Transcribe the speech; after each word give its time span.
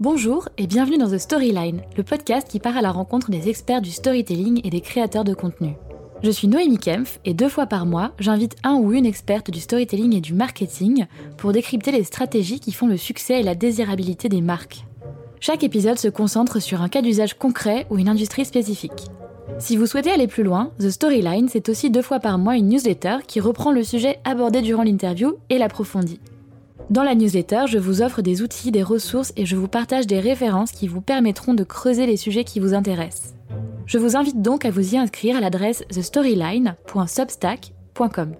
Bonjour 0.00 0.48
et 0.58 0.66
bienvenue 0.66 0.98
dans 0.98 1.08
The 1.08 1.18
Storyline, 1.18 1.82
le 1.96 2.02
podcast 2.02 2.48
qui 2.48 2.58
part 2.58 2.76
à 2.76 2.82
la 2.82 2.90
rencontre 2.90 3.30
des 3.30 3.48
experts 3.48 3.80
du 3.80 3.92
storytelling 3.92 4.60
et 4.64 4.70
des 4.70 4.80
créateurs 4.80 5.22
de 5.22 5.32
contenu. 5.32 5.74
Je 6.24 6.30
suis 6.30 6.48
Noémie 6.48 6.78
Kempf 6.78 7.20
et 7.24 7.34
deux 7.34 7.48
fois 7.48 7.66
par 7.66 7.86
mois, 7.86 8.10
j'invite 8.18 8.56
un 8.64 8.74
ou 8.74 8.92
une 8.92 9.06
experte 9.06 9.52
du 9.52 9.60
storytelling 9.60 10.16
et 10.16 10.20
du 10.20 10.34
marketing 10.34 11.06
pour 11.36 11.52
décrypter 11.52 11.92
les 11.92 12.02
stratégies 12.02 12.58
qui 12.58 12.72
font 12.72 12.88
le 12.88 12.96
succès 12.96 13.38
et 13.38 13.42
la 13.44 13.54
désirabilité 13.54 14.28
des 14.28 14.40
marques. 14.40 14.84
Chaque 15.38 15.62
épisode 15.62 15.98
se 15.98 16.08
concentre 16.08 16.60
sur 16.60 16.82
un 16.82 16.88
cas 16.88 17.02
d'usage 17.02 17.38
concret 17.38 17.86
ou 17.90 17.98
une 17.98 18.08
industrie 18.08 18.44
spécifique. 18.44 19.08
Si 19.58 19.76
vous 19.76 19.86
souhaitez 19.86 20.10
aller 20.10 20.26
plus 20.26 20.42
loin, 20.42 20.70
The 20.78 20.90
Storyline, 20.90 21.48
c'est 21.48 21.68
aussi 21.68 21.90
deux 21.90 22.02
fois 22.02 22.18
par 22.20 22.38
mois 22.38 22.56
une 22.56 22.68
newsletter 22.68 23.18
qui 23.26 23.40
reprend 23.40 23.72
le 23.72 23.84
sujet 23.84 24.18
abordé 24.24 24.62
durant 24.62 24.82
l'interview 24.82 25.34
et 25.50 25.58
l'approfondit. 25.58 26.20
Dans 26.90 27.04
la 27.04 27.14
newsletter, 27.14 27.64
je 27.68 27.78
vous 27.78 28.02
offre 28.02 28.20
des 28.22 28.42
outils, 28.42 28.70
des 28.70 28.82
ressources 28.82 29.32
et 29.36 29.46
je 29.46 29.56
vous 29.56 29.68
partage 29.68 30.06
des 30.06 30.20
références 30.20 30.72
qui 30.72 30.88
vous 30.88 31.00
permettront 31.00 31.54
de 31.54 31.64
creuser 31.64 32.04
les 32.06 32.18
sujets 32.18 32.44
qui 32.44 32.60
vous 32.60 32.74
intéressent. 32.74 33.32
Je 33.86 33.96
vous 33.98 34.16
invite 34.16 34.42
donc 34.42 34.64
à 34.64 34.70
vous 34.70 34.94
y 34.94 34.98
inscrire 34.98 35.36
à 35.36 35.40
l'adresse 35.40 35.84
thestoryline.substack.com. 35.90 38.32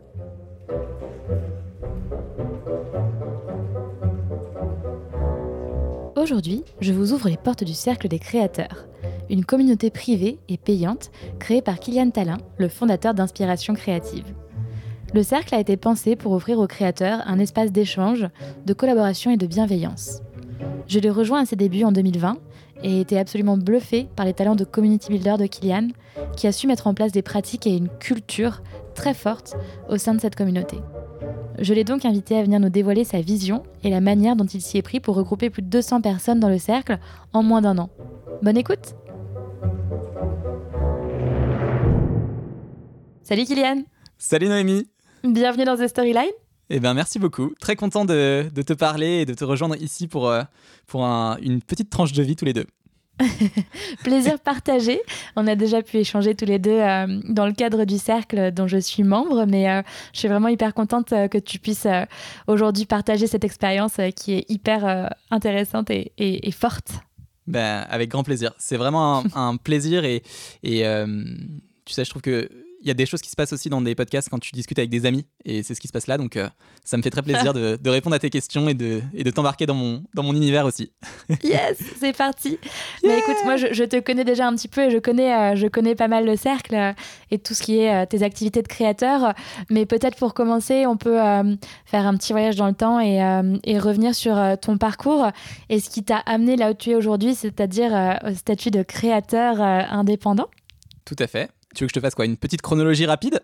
Aujourd'hui, 6.17 6.65
je 6.81 6.93
vous 6.93 7.13
ouvre 7.13 7.29
les 7.29 7.37
portes 7.37 7.63
du 7.65 7.75
Cercle 7.75 8.09
des 8.09 8.19
créateurs, 8.19 8.87
une 9.33 9.47
communauté 9.47 9.91
privée 9.91 10.39
et 10.51 10.59
payante 10.59 11.11
créée 11.39 11.63
par 11.63 11.81
Kylian 11.81 12.11
Talin, 12.11 12.37
le 12.59 12.69
fondateur 12.69 13.15
d'Inspiration 13.15 13.73
Créative. 13.73 14.27
Le 15.15 15.23
cercle 15.23 15.55
a 15.55 15.61
été 15.61 15.79
pensé 15.79 16.17
pour 16.17 16.33
offrir 16.33 16.59
aux 16.59 16.67
créateurs 16.67 17.23
un 17.27 17.39
espace 17.39 17.73
d'échange, 17.73 18.29
de 18.67 18.73
collaboration 18.75 19.31
et 19.31 19.39
de 19.39 19.47
bienveillance. 19.47 20.21
Je 20.87 20.99
l'ai 20.99 21.11
rejoint 21.11 21.41
à 21.41 21.47
ses 21.47 21.57
débuts 21.57 21.85
en 21.85 21.93
2020 21.93 22.37
et 22.83 23.01
été 23.01 23.19
absolument 23.19 23.57
bluffé 23.57 24.07
par 24.17 24.27
les 24.27 24.35
talents 24.35 24.55
de 24.55 24.65
community 24.65 25.09
builder 25.09 25.37
de 25.39 25.47
Kylian, 25.47 25.89
qui 26.37 26.47
a 26.47 26.53
su 26.53 26.67
mettre 26.67 26.87
en 26.87 26.95
place 26.95 27.13
des 27.13 27.23
pratiques 27.23 27.67
et 27.67 27.77
une 27.77 27.89
culture 27.89 28.63
très 28.95 29.15
forte 29.15 29.57
au 29.89 29.97
sein 29.97 30.15
de 30.15 30.21
cette 30.21 30.37
communauté. 30.37 30.79
Je 31.59 31.73
l'ai 31.73 31.85
donc 31.85 32.05
invité 32.05 32.37
à 32.37 32.43
venir 32.43 32.61
nous 32.61 32.71
dévoiler 32.71 33.05
sa 33.05 33.21
vision 33.21 33.63
et 33.83 33.91
la 33.91 34.01
manière 34.01 34.37
dont 34.37 34.45
il 34.45 34.61
s'y 34.61 34.77
est 34.77 34.83
pris 34.83 35.01
pour 35.01 35.15
regrouper 35.15 35.49
plus 35.49 35.63
de 35.63 35.69
200 35.69 36.03
personnes 36.03 36.41
dans 36.41 36.49
le 36.49 36.59
cercle 36.59 36.99
en 37.33 37.43
moins 37.43 37.63
d'un 37.63 37.79
an. 37.79 37.89
Bonne 38.43 38.57
écoute 38.57 38.97
Salut 43.33 43.47
Kylian 43.47 43.85
Salut 44.19 44.49
Noémie 44.49 44.87
Bienvenue 45.25 45.65
dans 45.65 45.79
The 45.79 45.89
Storyline 45.89 46.35
eh 46.69 46.81
bien, 46.81 46.93
merci 46.93 47.19
beaucoup. 47.19 47.55
Très 47.59 47.77
content 47.77 48.05
de, 48.05 48.51
te 48.55 48.75
parler 48.75 49.23
et 49.23 49.25
de 49.25 49.33
te 49.33 49.43
rejoindre 49.43 49.75
ici 49.77 50.07
pour, 50.07 50.29
euh, 50.29 50.43
pour 50.87 51.03
une 51.03 51.63
petite 51.63 51.89
tranche 51.89 52.13
de 52.13 52.23
vie 52.23 52.37
tous 52.37 52.45
les 52.45 52.53
deux. 52.53 52.67
Plaisir 54.05 54.39
partagé. 54.39 55.01
On 55.35 55.47
a 55.47 55.55
déjà 55.55 55.81
pu 55.81 55.97
échanger 55.97 56.35
tous 56.35 56.45
les 56.45 56.59
deux 56.59 56.79
euh, 56.79 57.21
dans 57.31 57.47
le 57.47 57.55
cadre 57.55 57.87
du 57.87 57.97
cercle 57.97 58.53
dont 58.53 58.67
je 58.67 58.77
suis 58.77 59.03
membre, 59.03 59.47
mais 59.47 59.67
euh, 59.71 59.81
je 60.13 60.19
suis 60.19 60.29
vraiment 60.29 60.49
hyper 60.49 60.75
contente 60.75 61.09
que 61.09 61.39
tu 61.39 61.59
puisses 61.59 61.89
aujourd'hui 62.49 62.85
partager 62.85 63.27
cette 63.27 63.45
expérience 63.45 63.95
qui 64.15 64.35
est 64.35 64.51
hyper 64.51 65.11
intéressante 65.31 65.89
et, 65.91 66.51
forte. 66.53 66.93
Ben, 67.47 67.87
avec 67.89 68.11
grand 68.11 68.25
plaisir. 68.25 68.53
C'est 68.59 68.77
vraiment 68.77 69.25
un, 69.35 69.57
plaisir 69.57 70.05
et, 70.05 70.23
et 70.63 70.85
tu 71.87 71.95
sais, 71.95 72.05
je 72.05 72.11
trouve 72.11 72.23
que 72.23 72.51
il 72.83 72.89
y 72.89 72.91
a 72.91 72.95
des 72.95 73.07
choses 73.07 73.23
qui 73.23 73.31
se 73.31 73.37
passent 73.37 73.53
aussi 73.53 73.69
dans 73.69 73.81
des 73.81 73.95
podcasts 73.95 74.29
quand 74.29 74.39
tu 74.39 74.51
discutes 74.53 74.79
avec 74.79 74.91
des 74.91 75.07
amis, 75.07 75.25
et 75.45 75.63
c'est 75.63 75.75
ce 75.75 75.81
qui 75.81 75.87
se 75.87 75.93
passe 75.93 76.09
là. 76.09 76.19
Donc, 76.19 76.37
euh, 76.37 76.49
ça 76.85 76.97
me 76.97 77.03
fait 77.03 77.11
très 77.11 77.23
plaisir 77.23 77.55
de, 77.55 77.79
répondre 77.89 78.17
à 78.17 78.19
tes 78.19 78.31
questions 78.31 78.69
et 78.69 78.75
de, 78.75 79.01
et 79.15 79.23
de 79.23 79.31
t'embarquer 79.31 79.67
dans 79.67 79.75
mon, 79.75 80.03
dans 80.15 80.23
mon 80.23 80.35
univers 80.35 80.67
aussi. 80.67 80.93
yes, 81.43 81.79
c'est 82.01 82.17
parti. 82.17 82.59
Mais 83.05 83.19
écoute, 83.19 83.37
moi, 83.45 83.57
je, 83.57 83.85
te 83.85 84.01
connais 84.01 84.25
déjà 84.25 84.49
un 84.49 84.55
petit 84.55 84.69
peu 84.69 84.83
et 84.83 84.91
je 84.91 84.99
connais, 84.99 85.35
euh, 85.35 85.57
je 85.57 85.67
connais 85.69 85.95
pas 85.95 86.09
mal 86.09 86.27
le 86.27 86.37
cercle 86.37 86.75
euh, 86.75 86.93
et 87.31 87.39
tout 87.39 87.55
ce 87.55 87.63
qui 87.63 87.79
est 87.79 88.07
tes 88.07 88.23
activités 88.23 88.63
de 88.63 88.69
créateur. 88.69 89.35
Mais 89.71 89.87
peut-être 89.87 90.17
pour 90.17 90.35
commencer, 90.35 90.87
on 90.87 90.97
peut 90.97 91.19
faire 91.87 92.07
un 92.07 92.17
petit 92.17 92.33
voyage 92.33 92.57
dans 92.57 92.67
le 92.67 92.75
temps 92.75 93.01
et, 93.01 93.19
et 93.65 93.79
revenir 93.79 94.15
sur 94.15 94.39
ton 94.61 94.77
parcours 94.77 95.31
et 95.69 95.81
ce 95.81 95.89
qui 95.89 96.03
t'a 96.03 96.19
amené 96.19 96.57
là 96.57 96.71
où 96.71 96.75
tu 96.75 96.91
es 96.91 96.95
aujourd'hui, 96.95 97.35
c'est-à-dire 97.35 98.19
au 98.27 98.35
statut 98.35 98.71
de 98.71 98.83
créateur 98.83 99.61
indépendant. 99.61 100.49
Tout 101.05 101.17
à 101.19 101.27
fait. 101.27 101.51
Tu 101.75 101.85
veux 101.85 101.89
que 101.89 101.93
je 101.95 102.01
te 102.01 102.01
fasse 102.01 102.15
quoi 102.15 102.25
Une 102.25 102.37
petite 102.37 102.63
chronologie 102.63 103.07
rapide? 103.07 103.41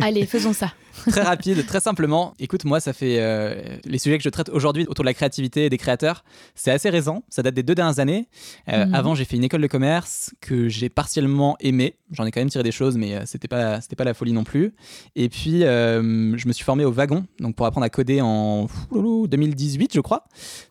Allez, 0.00 0.26
faisons 0.26 0.52
ça. 0.52 0.72
très 1.10 1.22
rapide, 1.22 1.64
très 1.66 1.80
simplement. 1.80 2.34
Écoute, 2.38 2.64
moi, 2.64 2.80
ça 2.80 2.92
fait 2.92 3.16
euh, 3.18 3.76
les 3.84 3.98
sujets 3.98 4.18
que 4.18 4.24
je 4.24 4.28
traite 4.28 4.48
aujourd'hui 4.50 4.84
autour 4.88 5.04
de 5.04 5.08
la 5.08 5.14
créativité 5.14 5.66
et 5.66 5.70
des 5.70 5.78
créateurs, 5.78 6.24
c'est 6.54 6.70
assez 6.70 6.90
récent. 6.90 7.24
Ça 7.28 7.42
date 7.42 7.54
des 7.54 7.62
deux 7.62 7.74
dernières 7.74 7.98
années. 7.98 8.28
Euh, 8.68 8.86
mhm. 8.86 8.94
Avant, 8.94 9.14
j'ai 9.14 9.24
fait 9.24 9.36
une 9.36 9.44
école 9.44 9.62
de 9.62 9.66
commerce 9.66 10.32
que 10.40 10.68
j'ai 10.68 10.88
partiellement 10.88 11.56
aimée. 11.60 11.96
J'en 12.10 12.24
ai 12.26 12.30
quand 12.30 12.40
même 12.40 12.50
tiré 12.50 12.62
des 12.62 12.72
choses, 12.72 12.96
mais 12.96 13.14
euh, 13.14 13.22
c'était 13.24 13.48
pas 13.48 13.80
c'était 13.80 13.96
pas 13.96 14.04
la 14.04 14.14
folie 14.14 14.32
non 14.32 14.44
plus. 14.44 14.74
Et 15.16 15.28
puis, 15.28 15.60
je 15.60 16.46
me 16.46 16.52
suis 16.52 16.64
formé 16.64 16.84
au 16.84 16.92
wagon, 16.92 17.24
donc 17.40 17.56
pour 17.56 17.66
apprendre 17.66 17.84
à 17.84 17.90
coder 17.90 18.20
en 18.20 18.66
2018, 18.92 19.92
je 19.94 20.00
crois. 20.00 20.24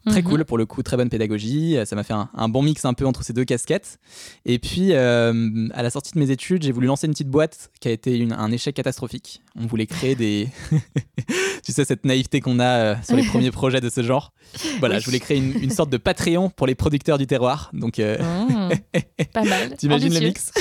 Très 0.05 0.21
mhm. 0.21 0.27
cool 0.27 0.45
pour 0.45 0.57
le 0.57 0.65
coup, 0.65 0.83
très 0.83 0.97
bonne 0.97 1.09
pédagogie. 1.09 1.77
Ça 1.85 1.95
m'a 1.95 2.03
fait 2.03 2.13
un, 2.13 2.29
un, 2.33 2.49
bon 2.49 2.61
mix 2.61 2.85
un 2.85 2.93
peu 2.93 3.05
entre 3.05 3.23
ces 3.23 3.33
deux 3.33 3.45
casquettes. 3.45 3.99
Et 4.45 4.59
puis, 4.59 4.93
à 4.93 5.31
la 5.33 5.89
sortie 5.89 6.13
de 6.13 6.19
mes 6.19 6.31
études, 6.31 6.63
j'ai 6.63 6.71
voulu 6.71 6.80
lancer 6.87 7.07
une 7.07 7.13
petite 7.13 7.29
boîte 7.29 7.71
qui 7.79 7.87
a 7.87 7.91
été 7.91 8.27
un 8.31 8.51
échec 8.51 8.75
catastrophique. 8.75 9.41
On 9.59 9.65
voulait 9.65 9.87
créer 9.87 10.15
des. 10.15 10.49
tu 11.63 11.71
sais, 11.71 11.85
cette 11.85 12.05
naïveté 12.05 12.41
qu'on 12.41 12.59
a 12.59 12.65
euh, 12.65 12.95
sur 13.03 13.15
les 13.15 13.23
premiers 13.23 13.51
projets 13.51 13.81
de 13.81 13.89
ce 13.89 14.01
genre. 14.01 14.33
Voilà, 14.79 14.99
je 14.99 15.05
voulais 15.05 15.19
créer 15.19 15.37
une, 15.37 15.69
sorte 15.69 15.89
de 15.89 15.97
Patreon 15.97 16.49
pour 16.49 16.67
les 16.67 16.75
producteurs 16.75 17.17
du 17.17 17.27
terroir. 17.27 17.69
Donc. 17.73 17.99
Euh, 17.99 18.17
mmh. 18.19 18.60
pas 19.33 19.43
mal. 19.43 19.75
T'imagines 19.77 20.13
le 20.13 20.19
mix 20.19 20.51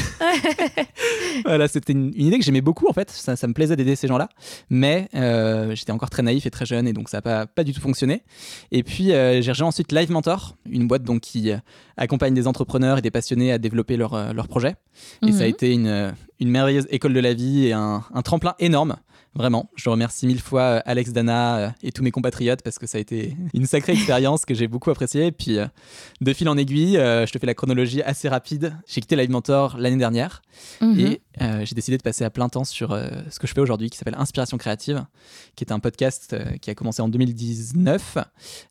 Voilà, 1.45 1.69
c'était 1.69 1.93
une, 1.93 2.13
idée 2.15 2.39
que 2.39 2.45
j'aimais 2.45 2.61
beaucoup 2.61 2.89
en 2.89 2.93
fait. 2.93 3.11
Ça, 3.11 3.35
me 3.47 3.53
plaisait 3.53 3.77
d'aider 3.77 3.97
ces 3.97 4.09
gens-là. 4.09 4.29
Mais 4.69 5.09
euh, 5.15 5.75
j'étais 5.75 5.93
encore 5.93 6.11
très 6.11 6.23
naïf 6.23 6.47
et 6.47 6.51
très 6.51 6.67
jeune 6.67 6.87
et 6.87 6.93
donc 6.93 7.09
ça 7.09 7.19
n'a 7.19 7.23
pas, 7.23 7.47
pas 7.47 7.65
du 7.65 7.73
tout 7.73 7.81
fonctionné. 7.81 8.23
Et 8.71 8.83
puis, 8.83 9.09
j'ai 9.09 9.51
rejoint 9.51 9.69
ensuite 9.69 9.93
Live 9.93 10.11
Mentor, 10.11 10.57
une 10.69 10.87
boîte 10.87 11.03
donc 11.03 11.21
qui 11.21 11.51
accompagne 11.97 12.35
des 12.35 12.47
entrepreneurs 12.47 12.99
et 12.99 13.03
des 13.03 13.11
passionnés 13.11 13.53
à 13.53 13.59
développer 13.59 13.97
leurs 13.97 14.35
leur 14.35 14.49
projets. 14.49 14.77
Et 15.27 15.33
ça 15.33 15.45
a 15.45 15.47
mmh. 15.47 15.51
été 15.51 15.73
une, 15.73 16.15
une 16.41 16.51
merveilleuse 16.51 16.87
école 16.91 17.13
de 17.13 17.21
la 17.21 17.35
vie 17.35 17.67
et 17.67 17.73
un, 17.73 18.03
tremplin 18.25 18.55
énorme. 18.59 18.97
Vraiment, 19.35 19.71
je 19.77 19.89
remercie 19.89 20.27
mille 20.27 20.41
fois 20.41 20.63
euh, 20.63 20.81
Alex 20.87 21.13
Dana 21.13 21.57
euh, 21.57 21.71
et 21.85 21.93
tous 21.93 22.03
mes 22.03 22.11
compatriotes 22.11 22.63
parce 22.63 22.81
que 22.81 22.87
ça 22.89 22.99
a 22.99 23.01
été 23.01 23.37
une 23.55 23.65
sacrée 23.65 23.93
expérience 23.93 24.45
que 24.45 24.55
j'ai 24.55 24.67
beaucoup 24.67 24.91
appréciée. 24.91 25.27
Et 25.27 25.33
puis, 25.33 25.59
euh, 25.59 25.67
de 26.21 26.33
fil 26.33 26.49
en 26.49 26.57
aiguille, 26.57 26.95
je 26.95 27.31
te 27.31 27.39
fais 27.39 27.47
la 27.47 27.55
chronologie 27.55 28.03
assez 28.03 28.29
rapide. 28.29 28.77
J'ai 28.89 29.01
quitté 29.01 29.15
Live 29.15 29.31
Mentor 29.31 29.77
l'année 29.79 29.97
dernière 29.97 30.43
mhm. 30.81 30.99
et 30.99 31.21
j'ai 31.65 31.75
décidé 31.75 31.97
de 31.97 32.03
passer 32.03 32.25
à 32.25 32.31
plein 32.31 32.49
temps 32.49 32.65
sur 32.65 32.91
ce 33.31 33.39
que 33.39 33.47
je 33.47 33.55
fais 33.55 33.61
aujourd'hui 33.61 33.89
qui 33.89 33.97
s'appelle 33.97 34.17
Inspiration 34.19 34.59
Créative, 34.59 35.05
qui 35.55 35.65
est 35.65 35.73
un 35.73 35.79
podcast 35.79 36.37
qui 36.61 36.71
a 36.71 36.75
commencé 36.75 37.03
en 37.03 37.09
2019 37.09 38.19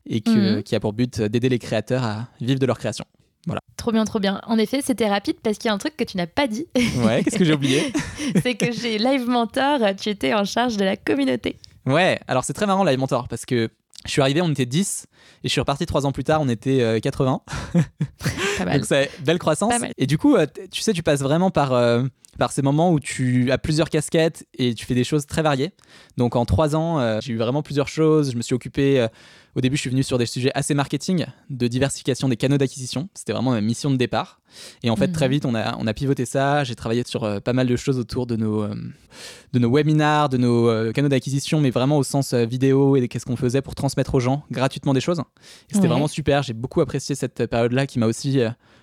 et 0.06 0.22
mhm. 0.26 0.62
qui 0.62 0.74
a 0.74 0.80
pour 0.80 0.92
but 0.92 1.20
d'aider 1.20 1.48
les 1.48 1.58
créateurs 1.58 2.04
à 2.04 2.28
vivre 2.40 2.58
de 2.58 2.66
leur 2.66 2.78
création. 2.78 3.04
Voilà. 3.46 3.60
Trop 3.76 3.92
bien, 3.92 4.04
trop 4.04 4.18
bien. 4.18 4.40
En 4.46 4.58
effet, 4.58 4.82
c'était 4.82 5.08
rapide 5.08 5.36
parce 5.42 5.58
qu'il 5.58 5.68
y 5.68 5.70
a 5.70 5.74
un 5.74 5.78
truc 5.78 5.96
que 5.96 6.04
tu 6.04 6.16
n'as 6.16 6.26
pas 6.26 6.46
dit. 6.46 6.66
Ouais, 6.98 7.22
qu'est-ce 7.24 7.38
que 7.38 7.44
j'ai 7.44 7.54
oublié 7.54 7.92
C'est 8.42 8.54
que 8.54 8.70
chez 8.72 8.98
Live 8.98 9.26
Mentor, 9.26 9.80
tu 9.98 10.10
étais 10.10 10.34
en 10.34 10.44
charge 10.44 10.76
de 10.76 10.84
la 10.84 10.96
communauté. 10.96 11.56
Ouais, 11.86 12.20
alors 12.28 12.44
c'est 12.44 12.52
très 12.52 12.66
marrant 12.66 12.84
Live 12.84 12.98
Mentor 12.98 13.28
parce 13.28 13.46
que 13.46 13.70
je 14.06 14.10
suis 14.10 14.22
arrivé, 14.22 14.40
on 14.40 14.50
était 14.50 14.66
10 14.66 15.06
et 15.44 15.48
je 15.48 15.52
suis 15.52 15.60
reparti 15.60 15.84
3 15.86 16.06
ans 16.06 16.12
plus 16.12 16.24
tard, 16.24 16.40
on 16.40 16.48
était 16.48 17.00
80. 17.02 17.42
Euh, 17.76 17.80
pas 18.58 18.64
mal. 18.64 18.76
Donc 18.76 18.86
c'est 18.86 19.10
belle 19.24 19.38
croissance. 19.38 19.74
Et 19.98 20.06
du 20.06 20.16
coup, 20.16 20.36
euh, 20.36 20.46
tu 20.70 20.80
sais, 20.80 20.92
tu 20.92 21.02
passes 21.02 21.20
vraiment 21.20 21.50
par, 21.50 21.72
euh, 21.72 22.04
par 22.38 22.52
ces 22.52 22.62
moments 22.62 22.92
où 22.92 23.00
tu 23.00 23.50
as 23.50 23.58
plusieurs 23.58 23.90
casquettes 23.90 24.46
et 24.54 24.74
tu 24.74 24.86
fais 24.86 24.94
des 24.94 25.04
choses 25.04 25.26
très 25.26 25.42
variées. 25.42 25.72
Donc 26.16 26.34
en 26.34 26.44
3 26.46 26.76
ans, 26.76 27.20
j'ai 27.20 27.34
eu 27.34 27.36
vraiment 27.36 27.62
plusieurs 27.62 27.88
choses. 27.88 28.32
Je 28.32 28.36
me 28.36 28.42
suis 28.42 28.54
occupé 28.54 29.06
au 29.60 29.62
début, 29.62 29.76
je 29.76 29.82
suis 29.82 29.90
venu 29.90 30.02
sur 30.02 30.16
des 30.16 30.24
sujets 30.24 30.50
assez 30.54 30.72
marketing, 30.72 31.26
de 31.50 31.68
diversification 31.68 32.30
des 32.30 32.38
canaux 32.38 32.56
d'acquisition. 32.56 33.10
C'était 33.12 33.34
vraiment 33.34 33.50
ma 33.50 33.60
mission 33.60 33.90
de 33.90 33.96
départ. 33.96 34.40
Et 34.82 34.88
en 34.88 34.96
fait, 34.96 35.08
très 35.08 35.26
mhm. 35.26 35.32
vite, 35.32 35.44
on 35.44 35.54
a, 35.54 35.76
on 35.76 35.86
a 35.86 35.92
pivoté 35.92 36.24
ça. 36.24 36.64
J'ai 36.64 36.74
travaillé 36.74 37.02
sur 37.06 37.24
euh, 37.24 37.40
pas 37.40 37.52
mal 37.52 37.66
de 37.66 37.76
choses 37.76 37.98
autour 37.98 38.26
de 38.26 38.36
nos, 38.36 38.62
euh, 38.62 38.74
de 39.52 39.58
nos 39.58 39.68
webinars, 39.68 40.30
de 40.30 40.38
nos 40.38 40.70
euh, 40.70 40.92
canaux 40.92 41.10
d'acquisition, 41.10 41.60
mais 41.60 41.68
vraiment 41.68 41.98
au 41.98 42.02
sens 42.02 42.32
vidéo 42.32 42.96
et 42.96 43.06
qu'est-ce 43.06 43.26
qu'on 43.26 43.36
faisait 43.36 43.60
pour 43.60 43.74
transmettre 43.74 44.14
aux 44.14 44.20
gens 44.20 44.44
gratuitement 44.50 44.94
des 44.94 45.02
choses. 45.02 45.20
Et 45.70 45.74
c'était 45.74 45.88
vraiment 45.88 46.08
super. 46.08 46.42
J'ai 46.42 46.54
beaucoup 46.54 46.80
apprécié 46.80 47.14
cette 47.14 47.44
période-là 47.44 47.86
qui 47.86 47.98
m'a 47.98 48.06
aussi 48.06 48.40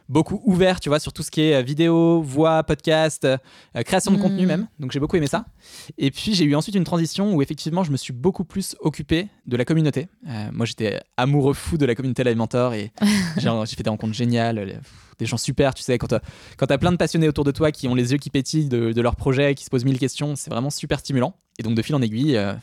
beaucoup 0.09 0.41
ouvert, 0.45 0.79
tu 0.79 0.89
vois, 0.89 0.99
sur 0.99 1.13
tout 1.13 1.23
ce 1.23 1.31
qui 1.31 1.41
est 1.41 1.61
vidéo, 1.63 2.21
voix, 2.21 2.63
podcast, 2.63 3.27
création 3.85 4.11
de 4.11 4.17
contenu 4.17 4.45
Mm. 4.45 4.47
même. 4.47 4.67
Donc 4.79 4.91
j'ai 4.91 4.99
beaucoup 4.99 5.15
aimé 5.17 5.27
ça. 5.27 5.45
Et 5.97 6.11
puis 6.11 6.33
j'ai 6.33 6.45
eu 6.45 6.55
ensuite 6.55 6.75
une 6.75 6.83
transition 6.83 7.33
où 7.33 7.41
effectivement 7.41 7.83
je 7.83 7.91
me 7.91 7.97
suis 7.97 8.13
beaucoup 8.13 8.43
plus 8.43 8.75
occupé 8.79 9.27
de 9.45 9.57
la 9.57 9.65
communauté. 9.65 10.07
Euh, 10.27 10.49
moi 10.51 10.65
j'étais 10.65 10.99
amoureux 11.17 11.53
fou 11.53 11.77
de 11.77 11.85
la 11.85 11.95
communauté 11.95 12.23
Live 12.23 12.37
Mentor 12.37 12.73
et 12.73 12.91
j'ai 13.37 13.75
fait 13.75 13.83
des 13.83 13.89
rencontres 13.89 14.13
géniales, 14.13 14.57
euh, 14.59 14.73
des 15.19 15.25
gens 15.25 15.37
super, 15.37 15.73
tu 15.73 15.83
sais, 15.83 15.97
quand 15.97 16.07
t'as 16.07 16.19
quand 16.57 16.67
t'as 16.67 16.77
plein 16.77 16.91
de 16.91 16.97
passionnés 16.97 17.27
autour 17.27 17.43
de 17.43 17.51
toi 17.51 17.71
qui 17.71 17.87
ont 17.87 17.95
les 17.95 18.11
yeux 18.11 18.17
qui 18.17 18.29
pétillent 18.29 18.69
de, 18.69 18.91
de 18.91 19.01
leur 19.01 19.15
projet, 19.15 19.55
qui 19.55 19.63
se 19.65 19.69
posent 19.69 19.85
mille 19.85 19.99
questions, 19.99 20.35
c'est 20.35 20.49
vraiment 20.49 20.69
super 20.69 20.99
stimulant. 20.99 21.35
Et 21.59 21.63
donc 21.63 21.75
de 21.75 21.81
fil 21.81 21.95
en 21.95 22.01
aiguille, 22.01 22.37
euh, 22.37 22.53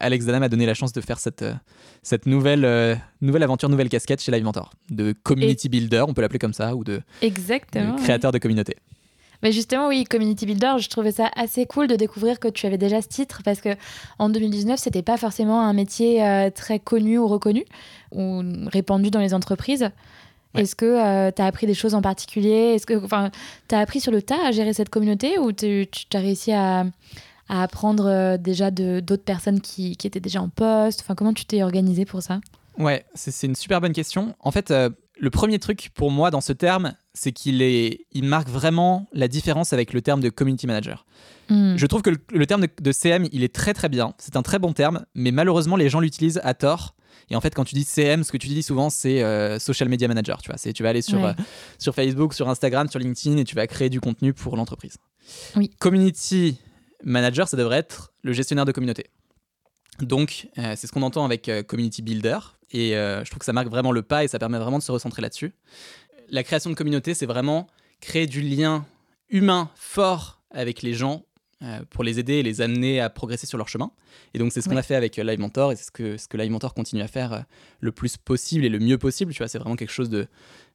Alex 0.00 0.24
Dana 0.24 0.40
m'a 0.40 0.48
donné 0.48 0.66
la 0.66 0.74
chance 0.74 0.92
de 0.92 1.00
faire 1.00 1.18
cette, 1.18 1.42
euh, 1.42 1.54
cette 2.02 2.26
nouvelle, 2.26 2.64
euh, 2.64 2.94
nouvelle 3.20 3.42
aventure, 3.42 3.68
nouvelle 3.68 3.88
casquette 3.88 4.22
chez 4.22 4.32
Live 4.32 4.44
Mentor, 4.44 4.72
de 4.90 5.14
community 5.22 5.68
builder, 5.68 6.04
on 6.06 6.14
peut 6.14 6.22
l'appeler 6.22 6.38
comme 6.38 6.52
ça, 6.52 6.74
ou 6.76 6.84
de, 6.84 6.96
de 6.96 7.02
Exactement. 7.22 7.96
ouais. 7.96 8.02
créateur 8.02 8.32
de 8.32 8.38
communauté. 8.38 8.76
Mais 9.42 9.52
justement, 9.52 9.88
oui, 9.88 10.04
Community 10.04 10.46
Builder, 10.46 10.76
je 10.78 10.88
trouvais 10.88 11.12
ça 11.12 11.30
assez 11.36 11.66
cool 11.66 11.88
de 11.88 11.94
découvrir 11.94 12.40
que 12.40 12.48
tu 12.48 12.64
avais 12.66 12.78
déjà 12.78 13.02
ce 13.02 13.08
titre 13.08 13.42
parce 13.44 13.60
que 13.60 13.76
en 14.18 14.30
2019, 14.30 14.80
c'était 14.80 15.02
pas 15.02 15.18
forcément 15.18 15.60
un 15.60 15.74
métier 15.74 16.24
euh, 16.24 16.48
très 16.48 16.78
connu 16.78 17.18
ou 17.18 17.28
reconnu 17.28 17.64
ou 18.12 18.42
répandu 18.68 19.10
dans 19.10 19.20
les 19.20 19.34
entreprises. 19.34 19.90
Ouais. 20.54 20.62
Est-ce 20.62 20.74
que 20.74 21.30
tu 21.32 21.42
as 21.42 21.46
appris 21.46 21.66
des 21.66 21.74
choses 21.74 21.94
en 21.94 22.00
particulier? 22.00 22.74
Est-ce 22.74 22.86
que 22.86 22.94
tu 23.68 23.74
as 23.74 23.78
appris 23.78 24.00
sur 24.00 24.10
le 24.10 24.22
tas 24.22 24.42
à 24.42 24.52
gérer 24.52 24.72
cette 24.72 24.88
communauté 24.88 25.38
ou 25.38 25.52
tu 25.52 25.86
as 26.14 26.18
réussi 26.18 26.52
à, 26.52 26.86
à 27.48 27.62
apprendre 27.62 28.06
euh, 28.06 28.36
déjà 28.36 28.70
de 28.70 29.00
d'autres 29.00 29.24
personnes 29.24 29.60
qui, 29.60 29.96
qui 29.96 30.06
étaient 30.06 30.20
déjà 30.20 30.40
en 30.42 30.48
poste 30.48 31.00
Enfin, 31.02 31.14
comment 31.14 31.32
tu 31.32 31.44
t'es 31.44 31.62
organisé 31.62 32.04
pour 32.04 32.22
ça? 32.22 32.40
Ouais, 32.78 33.04
c'est 33.14 33.30
c'est 33.30 33.46
une 33.46 33.54
super 33.54 33.80
bonne 33.80 33.92
question. 33.92 34.34
En 34.40 34.50
fait, 34.50 34.70
euh, 34.70 34.90
le 35.18 35.30
premier 35.30 35.58
truc 35.58 35.90
pour 35.94 36.10
moi 36.10 36.30
dans 36.30 36.42
ce 36.42 36.52
terme, 36.52 36.92
c'est 37.14 37.32
qu'il 37.32 37.62
est, 37.62 38.06
il 38.12 38.24
marque 38.24 38.48
vraiment 38.48 39.06
la 39.12 39.28
différence 39.28 39.72
avec 39.72 39.92
le 39.94 40.02
terme 40.02 40.20
de 40.20 40.28
community 40.28 40.66
manager. 40.66 41.06
Hmm. 41.48 41.76
Je 41.76 41.86
trouve 41.86 42.02
que 42.02 42.10
le, 42.10 42.18
le 42.32 42.46
terme 42.46 42.62
de, 42.62 42.68
de 42.80 42.92
CM, 42.92 43.26
il 43.32 43.42
est 43.44 43.54
très 43.54 43.72
très 43.72 43.88
bien. 43.88 44.12
C'est 44.18 44.36
un 44.36 44.42
très 44.42 44.58
bon 44.58 44.72
terme, 44.72 45.06
mais 45.14 45.30
malheureusement, 45.30 45.76
les 45.76 45.88
gens 45.88 46.00
l'utilisent 46.00 46.40
à 46.44 46.52
tort. 46.54 46.94
Et 47.30 47.34
en 47.36 47.40
fait, 47.40 47.54
quand 47.54 47.64
tu 47.64 47.74
dis 47.74 47.84
CM, 47.84 48.22
ce 48.24 48.30
que 48.30 48.36
tu 48.36 48.46
dis 48.48 48.62
souvent, 48.62 48.90
c'est 48.90 49.22
euh, 49.22 49.58
social 49.58 49.88
media 49.88 50.06
manager. 50.06 50.42
Tu 50.42 50.48
vois, 50.50 50.58
c'est 50.58 50.72
tu 50.74 50.82
vas 50.82 50.90
aller 50.90 51.02
sur 51.02 51.18
Ouais. 51.20 51.30
euh, 51.30 51.42
sur 51.78 51.94
Facebook, 51.94 52.34
sur 52.34 52.48
Instagram, 52.48 52.88
sur 52.90 53.00
LinkedIn 53.00 53.38
et 53.38 53.44
tu 53.44 53.54
vas 53.56 53.66
créer 53.66 53.88
du 53.88 54.00
contenu 54.00 54.32
pour 54.34 54.56
l'entreprise. 54.56 54.96
Oui. 55.56 55.70
Community 55.78 56.58
manager, 57.04 57.48
ça 57.48 57.56
devrait 57.56 57.78
être 57.78 58.12
le 58.22 58.32
gestionnaire 58.32 58.64
de 58.64 58.72
communauté. 58.72 59.06
Donc, 60.00 60.48
euh, 60.58 60.74
c'est 60.76 60.86
ce 60.86 60.92
qu'on 60.92 61.02
entend 61.02 61.24
avec 61.24 61.48
euh, 61.48 61.62
community 61.62 62.02
builder. 62.02 62.38
Et 62.70 62.96
euh, 62.96 63.24
je 63.24 63.30
trouve 63.30 63.38
que 63.38 63.44
ça 63.44 63.52
marque 63.52 63.68
vraiment 63.68 63.92
le 63.92 64.02
pas 64.02 64.24
et 64.24 64.28
ça 64.28 64.38
permet 64.38 64.58
vraiment 64.58 64.78
de 64.78 64.82
se 64.82 64.92
recentrer 64.92 65.22
là-dessus. 65.22 65.54
La 66.28 66.42
création 66.42 66.70
de 66.70 66.74
communauté, 66.74 67.14
c'est 67.14 67.26
vraiment 67.26 67.66
créer 68.00 68.26
du 68.26 68.40
lien 68.40 68.84
humain 69.30 69.70
fort 69.74 70.40
avec 70.50 70.82
les 70.82 70.94
gens 70.94 71.24
pour 71.90 72.04
les 72.04 72.18
aider 72.18 72.34
et 72.34 72.42
les 72.42 72.60
amener 72.60 73.00
à 73.00 73.08
progresser 73.08 73.46
sur 73.46 73.56
leur 73.56 73.68
chemin. 73.68 73.90
Et 74.34 74.38
donc, 74.38 74.52
c'est 74.52 74.60
ce 74.60 74.68
qu'on 74.68 74.74
Ouais. 74.74 74.80
a 74.80 74.82
fait 74.82 74.94
avec 74.94 75.18
euh, 75.18 75.24
Live 75.24 75.40
Mentor 75.40 75.72
et 75.72 75.76
c'est 75.76 75.84
ce 75.84 75.90
que, 75.90 76.16
ce 76.18 76.28
que 76.28 76.36
Live 76.36 76.50
Mentor 76.50 76.74
continue 76.74 77.00
à 77.02 77.08
faire 77.08 77.32
euh, 77.32 77.40
le 77.80 77.92
plus 77.92 78.18
possible 78.18 78.64
et 78.64 78.68
le 78.68 78.78
mieux 78.78 78.98
possible. 78.98 79.32
Tu 79.32 79.38
vois, 79.38 79.48
c'est 79.48 79.58
vraiment 79.58 79.76
quelque 79.76 79.90
chose 79.92 80.10
de. 80.10 80.26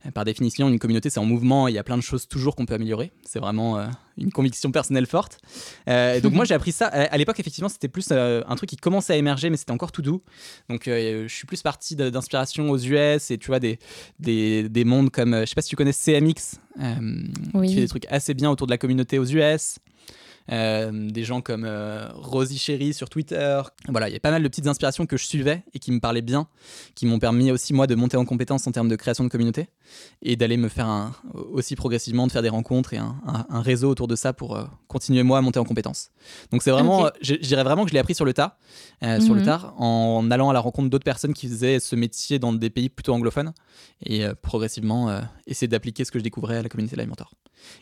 euh, 0.05 0.11
Par 0.11 0.25
définition, 0.25 0.67
une 0.69 0.79
communauté, 0.79 1.09
c'est 1.11 1.19
en 1.19 1.25
mouvement. 1.25 1.67
et 1.67 1.71
Il 1.71 1.75
y 1.75 1.77
a 1.77 1.83
plein 1.83 1.97
de 1.97 2.01
choses 2.03 2.27
toujours 2.27 2.55
qu'on 2.55 2.65
peut 2.65 2.73
améliorer. 2.73 3.11
C'est 3.23 3.37
vraiment 3.39 3.77
euh, 3.77 3.87
une 4.17 4.31
conviction 4.31 4.71
personnelle 4.71 5.05
forte. 5.05 5.39
Euh, 5.87 6.15
et 6.15 6.21
donc, 6.21 6.33
moi, 6.33 6.45
j'ai 6.45 6.55
appris 6.55 6.71
ça. 6.71 6.87
À, 6.87 7.01
à 7.13 7.17
l'époque, 7.17 7.39
effectivement, 7.39 7.69
c'était 7.69 7.87
plus 7.87 8.07
euh, 8.11 8.41
un 8.47 8.55
truc 8.55 8.69
qui 8.69 8.77
commençait 8.77 9.13
à 9.13 9.17
émerger, 9.17 9.51
mais 9.51 9.57
c'était 9.57 9.71
encore 9.73 9.91
tout 9.91 10.01
doux. 10.01 10.23
Donc, 10.69 10.87
euh, 10.87 11.27
je 11.27 11.33
suis 11.35 11.45
plus 11.45 11.61
parti 11.61 11.95
d'inspiration 11.95 12.69
aux 12.71 12.77
US 12.79 13.29
et 13.29 13.37
tu 13.37 13.47
vois, 13.47 13.59
des, 13.59 13.77
des, 14.19 14.67
des 14.67 14.83
mondes 14.83 15.11
comme. 15.11 15.35
euh, 15.35 15.41
je 15.41 15.45
sais 15.47 15.55
pas 15.55 15.61
si 15.61 15.69
tu 15.69 15.75
connais 15.75 15.93
CMX, 15.93 16.57
euh, 16.79 16.95
Oui. 17.53 17.67
qui 17.67 17.75
fait 17.75 17.81
des 17.81 17.87
trucs 17.87 18.07
assez 18.09 18.33
bien 18.33 18.49
autour 18.49 18.65
de 18.65 18.71
la 18.71 18.77
communauté 18.79 19.19
aux 19.19 19.25
US. 19.25 19.77
Euh, 20.51 20.91
des 21.09 21.23
gens 21.23 21.39
comme 21.39 21.63
euh, 21.65 22.09
Rosie 22.13 22.57
Sherry 22.57 22.93
sur 22.93 23.09
Twitter. 23.09 23.61
Voilà, 23.87 24.09
il 24.09 24.13
y 24.13 24.17
a 24.17 24.19
pas 24.19 24.31
mal 24.31 24.43
de 24.43 24.47
petites 24.49 24.67
inspirations 24.67 25.05
que 25.05 25.15
je 25.15 25.25
suivais 25.25 25.63
et 25.73 25.79
qui 25.79 25.93
me 25.93 25.99
parlaient 26.01 26.21
bien, 26.21 26.47
qui 26.93 27.05
m'ont 27.05 27.19
permis 27.19 27.51
aussi 27.51 27.73
moi 27.73 27.87
de 27.87 27.95
monter 27.95 28.17
en 28.17 28.25
compétence 28.25 28.67
en 28.67 28.71
termes 28.73 28.89
de 28.89 28.97
création 28.97 29.23
de 29.23 29.29
communauté 29.29 29.69
et 30.21 30.35
d'aller 30.35 30.57
me 30.57 30.67
faire 30.67 30.87
un, 30.87 31.13
aussi 31.33 31.77
progressivement 31.77 32.27
de 32.27 32.33
faire 32.33 32.41
des 32.41 32.49
rencontres 32.49 32.93
et 32.93 32.97
un, 32.97 33.15
un- 33.25 33.45
un 33.49 33.61
réseau 33.61 33.89
autour 33.89 34.07
de 34.07 34.15
ça 34.17 34.33
pour 34.33 34.57
euh, 34.57 34.65
continuer 34.89 35.23
moi 35.23 35.37
à 35.37 35.41
monter 35.41 35.59
en 35.59 35.63
compétence. 35.63 36.09
Donc 36.51 36.63
c'est 36.63 36.71
vraiment, 36.71 36.99
Ok. 37.03 37.05
euh, 37.07 37.11
je, 37.21 37.35
je 37.35 37.47
dirais 37.47 37.63
vraiment 37.63 37.83
que 37.85 37.89
je 37.89 37.93
l'ai 37.93 37.99
appris 37.99 38.15
sur 38.15 38.25
le 38.25 38.33
tas, 38.33 38.57
euh, 39.03 39.21
sur 39.21 39.33
le 39.33 39.39
Mhm. 39.39 39.45
tard, 39.45 39.73
en 39.81 40.29
allant 40.31 40.49
à 40.49 40.53
la 40.53 40.59
rencontre 40.59 40.89
d'autres 40.89 41.05
personnes 41.05 41.33
qui 41.33 41.47
faisaient 41.47 41.79
ce 41.79 41.95
métier 41.95 42.39
dans 42.39 42.51
des 42.51 42.69
pays 42.69 42.89
plutôt 42.89 43.13
anglophones 43.13 43.53
et 44.05 44.25
euh, 44.25 44.33
progressivement 44.41 45.09
euh, 45.09 45.21
essayer 45.47 45.69
d'appliquer 45.69 46.03
ce 46.03 46.11
que 46.11 46.19
je 46.19 46.23
découvrais 46.25 46.57
à 46.57 46.61
la 46.61 46.67
communauté 46.67 46.97
Live 46.97 47.07
Mentor. 47.07 47.31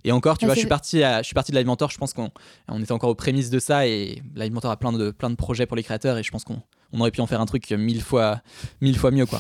Et 0.04 0.12
encore, 0.12 0.38
tu 0.38 0.44
Ah, 0.44 0.48
vois, 0.48 0.56
je 0.56 0.60
suis 0.60 0.68
parti, 0.68 1.04
à, 1.04 1.22
je 1.22 1.26
suis 1.28 1.34
parti 1.34 1.54
de 1.54 1.58
Live 1.58 1.66
Mentor. 1.66 1.90
Je 1.90 1.98
pense 1.98 2.12
qu'on 2.12 2.32
on 2.68 2.82
était 2.82 2.92
encore 2.92 3.10
aux 3.10 3.16
prémices 3.16 3.50
de 3.50 3.60
ça 3.60 3.88
et 3.88 4.22
Live 4.36 4.52
Mentor 4.52 4.72
a 4.72 4.78
plein 4.78 4.92
de, 4.92 5.12
plein 5.12 5.30
de 5.30 5.36
projets 5.36 5.66
pour 5.66 5.78
les 5.78 5.84
créateurs 5.84 6.18
et 6.18 6.24
je 6.24 6.32
pense 6.32 6.44
qu'on 6.44 6.62
on 6.92 7.00
aurait 7.02 7.12
pu 7.12 7.22
en 7.22 7.28
faire 7.28 7.42
un 7.42 7.46
truc 7.46 7.70
mille 7.72 8.02
fois, 8.02 8.42
mille 8.82 8.98
fois 8.98 9.12
mieux 9.12 9.26
quoi. 9.26 9.40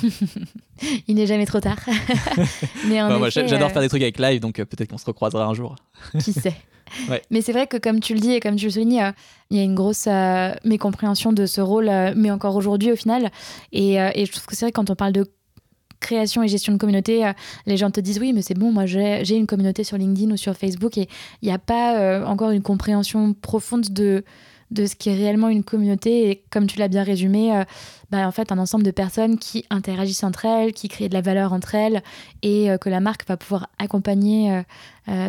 Il 1.07 1.15
n'est 1.15 1.27
jamais 1.27 1.45
trop 1.45 1.59
tard. 1.59 1.79
Mais 2.87 3.01
Enfin, 3.01 3.29
J'adore 3.29 3.69
euh, 3.69 3.73
faire 3.73 3.81
des 3.81 3.89
trucs 3.89 4.01
avec 4.01 4.19
Live, 4.19 4.39
donc 4.39 4.59
euh, 4.59 4.65
peut-être 4.65 4.89
qu'on 4.89 4.97
se 4.97 5.05
recroisera 5.05 5.45
un 5.45 5.53
jour. 5.53 5.75
Qui 6.19 6.33
sait 6.33 6.55
Ouais. 7.07 7.21
Mais 7.29 7.41
c'est 7.41 7.51
vrai 7.51 7.67
que 7.67 7.77
comme 7.77 7.99
tu 7.99 8.15
le 8.15 8.19
dis 8.19 8.31
et 8.31 8.39
comme 8.39 8.55
tu 8.55 8.65
le 8.65 8.71
soulignes, 8.71 9.01
euh, 9.01 9.11
il 9.51 9.57
y 9.57 9.59
a 9.59 9.63
une 9.63 9.75
grosse 9.75 10.07
euh, 10.07 10.55
mécompréhension 10.63 11.31
de 11.31 11.45
ce 11.45 11.61
rôle, 11.61 11.91
mais 12.15 12.31
encore 12.31 12.55
aujourd'hui 12.55 12.91
au 12.91 12.95
final. 12.95 13.29
Et, 13.71 13.93
et 13.95 14.25
je 14.25 14.31
trouve 14.31 14.47
que 14.47 14.55
c'est 14.55 14.65
vrai 14.65 14.71
que 14.71 14.75
quand 14.75 14.89
on 14.89 14.95
parle 14.95 15.13
de 15.13 15.25
création 15.99 16.43
et 16.43 16.47
gestion 16.47 16.73
de 16.73 16.77
communauté, 16.77 17.25
euh, 17.25 17.33
les 17.65 17.77
gens 17.77 17.91
te 17.91 17.99
disent 17.99 18.19
oui, 18.19 18.33
mais 18.33 18.41
c'est 18.41 18.53
bon, 18.53 18.71
moi 18.71 18.85
j'ai 18.85 19.35
une 19.35 19.47
communauté 19.47 19.83
sur 19.83 19.97
LinkedIn 19.97 20.31
ou 20.31 20.37
sur 20.37 20.55
Facebook 20.55 20.97
et 20.97 21.07
il 21.41 21.47
n'y 21.47 21.53
a 21.53 21.59
pas 21.59 21.97
euh, 21.97 22.25
encore 22.25 22.51
une 22.51 22.61
compréhension 22.61 23.33
profonde 23.33 23.89
de 23.89 24.23
de 24.71 24.85
ce 24.85 24.95
qui 24.95 25.09
est 25.09 25.15
réellement 25.15 25.49
une 25.49 25.63
communauté 25.63 26.29
et 26.29 26.43
comme 26.51 26.67
tu 26.67 26.77
l'as 26.77 26.89
bien 26.89 27.01
résumé, 27.01 27.55
euh, 27.55 27.63
bah, 28.11 28.27
en 28.27 28.31
fait 28.31 28.51
un 28.51 28.59
ensemble 28.59 28.83
de 28.83 28.91
personnes 28.91 29.39
qui 29.39 29.65
interagissent 29.71 30.23
entre 30.23 30.45
elles, 30.45 30.73
qui 30.73 30.89
créent 30.89 31.09
de 31.09 31.15
la 31.15 31.21
valeur 31.21 31.53
entre 31.53 31.73
elles 31.73 32.03
et 32.43 32.69
que 32.79 32.87
la 32.87 32.99
marque 32.99 33.27
va 33.27 33.35
pouvoir 33.35 33.69
accompagner 33.79 34.61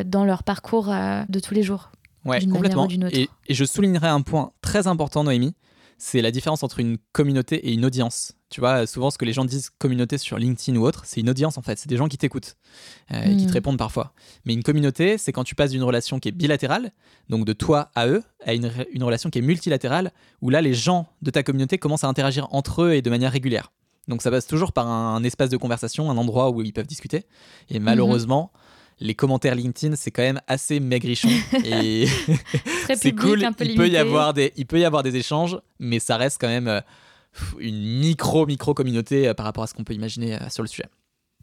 dans 0.05 0.27
leur 0.27 0.43
parcours 0.43 0.93
de 1.27 1.41
tous 1.41 1.55
les 1.55 1.63
jours. 1.63 1.91
Ouais, 2.27 2.45
complètement. 2.47 2.83
ou 2.83 2.85
autre. 2.85 3.17
Et, 3.17 3.31
et 3.47 3.55
je 3.55 3.65
soulignerai 3.65 4.09
un 4.09 4.21
point 4.21 4.53
très 4.61 4.87
important, 4.87 5.25
Noémie, 5.25 5.55
c'est 5.97 6.21
la 6.21 6.31
différence 6.31 6.63
entre 6.63 6.81
une 6.81 6.99
communauté 7.13 7.57
et 7.67 7.73
une 7.73 7.87
audience. 7.87 8.35
Tu 8.51 8.61
vois, 8.61 8.85
souvent 8.87 9.11
ce 9.11 9.17
que 9.19 9.25
les 9.25 9.33
gens 9.33 9.45
disent 9.45 9.71
communauté 9.79 10.19
sur 10.19 10.37
LinkedIn 10.37 10.77
ou 10.79 10.85
autre, 10.85 11.03
c'est 11.07 11.21
une 11.21 11.31
audience 11.31 11.57
en 11.57 11.63
fait. 11.63 11.79
C'est 11.79 11.89
des 11.89 11.97
gens 11.97 12.09
qui 12.09 12.19
t'écoutent 12.19 12.57
euh, 13.13 13.23
et 13.23 13.37
qui 13.37 13.45
Mm. 13.45 13.49
te 13.49 13.53
répondent 13.53 13.79
parfois. 13.79 14.13
Mais 14.45 14.55
une 14.55 14.65
communauté, 14.65 15.19
c'est 15.19 15.33
quand 15.33 15.45
tu 15.45 15.55
passes 15.55 15.71
d'une 15.71 15.85
relation 15.85 16.19
qui 16.19 16.29
est 16.29 16.33
bilatérale, 16.33 16.91
donc 17.29 17.45
de 17.47 17.53
toi 17.53 17.91
à 17.95 18.09
eux, 18.09 18.23
à 18.45 18.53
une, 18.55 18.73
une 18.93 19.05
relation 19.05 19.31
qui 19.31 19.39
est 19.39 19.43
multilatérale, 19.43 20.11
où 20.43 20.51
là 20.51 20.61
les 20.61 20.75
gens 20.75 21.07
de 21.23 21.31
ta 21.31 21.43
communauté 21.45 21.79
commencent 21.79 22.05
à 22.05 22.09
interagir 22.09 22.49
entre 22.51 22.83
eux 22.83 22.93
et 22.95 23.03
de 23.03 23.09
manière 23.11 23.31
régulière. 23.31 23.71
Donc 24.09 24.21
ça 24.23 24.31
passe 24.33 24.49
toujours 24.49 24.73
par 24.73 24.89
un, 24.89 25.15
un 25.15 25.23
espace 25.23 25.51
de 25.51 25.57
conversation, 25.57 26.11
un 26.11 26.17
endroit 26.17 26.51
où 26.51 26.61
ils 26.63 26.73
peuvent 26.73 26.87
discuter. 26.89 27.27
Et 27.69 27.79
malheureusement, 27.79 28.51
les 28.99 29.15
commentaires 29.15 29.55
LinkedIn, 29.55 29.95
c'est 29.95 30.11
quand 30.11 30.23
même 30.23 30.41
assez 30.49 30.81
maigrichon. 30.81 31.29
et 31.65 32.07
c'est 32.97 33.13
cool. 33.15 33.45
un 33.45 33.53
peu 33.53 33.65
Il 33.65 33.77
peut, 33.77 33.89
y 33.89 33.97
avoir 33.97 34.35
des, 34.35 34.53
il 34.57 34.67
peut 34.67 34.81
y 34.81 34.85
avoir 34.85 35.05
des 35.05 35.15
échanges, 35.15 35.57
mais 35.79 36.01
ça 36.01 36.17
reste 36.17 36.39
quand 36.41 36.49
même 36.49 36.67
euh, 36.69 36.81
une 37.59 37.99
micro, 37.99 38.47
micro 38.47 38.75
communauté 38.75 39.29
euh, 39.29 39.35
par 39.35 39.47
rapport 39.47 39.65
à 39.65 39.67
ce 39.67 39.75
qu'on 39.75 39.85
peut 39.85 39.95
imaginer 39.95 40.35
euh, 40.35 40.49
sur 40.49 40.63
le 40.63 40.69
sujet. 40.69 40.87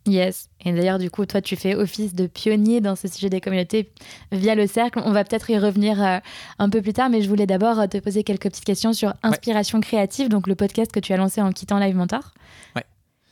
Yes. 0.05 0.49
Et 0.63 0.71
d'ailleurs, 0.71 0.99
du 0.99 1.09
coup, 1.09 1.25
toi, 1.25 1.41
tu 1.41 1.55
fais 1.55 1.75
office 1.75 2.13
de 2.13 2.27
pionnier 2.27 2.79
dans 2.79 2.95
ce 2.95 3.07
sujet 3.07 3.29
des 3.29 3.41
communautés 3.41 3.91
via 4.31 4.55
le 4.55 4.65
cercle. 4.65 5.01
On 5.03 5.11
va 5.11 5.23
peut-être 5.25 5.49
y 5.49 5.57
revenir 5.57 6.01
euh, 6.01 6.19
un 6.59 6.69
peu 6.69 6.81
plus 6.81 6.93
tard, 6.93 7.09
mais 7.09 7.21
je 7.21 7.27
voulais 7.27 7.45
d'abord 7.45 7.89
te 7.89 7.97
poser 7.97 8.23
quelques 8.23 8.43
petites 8.43 8.63
questions 8.63 8.93
sur 8.93 9.13
Inspiration 9.23 9.81
créative, 9.81 10.29
donc 10.29 10.47
le 10.47 10.55
podcast 10.55 10.91
que 10.91 10.99
tu 10.99 11.11
as 11.13 11.17
lancé 11.17 11.41
en 11.41 11.51
quittant 11.51 11.77
Live 11.79 11.95
Mentor. 11.95 12.33
Ouais. 12.75 12.85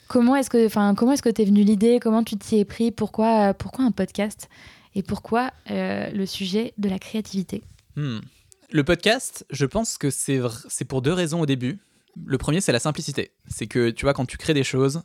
Comment 0.08 0.36
est-ce 0.36 0.50
que, 0.50 0.66
enfin, 0.66 0.94
comment 0.94 1.12
est-ce 1.12 1.22
que 1.22 1.30
t'es 1.30 1.44
venu 1.44 1.62
l'idée? 1.62 1.98
Comment 2.00 2.22
tu 2.22 2.36
t'y 2.36 2.58
es 2.58 2.64
pris? 2.64 2.90
Pourquoi, 2.90 3.48
euh, 3.48 3.52
pourquoi 3.52 3.84
un 3.84 3.90
podcast? 3.90 4.48
Et 4.94 5.02
pourquoi 5.02 5.50
euh, 5.70 6.10
le 6.10 6.26
sujet 6.26 6.72
de 6.78 6.88
la 6.88 6.98
créativité? 6.98 7.62
Hmm. 7.96 8.20
Le 8.70 8.84
podcast, 8.84 9.46
je 9.50 9.66
pense 9.66 9.98
que 9.98 10.10
c'est 10.10 10.84
pour 10.88 11.02
deux 11.02 11.12
raisons 11.12 11.40
au 11.40 11.46
début. 11.46 11.78
Le 12.24 12.38
premier, 12.38 12.60
c'est 12.60 12.72
la 12.72 12.78
simplicité. 12.78 13.32
C'est 13.48 13.66
que, 13.66 13.90
tu 13.90 14.04
vois, 14.06 14.14
quand 14.14 14.26
tu 14.26 14.36
crées 14.38 14.54
des 14.54 14.64
choses, 14.64 15.02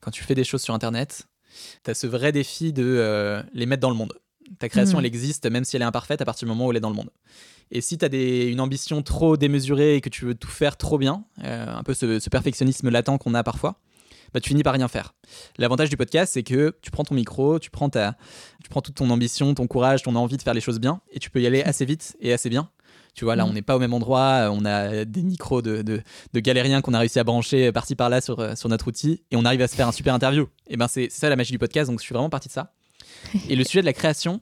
quand 0.00 0.10
tu 0.10 0.22
fais 0.22 0.34
des 0.34 0.44
choses 0.44 0.62
sur 0.62 0.74
Internet, 0.74 1.26
tu 1.84 1.90
as 1.90 1.94
ce 1.94 2.06
vrai 2.06 2.32
défi 2.32 2.72
de 2.72 2.84
euh, 2.84 3.42
les 3.52 3.66
mettre 3.66 3.80
dans 3.80 3.90
le 3.90 3.96
monde. 3.96 4.12
Ta 4.58 4.68
création, 4.68 4.98
Mhm. 4.98 5.00
elle 5.00 5.06
existe, 5.06 5.46
même 5.50 5.64
si 5.64 5.76
elle 5.76 5.82
est 5.82 5.86
imparfaite, 5.86 6.20
à 6.20 6.24
partir 6.24 6.46
du 6.46 6.50
moment 6.50 6.66
où 6.66 6.70
elle 6.70 6.76
est 6.76 6.80
dans 6.80 6.90
le 6.90 6.94
monde. 6.96 7.10
Et 7.70 7.80
si 7.80 7.96
tu 7.98 8.04
as 8.04 8.08
une 8.48 8.60
ambition 8.60 9.02
trop 9.02 9.36
démesurée 9.36 9.96
et 9.96 10.00
que 10.00 10.10
tu 10.10 10.24
veux 10.26 10.34
tout 10.34 10.48
faire 10.50 10.76
trop 10.76 10.98
bien, 10.98 11.24
euh, 11.42 11.66
un 11.74 11.82
peu 11.82 11.94
ce, 11.94 12.18
ce 12.20 12.28
perfectionnisme 12.30 12.90
latent 12.90 13.18
qu'on 13.18 13.34
a 13.34 13.42
parfois, 13.42 13.80
bah, 14.34 14.40
tu 14.40 14.48
finis 14.50 14.62
par 14.62 14.74
rien 14.74 14.88
faire. 14.88 15.14
L'avantage 15.58 15.88
du 15.90 15.96
podcast, 15.96 16.32
c'est 16.34 16.42
que 16.42 16.76
tu 16.82 16.90
prends 16.90 17.04
ton 17.04 17.14
micro, 17.14 17.58
tu 17.58 17.70
prends, 17.70 17.88
ta, 17.88 18.16
tu 18.62 18.68
prends 18.70 18.80
toute 18.82 18.94
ton 18.96 19.08
ambition, 19.10 19.54
ton 19.54 19.66
courage, 19.66 20.02
ton 20.02 20.14
envie 20.16 20.36
de 20.36 20.42
faire 20.42 20.54
les 20.54 20.60
choses 20.60 20.80
bien, 20.80 21.00
et 21.10 21.18
tu 21.18 21.30
peux 21.30 21.40
y 21.40 21.46
aller 21.46 21.62
assez 21.62 21.84
vite 21.84 22.16
et 22.20 22.32
assez 22.32 22.48
bien. 22.50 22.70
Tu 23.14 23.24
vois, 23.24 23.36
là, 23.36 23.44
Mhm. 23.44 23.50
on 23.50 23.52
n'est 23.52 23.62
pas 23.62 23.76
au 23.76 23.78
même 23.78 23.92
endroit, 23.92 24.48
on 24.52 24.64
a 24.64 25.04
des 25.04 25.22
micros 25.22 25.60
de, 25.60 25.82
de, 25.82 26.00
de 26.32 26.40
galériens 26.40 26.80
qu'on 26.80 26.94
a 26.94 26.98
réussi 26.98 27.18
à 27.18 27.24
brancher 27.24 27.70
par-ci 27.72 27.94
par-là 27.94 28.20
sur, 28.22 28.40
euh, 28.40 28.54
sur 28.56 28.68
notre 28.70 28.88
outil, 28.88 29.22
et 29.30 29.36
on 29.36 29.44
arrive 29.44 29.60
à 29.60 29.68
se 29.68 29.74
faire 29.76 29.86
un 29.88 29.92
super 29.92 30.14
interview. 30.14 30.48
Et 30.68 30.76
ben, 30.78 30.88
c'est 30.88 31.10
ça 31.10 31.28
la 31.28 31.36
magie 31.36 31.52
du 31.52 31.58
podcast, 31.58 31.90
donc 31.90 31.98
je 32.00 32.04
suis 32.04 32.14
vraiment 32.14 32.30
parti 32.30 32.48
de 32.48 32.52
ça. 32.54 32.72
Et 33.50 33.56
le 33.56 33.64
sujet 33.64 33.80
de 33.82 33.86
la 33.86 33.92
création, 33.92 34.40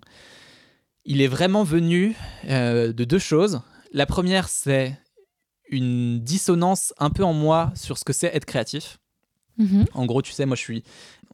il 1.05 1.21
est 1.21 1.27
vraiment 1.27 1.65
venu 1.65 2.15
euh, 2.49 2.93
de 2.93 3.05
deux 3.05 3.19
choses. 3.19 3.61
La 3.93 4.07
première, 4.07 4.49
c'est 4.49 4.97
une 5.69 6.21
dissonance 6.21 6.93
un 6.99 7.11
peu 7.11 7.25
en 7.25 7.33
moi 7.33 7.73
sur 7.75 7.99
ce 7.99 8.05
que 8.05 8.12
c'est 8.12 8.31
être 8.35 8.45
créatif. 8.45 8.99
Mhm. 9.59 9.85
En 9.95 10.07
gros, 10.07 10.23
tu 10.23 10.33
sais, 10.33 10.47
moi 10.47 10.57
je 10.57 10.62
suis 10.62 10.85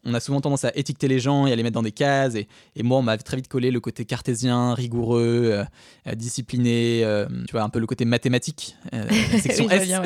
on 0.07 0.15
a 0.15 0.21
souvent 0.21 0.41
tendance 0.41 0.65
à 0.65 0.73
étiqueter 0.75 1.09
les 1.09 1.19
gens 1.19 1.47
et 1.47 1.53
à 1.53 1.57
les 1.57 1.63
mettre 1.63 1.75
dans 1.75 1.83
des 1.83 1.93
cases. 1.93 2.35
Et, 2.35 2.83
moi, 2.83 2.99
on 2.99 3.03
m'a 3.03 3.19
très 3.19 3.37
vite 3.37 3.49
collé 3.49 3.71
le 3.71 3.81
côté 3.81 4.05
cartésien, 4.05 4.75
rigoureux, 4.75 5.51
euh, 5.53 5.65
euh, 6.07 6.15
discipliné, 6.15 7.03
euh, 7.05 7.27
tu 7.47 7.53
vois, 7.53 7.63
un 7.63 7.69
peu 7.69 7.81
le 7.81 7.87
côté 7.87 8.05
mathématique. 8.05 8.77
la 8.93 9.39
section 9.39 9.69
S. 9.69 9.89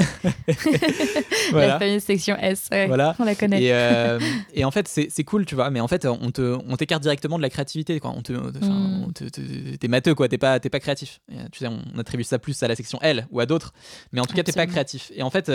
La 1.53 1.79
fameuse 1.79 2.03
section 2.03 2.37
S, 2.37 2.69
voilà. 2.71 3.15
on 3.19 3.25
la 3.25 3.35
connaît. 3.35 3.63
Et, 4.55 4.65
en 4.65 4.71
fait, 4.71 4.89
c'est 4.89 5.25
cool, 5.25 5.45
tu 5.45 5.55
vois, 5.55 5.71
mais 5.71 5.81
en 5.81 5.89
fait, 5.89 6.07
on 6.07 6.31
t'écarte 6.77 7.03
on 7.03 7.03
directement 7.03 7.37
de 7.37 7.43
la 7.43 7.51
créativité. 7.51 8.01
Quoi. 8.01 8.13
On 8.17 8.23
te, 8.23 8.33
mm. 8.33 9.77
t'es 9.79 9.89
matheux, 9.89 10.15
quoi, 10.15 10.29
t'es 10.29 10.39
pas, 10.39 10.59
pas 10.61 10.81
créatif. 10.81 11.21
tu 11.53 11.59
sais, 11.59 11.67
on 11.67 11.99
attribue 11.99 12.25
ça 12.25 12.39
plus 12.39 12.63
à 12.63 12.69
la 12.69 12.77
section 12.77 12.99
L 13.03 13.27
ou 13.31 13.41
à 13.41 13.47
d'autres, 13.47 13.73
mais 14.13 14.21
en 14.21 14.25
tout 14.25 14.35
cas, 14.35 14.43
t'es 14.43 14.53
pas 14.53 14.67
créatif. 14.67 15.13
Et 15.15 15.23
en 15.23 15.31
fait, 15.31 15.51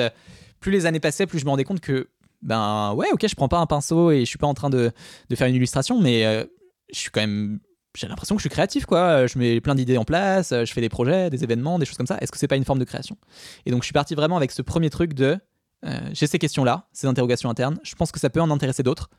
plus 0.59 0.71
les 0.71 0.85
années 0.85 0.99
passaient, 0.99 1.27
plus 1.27 1.39
je 1.39 1.45
me 1.45 1.49
rendais 1.49 1.63
compte 1.63 1.79
que 1.79 2.09
ben 2.45 2.93
ouais, 2.93 3.07
ok, 3.11 3.27
je 3.27 3.35
prends 3.35 3.47
pas 3.47 3.57
un 3.57 3.65
pinceau 3.65 4.11
et 4.11 4.21
je 4.21 4.25
suis 4.25 4.37
pas 4.37 4.47
en 4.47 4.53
train 4.53 4.69
de, 4.69 4.91
de 5.29 5.35
faire 5.35 5.47
une 5.47 5.55
illustration, 5.55 5.99
mais 5.99 6.25
euh, 6.25 6.45
je 6.93 6.99
suis 6.99 7.09
quand 7.09 7.21
même. 7.21 7.59
J'ai 7.97 8.07
l'impression 8.07 8.35
que 8.35 8.39
je 8.39 8.43
suis 8.43 8.49
créatif, 8.49 8.85
quoi. 8.85 9.25
Je 9.25 9.39
mets 9.39 9.61
plein 9.61 9.73
d'idées 9.73 9.97
en 9.97 10.03
place, 10.03 10.51
je 10.51 10.71
fais 10.71 10.81
des 10.81 10.89
projets, 10.89 11.29
des 11.29 11.43
événements, 11.43 11.79
des 11.79 11.85
choses 11.85 11.97
comme 11.97 12.07
ça. 12.07 12.17
Est-ce 12.19 12.31
que 12.31 12.37
c'est 12.37 12.47
pas 12.47 12.57
une 12.57 12.65
forme 12.65 12.79
de 12.79 12.83
création? 12.83 13.17
Et 13.65 13.71
donc, 13.71 13.83
je 13.83 13.85
suis 13.85 13.93
parti 13.93 14.15
vraiment 14.15 14.37
avec 14.37 14.51
ce 14.51 14.61
premier 14.61 14.89
truc 14.89 15.13
de. 15.13 15.39
Euh, 15.85 15.99
j'ai 16.13 16.27
ces 16.27 16.37
questions-là, 16.37 16.87
ces 16.93 17.07
interrogations 17.07 17.49
internes. 17.49 17.79
Je 17.83 17.95
pense 17.95 18.11
que 18.11 18.19
ça 18.19 18.29
peut 18.29 18.41
en 18.41 18.51
intéresser 18.51 18.83
d'autres. 18.83 19.09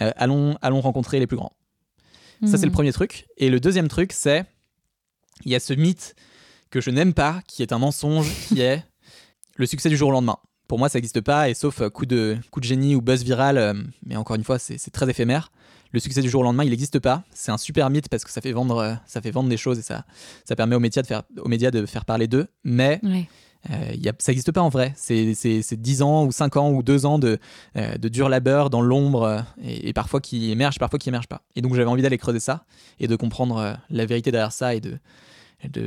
Euh, 0.00 0.12
allons, 0.16 0.56
allons 0.62 0.80
rencontrer 0.80 1.18
les 1.18 1.26
plus 1.26 1.36
grands. 1.36 1.52
Ça, 2.44 2.56
c'est 2.56 2.64
le 2.64 2.70
hmm. 2.70 2.74
premier 2.74 2.92
truc. 2.92 3.26
Et 3.36 3.50
le 3.50 3.60
deuxième 3.60 3.88
truc, 3.88 4.12
c'est. 4.12 4.44
Il 5.44 5.52
y 5.52 5.54
a 5.54 5.60
ce 5.60 5.74
mythe 5.74 6.14
que 6.70 6.80
je 6.80 6.90
n'aime 6.90 7.14
pas, 7.14 7.40
qui 7.46 7.62
est 7.62 7.72
un 7.72 7.78
mensonge, 7.78 8.32
qui 8.48 8.60
est 8.60 8.82
le 9.56 9.66
succès 9.66 9.88
du 9.88 9.96
jour 9.96 10.08
au 10.08 10.12
lendemain. 10.12 10.38
Pour 10.72 10.78
moi, 10.78 10.88
ça 10.88 10.96
n'existe 10.96 11.20
pas, 11.20 11.50
et 11.50 11.52
sauf 11.52 11.82
euh, 11.82 11.90
coup 11.90 12.06
de, 12.06 12.38
coup 12.50 12.58
de 12.58 12.64
génie 12.64 12.94
ou 12.94 13.02
buzz 13.02 13.22
viral, 13.24 13.58
euh, 13.58 13.74
mais 14.06 14.16
encore 14.16 14.36
une 14.36 14.42
fois, 14.42 14.58
c'est 14.58 14.90
très 14.90 15.10
éphémère. 15.10 15.52
Le 15.90 16.00
succès 16.00 16.22
du 16.22 16.30
jour 16.30 16.40
au 16.40 16.44
lendemain, 16.44 16.64
il 16.64 16.70
n'existe 16.70 16.98
pas. 16.98 17.24
C'est 17.34 17.52
un 17.52 17.58
super 17.58 17.90
mythe 17.90 18.08
parce 18.08 18.24
que 18.24 18.30
ça 18.30 18.40
fait 18.40 18.52
vendre, 18.52 18.78
euh, 18.78 18.94
ça 19.04 19.20
fait 19.20 19.32
vendre 19.32 19.50
des 19.50 19.58
choses 19.58 19.78
et 19.78 19.82
ça, 19.82 20.06
ça 20.46 20.56
permet 20.56 20.74
aux 20.74 20.80
médias 20.80 21.02
de 21.02 21.06
faire, 21.06 21.24
aux 21.36 21.48
médias 21.50 21.70
de 21.70 21.84
faire 21.84 22.06
parler 22.06 22.26
d'eux. 22.26 22.46
Mais 22.64 23.02
y 23.70 24.08
a, 24.08 24.12
ça 24.18 24.32
n'existe 24.32 24.50
pas 24.50 24.62
en 24.62 24.70
vrai. 24.70 24.94
C'est 24.96 25.34
10 25.76 26.00
ans 26.00 26.24
ou 26.24 26.32
5 26.32 26.56
ans 26.56 26.70
ou 26.70 26.82
2 26.82 27.04
ans 27.04 27.18
de, 27.18 27.38
de 27.74 28.08
dur 28.08 28.30
labeur 28.30 28.70
dans 28.70 28.80
l'ombre 28.80 29.44
et, 29.62 29.92
parfois 29.92 30.22
qui 30.22 30.50
émerge, 30.52 30.78
parfois 30.78 30.98
qui 30.98 31.10
émerge 31.10 31.26
pas. 31.26 31.42
Et 31.54 31.60
donc 31.60 31.74
j'avais 31.74 31.90
envie 31.90 32.02
d'aller 32.02 32.16
creuser 32.16 32.40
ça 32.40 32.64
et 32.98 33.08
de 33.08 33.16
comprendre 33.16 33.76
la 33.90 34.06
vérité 34.06 34.30
derrière 34.30 34.52
ça 34.52 34.74
et 34.74 34.80
de, 34.80 34.98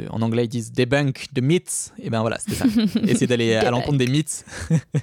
en 0.09 0.21
anglais 0.21 0.45
ils 0.45 0.49
disent 0.49 0.71
debunk 0.71 1.27
the 1.33 1.41
myths, 1.41 1.93
et 1.99 2.09
ben 2.09 2.21
voilà, 2.21 2.37
c'était 2.39 2.55
ça. 2.55 2.65
Essayer 3.03 3.27
d'aller 3.27 3.55
à 3.55 3.71
l'encontre 3.71 3.97
des 3.97 4.07
mythes 4.07 4.45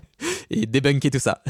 et 0.50 0.66
débunker 0.66 1.10
tout 1.10 1.18
ça. 1.18 1.42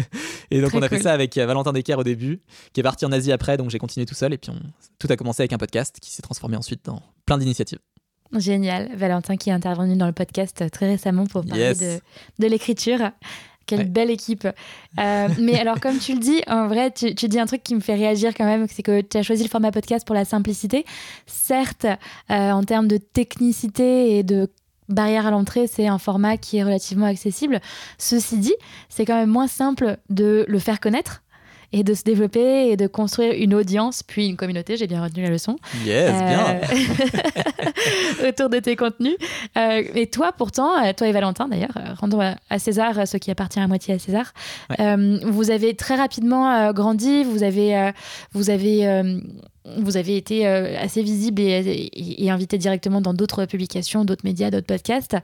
et 0.50 0.60
donc 0.60 0.74
on 0.74 0.82
a 0.82 0.88
fait 0.88 1.02
ça 1.02 1.12
avec 1.12 1.36
euh, 1.38 1.46
Valentin 1.46 1.72
Decker 1.72 1.98
au 1.98 2.04
début, 2.04 2.40
qui 2.72 2.80
est 2.80 2.82
parti 2.82 3.04
en 3.04 3.12
Asie 3.12 3.32
après, 3.32 3.56
donc 3.56 3.70
j'ai 3.70 3.78
continué 3.78 4.06
tout 4.06 4.14
seul, 4.14 4.32
et 4.32 4.38
puis 4.38 4.52
tout 4.98 5.08
a 5.10 5.16
commencé 5.16 5.42
avec 5.42 5.52
un 5.52 5.58
podcast 5.58 5.98
qui 6.00 6.10
s'est 6.10 6.22
transformé 6.22 6.56
ensuite 6.56 6.84
dans 6.84 7.02
plein 7.26 7.38
d'initiatives. 7.38 7.78
Génial, 8.36 8.94
Valentin 8.96 9.36
qui 9.36 9.50
est 9.50 9.52
intervenu 9.52 9.96
dans 9.96 10.06
le 10.06 10.12
podcast 10.12 10.70
très 10.70 10.86
récemment 10.86 11.26
pour 11.26 11.44
parler 11.44 11.74
de, 11.74 11.98
de 12.38 12.46
l'écriture. 12.46 13.10
Quelle 13.70 13.88
belle 13.88 14.10
équipe. 14.10 14.46
Euh, 14.98 15.28
mais 15.40 15.58
alors, 15.58 15.80
comme 15.80 15.98
tu 15.98 16.14
le 16.14 16.18
dis, 16.18 16.42
en 16.46 16.66
vrai, 16.66 16.90
tu, 16.90 17.14
dis 17.14 17.38
un 17.38 17.46
truc 17.46 17.62
qui 17.62 17.74
me 17.74 17.80
fait 17.80 17.94
réagir 17.94 18.32
quand 18.36 18.44
même, 18.44 18.66
c'est 18.68 18.82
que 18.82 19.00
tu 19.00 19.16
as 19.16 19.22
choisi 19.22 19.42
le 19.42 19.48
format 19.48 19.70
podcast 19.70 20.06
pour 20.06 20.14
la 20.14 20.24
simplicité. 20.24 20.84
Certes, 21.26 21.86
euh, 22.30 22.50
en 22.50 22.62
termes 22.62 22.88
de 22.88 22.96
technicité 22.96 24.18
et 24.18 24.22
de 24.22 24.48
barrière 24.88 25.26
à 25.26 25.30
l'entrée, 25.30 25.66
c'est 25.66 25.86
un 25.86 25.98
format 25.98 26.36
qui 26.36 26.58
est 26.58 26.64
relativement 26.64 27.06
accessible. 27.06 27.60
Ceci 27.96 28.38
dit, 28.38 28.54
c'est 28.88 29.04
quand 29.04 29.14
même 29.14 29.30
moins 29.30 29.46
simple 29.46 29.98
de 30.08 30.44
le 30.48 30.58
faire 30.58 30.80
connaître 30.80 31.22
et 31.72 31.84
de 31.84 31.94
se 31.94 32.02
développer 32.02 32.70
et 32.70 32.76
de 32.76 32.86
construire 32.86 33.32
une 33.32 33.54
audience, 33.54 34.02
puis 34.02 34.26
une 34.26 34.36
communauté, 34.36 34.76
j'ai 34.76 34.86
bien 34.86 35.02
retenu 35.02 35.22
la 35.22 35.30
leçon. 35.30 35.56
Yes, 35.84 36.12
bien. 36.12 36.60
Euh, 38.22 38.28
autour 38.28 38.48
de 38.48 38.58
tes 38.58 38.76
contenus. 38.76 39.16
Euh, 39.56 39.82
et 39.94 40.08
toi, 40.08 40.32
pourtant, 40.36 40.82
euh, 40.82 40.92
toi 40.92 41.06
et 41.06 41.12
Valentin 41.12 41.48
d'ailleurs, 41.48 41.76
rendons 41.98 42.20
à 42.20 42.58
César 42.58 43.06
ce 43.06 43.16
qui 43.16 43.30
appartient 43.30 43.60
à 43.60 43.68
moitié 43.68 43.94
à 43.94 43.98
César, 43.98 44.32
vous 44.78 45.50
avez 45.50 45.74
très 45.74 45.96
rapidement 45.96 46.72
grandi, 46.72 47.24
vous 47.24 47.42
avez, 47.42 47.92
vous 48.32 48.50
avez 48.50 49.10
vous 49.78 49.96
avez 49.96 50.16
été 50.16 50.46
euh, 50.46 50.76
assez 50.78 51.02
visible 51.02 51.42
et, 51.42 52.30
invité 52.30 52.58
directement 52.58 53.00
dans 53.00 53.14
d'autres 53.14 53.44
publications, 53.46 54.04
d'autres 54.04 54.24
médias, 54.24 54.50
d'autres 54.50 54.66
podcasts. 54.66 55.16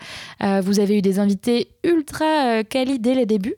Euh, 0.42 0.60
vous 0.60 0.80
avez 0.80 0.98
eu 0.98 1.02
des 1.02 1.18
invités 1.18 1.68
ultra 1.84 2.46
euh, 2.46 2.62
quali 2.62 2.98
dès 2.98 3.14
les 3.14 3.26
débuts. 3.26 3.56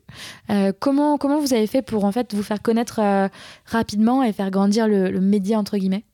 comment, 0.81 1.19
comment 1.19 1.41
vous 1.41 1.55
avez 1.55 1.67
fait 1.67 1.83
pour 1.83 2.05
en 2.05 2.13
fait 2.13 2.35
vous 2.35 2.43
faire 2.43 2.61
connaître 2.63 3.31
rapidement 3.65 4.23
et 4.23 4.33
faire 4.33 4.51
grandir 4.51 4.89
le, 4.89 5.21
média 5.21 5.59
entre 5.59 5.79
guillemets? 5.79 6.05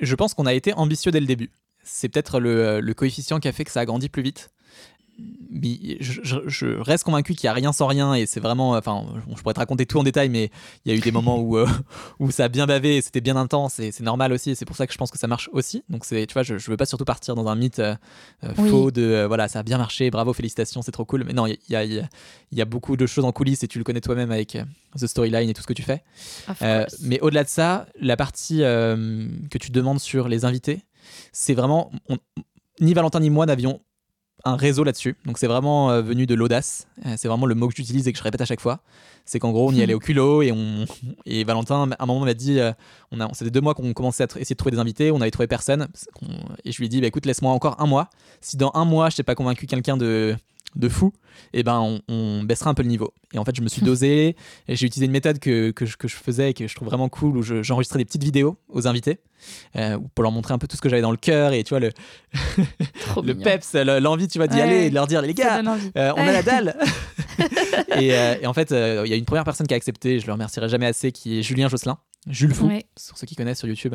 Je 0.00 0.14
pense 0.14 0.34
qu'on 0.34 0.46
a 0.46 0.54
été 0.54 0.72
ambitieux 0.74 1.12
dès 1.12 1.20
le 1.20 1.26
début. 1.26 1.50
C'est 1.82 2.08
peut-être 2.08 2.40
le, 2.40 2.92
coefficient 2.94 3.40
qui 3.40 3.48
a 3.48 3.52
fait 3.52 3.64
que 3.64 3.70
ça 3.70 3.80
a 3.80 3.84
grandi 3.84 4.08
plus 4.08 4.22
vite 4.22 4.50
je, 5.20 6.80
reste 6.80 7.04
convaincu 7.04 7.34
qu'il 7.34 7.46
n'y 7.46 7.50
a 7.50 7.52
rien 7.52 7.72
sans 7.72 7.86
rien 7.86 8.14
et 8.14 8.26
c'est 8.26 8.40
vraiment. 8.40 8.70
Enfin, 8.70 9.04
je 9.36 9.40
pourrais 9.42 9.54
te 9.54 9.60
raconter 9.60 9.86
tout 9.86 9.98
en 9.98 10.02
détail, 10.02 10.28
mais 10.28 10.50
il 10.84 10.92
y 10.92 10.94
a 10.94 10.98
eu 10.98 11.00
des 11.00 11.12
moments 11.12 11.38
où, 11.38 11.56
euh, 11.56 11.66
où 12.20 12.30
ça 12.30 12.44
a 12.44 12.48
bien 12.48 12.66
bavé 12.66 12.96
et 12.96 13.02
c'était 13.02 13.20
bien 13.20 13.36
intense 13.36 13.78
et 13.78 13.92
c'est 13.92 14.04
normal 14.04 14.32
aussi 14.32 14.50
et 14.50 14.54
c'est 14.54 14.64
pour 14.64 14.76
ça 14.76 14.86
que 14.86 14.92
je 14.92 14.98
pense 14.98 15.10
que 15.10 15.18
ça 15.18 15.26
marche 15.26 15.50
aussi. 15.52 15.84
Donc, 15.88 16.06
tu 16.06 16.26
vois, 16.32 16.42
je, 16.42 16.58
je 16.58 16.70
veux 16.70 16.76
pas 16.76 16.86
surtout 16.86 17.04
partir 17.04 17.34
dans 17.34 17.48
un 17.48 17.54
mythe 17.54 17.78
euh, 17.78 17.94
euh, 18.44 18.54
faux 18.54 18.90
de 18.90 19.24
voilà, 19.26 19.48
ça 19.48 19.60
a 19.60 19.62
bien 19.62 19.78
marché, 19.78 20.10
bravo, 20.10 20.32
félicitations, 20.32 20.82
c'est 20.82 20.92
trop 20.92 21.04
cool. 21.04 21.24
Mais 21.24 21.32
non, 21.32 21.46
il 21.46 21.58
y 21.68 21.76
a, 21.76 21.84
y, 21.84 22.02
y 22.52 22.60
a, 22.60 22.64
beaucoup 22.64 22.96
de 22.96 23.06
choses 23.06 23.24
en 23.24 23.32
coulisses 23.32 23.62
et 23.62 23.68
tu 23.68 23.78
le 23.78 23.84
connais 23.84 24.00
toi-même 24.00 24.30
avec 24.30 24.58
The 24.98 25.06
Storyline 25.06 25.48
et 25.48 25.54
tout 25.54 25.62
ce 25.62 25.66
que 25.66 25.72
tu 25.72 25.82
fais. 25.82 26.02
mais 27.02 27.20
au-delà 27.20 27.44
de 27.44 27.48
ça, 27.48 27.86
la 28.00 28.16
partie 28.16 28.58
que 28.58 29.58
tu 29.58 29.70
demandes 29.70 30.00
sur 30.00 30.28
les 30.28 30.44
invités, 30.44 30.82
c'est 31.32 31.54
vraiment. 31.54 31.90
ni 32.80 32.94
Valentin 32.94 33.20
ni 33.20 33.30
moi 33.30 33.46
n'avions 33.46 33.80
un 34.44 34.56
réseau 34.56 34.84
là-dessus. 34.84 35.16
Donc 35.24 35.38
c'est 35.38 35.46
vraiment 35.46 35.90
euh, 35.90 36.02
venu 36.02 36.26
de 36.26 36.34
l'audace. 36.34 36.86
Euh, 37.06 37.14
c'est 37.16 37.28
vraiment 37.28 37.46
le 37.46 37.54
mot 37.54 37.68
que 37.68 37.74
j'utilise 37.76 38.08
et 38.08 38.12
que 38.12 38.18
je 38.18 38.22
répète 38.22 38.40
à 38.40 38.44
chaque 38.44 38.60
fois. 38.60 38.80
C'est 39.24 39.38
qu'en 39.38 39.52
gros, 39.52 39.68
on 39.68 39.72
y 39.72 39.82
allait 39.82 39.94
au 39.94 39.98
culot 40.00 40.42
et, 40.42 40.52
on, 40.52 40.84
et 41.26 41.44
Valentin, 41.44 41.90
à 41.92 42.02
un 42.02 42.06
moment, 42.06 42.24
m'a 42.24 42.34
dit 42.34 42.58
euh, 42.58 42.72
on 43.10 43.20
a, 43.20 43.28
C'était 43.34 43.50
deux 43.50 43.60
mois 43.60 43.74
qu'on 43.74 43.92
commençait 43.92 44.24
à 44.24 44.26
essayer 44.26 44.54
de 44.54 44.58
trouver 44.58 44.72
des 44.72 44.80
invités. 44.80 45.10
On 45.10 45.20
avait 45.20 45.30
trouvé 45.30 45.46
personne. 45.46 45.88
Et 46.64 46.72
je 46.72 46.78
lui 46.78 46.86
ai 46.86 46.88
dit 46.88 47.00
bah, 47.00 47.06
écoute, 47.06 47.26
laisse-moi 47.26 47.52
encore 47.52 47.80
un 47.80 47.86
mois. 47.86 48.10
Si 48.40 48.56
dans 48.56 48.72
un 48.74 48.84
mois, 48.84 49.10
je 49.10 49.16
t'ai 49.16 49.22
pas 49.22 49.34
convaincu 49.34 49.66
quelqu'un 49.66 49.96
de 49.96 50.36
de 50.74 50.88
fou, 50.88 51.12
et 51.52 51.60
eh 51.60 51.62
ben 51.62 52.00
on, 52.08 52.42
baissera 52.44 52.70
un 52.70 52.74
peu 52.74 52.82
le 52.82 52.88
niveau. 52.88 53.12
Et 53.32 53.38
en 53.38 53.44
fait, 53.44 53.54
je 53.54 53.62
me 53.62 53.68
suis 53.68 53.82
dosé 53.82 54.36
et 54.68 54.76
j'ai 54.76 54.86
utilisé 54.86 55.06
une 55.06 55.12
méthode 55.12 55.38
que, 55.38 55.70
que, 55.70 55.86
je, 55.86 55.96
que, 55.96 56.08
je, 56.08 56.16
faisais 56.16 56.50
et 56.50 56.54
que 56.54 56.66
je 56.66 56.74
trouve 56.74 56.88
vraiment 56.88 57.08
cool 57.08 57.36
où 57.36 57.42
j'enregistrais 57.42 57.98
des 57.98 58.04
petites 58.04 58.24
vidéos 58.24 58.56
aux 58.68 58.86
invités 58.86 59.20
euh, 59.76 59.98
pour 60.14 60.22
leur 60.22 60.32
montrer 60.32 60.54
un 60.54 60.58
peu 60.58 60.66
tout 60.66 60.76
ce 60.76 60.82
que 60.82 60.88
j'avais 60.88 61.02
dans 61.02 61.10
le 61.10 61.16
cœur 61.16 61.52
et 61.52 61.62
tu 61.64 61.70
vois 61.70 61.80
le, 61.80 61.90
le 63.22 63.34
peps, 63.34 63.74
l'envie 63.74 64.28
tu 64.28 64.38
vois 64.38 64.46
d'y 64.46 64.60
aller 64.60 64.86
et 64.86 64.90
de 64.90 64.94
leur 64.94 65.06
dire 65.06 65.22
les 65.22 65.34
gars, 65.34 65.62
euh, 65.96 66.12
on 66.16 66.20
a 66.20 66.32
la 66.32 66.42
dalle. 66.42 66.76
Euh, 67.92 68.36
et, 68.40 68.46
en 68.46 68.52
fait, 68.52 68.70
il 68.70 69.10
y 69.10 69.12
a 69.12 69.16
une 69.16 69.24
première 69.24 69.44
personne 69.44 69.66
qui 69.66 69.74
a 69.74 69.76
accepté, 69.76 70.20
je 70.20 70.26
le 70.26 70.32
remercierai 70.32 70.68
jamais 70.68 70.86
assez, 70.86 71.12
qui 71.12 71.38
est 71.38 71.42
Julien 71.42 71.68
Josselin. 71.68 71.98
Jules 72.26 72.54
Fou, 72.54 72.70
sur 72.96 73.18
ceux 73.18 73.26
qui 73.26 73.34
connaissent 73.34 73.58
sur 73.58 73.68
YouTube, 73.68 73.94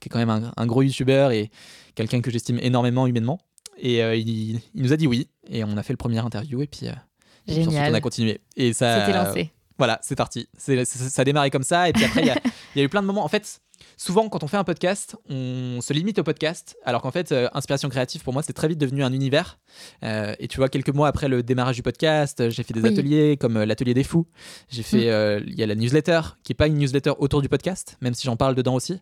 qui 0.00 0.08
est 0.08 0.10
quand 0.10 0.18
même 0.18 0.30
un, 0.30 0.52
un 0.56 0.66
gros 0.66 0.82
youtubeur 0.82 1.30
et 1.30 1.50
quelqu'un 1.94 2.20
que 2.20 2.30
j'estime 2.30 2.58
énormément 2.62 3.06
humainement. 3.06 3.40
Et 3.78 4.02
euh, 4.02 4.16
il, 4.16 4.60
nous 4.74 4.92
a 4.92 4.96
dit 4.96 5.06
oui. 5.06 5.28
Et 5.48 5.64
on 5.64 5.76
a 5.76 5.82
fait 5.82 5.92
le 5.92 5.98
premier 5.98 6.18
interview. 6.18 6.62
Et 6.62 6.66
puis, 6.66 6.88
euh, 6.88 7.64
on 7.66 7.94
a 7.94 8.00
continué. 8.00 8.40
Et 8.56 8.72
ça. 8.72 9.00
C'était 9.00 9.16
lancé. 9.16 9.52
Voilà, 9.78 9.98
c'est 10.02 10.16
parti. 10.16 10.48
ça 10.56 11.20
a 11.20 11.24
démarré 11.24 11.50
comme 11.50 11.62
ça. 11.62 11.88
Et 11.88 11.92
puis 11.92 12.04
après, 12.04 12.22
il 12.74 12.78
y, 12.78 12.80
a 12.80 12.84
eu 12.84 12.88
plein 12.88 13.02
de 13.02 13.06
moments. 13.06 13.24
En 13.26 13.28
fait, 13.28 13.60
souvent, 13.98 14.26
quand 14.30 14.42
on 14.42 14.46
fait 14.46 14.56
un 14.56 14.64
podcast, 14.64 15.16
on 15.28 15.80
se 15.82 15.92
limite 15.92 16.18
au 16.18 16.22
podcast. 16.22 16.76
Alors 16.82 17.02
qu'en 17.02 17.10
fait, 17.10 17.30
euh, 17.30 17.48
Inspiration 17.52 17.90
créative, 17.90 18.22
pour 18.22 18.32
moi, 18.32 18.42
c'est 18.42 18.54
très 18.54 18.68
vite 18.68 18.78
devenu 18.78 19.04
un 19.04 19.12
univers. 19.12 19.58
et 20.02 20.48
tu 20.48 20.56
vois, 20.56 20.70
quelques 20.70 20.94
mois 20.94 21.08
après 21.08 21.28
le 21.28 21.42
démarrage 21.42 21.76
du 21.76 21.82
podcast, 21.82 22.48
j'ai 22.48 22.62
fait 22.62 22.72
des 22.72 22.86
ateliers 22.86 23.36
comme 23.36 23.62
l'Atelier 23.62 23.92
des 23.92 24.04
Fous. 24.04 24.26
J'ai 24.70 24.82
fait. 24.82 25.10
Mm. 25.10 25.44
Il 25.46 25.54
y 25.54 25.62
a 25.62 25.66
la 25.66 25.74
newsletter, 25.74 26.20
qui 26.42 26.52
n'est 26.52 26.56
pas 26.56 26.68
une 26.68 26.78
newsletter 26.78 27.12
autour 27.18 27.42
du 27.42 27.50
podcast, 27.50 27.98
même 28.00 28.14
si 28.14 28.24
j'en 28.24 28.36
parle 28.36 28.54
dedans 28.54 28.74
aussi. 28.74 28.98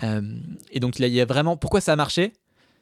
et 0.00 0.78
donc, 0.78 1.00
il 1.00 1.06
y 1.08 1.20
a 1.20 1.24
vraiment. 1.24 1.56
Pourquoi 1.56 1.80
ça 1.80 1.92
a 1.92 1.96
marché? 1.96 2.32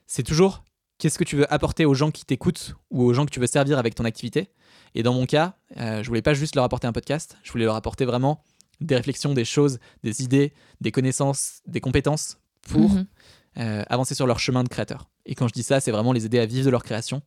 C'est 0.07 0.25
toujours 0.25 0.62
qu'est-ce 1.00 1.19
que 1.19 1.25
tu 1.25 1.37
veux 1.37 1.52
apporter 1.52 1.85
aux 1.85 1.95
gens 1.95 2.11
qui 2.11 2.25
t'écoutent 2.25 2.76
ou 2.90 3.02
aux 3.02 3.12
gens 3.12 3.25
que 3.25 3.30
tu 3.30 3.40
veux 3.40 3.47
servir 3.47 3.78
avec 3.78 3.95
ton 3.95 4.04
activité. 4.04 4.50
Et 4.95 5.02
dans 5.02 5.14
mon 5.14 5.26
cas, 5.26 5.57
euh, 5.78 6.02
je 6.02 6.09
voulais 6.09 6.23
pas 6.23 6.35
juste 6.35 6.54
leur 6.54 6.64
apporter 6.64 6.87
un 6.87 6.92
podcast, 6.92 7.37
je 7.42 7.50
voulais 7.50 7.64
leur 7.64 7.75
apporter 7.75 8.04
vraiment 8.04 8.45
des 8.80 8.97
réflexions, 8.97 9.35
des 9.35 9.45
choses, 9.45 9.78
des 10.02 10.23
idées, 10.23 10.52
des 10.80 10.92
connaissances, 10.92 11.62
des 11.66 11.80
compétences 11.80 12.38
pour 12.62 12.90
mhm. 12.90 13.07
euh, 13.59 13.83
avancer 13.88 14.14
sur 14.14 14.26
leur 14.26 14.38
chemin 14.38 14.62
de 14.62 14.69
créateur. 14.69 15.09
Et 15.26 15.35
quand 15.35 15.49
je 15.49 15.52
dis 15.52 15.62
ça, 15.62 15.80
c'est 15.80 15.90
vraiment 15.90 16.12
les 16.12 16.26
aider 16.26 16.38
à 16.38 16.47
vivre 16.47 16.66
de 16.66 16.71
leur 16.71 16.83
création. 16.83 17.23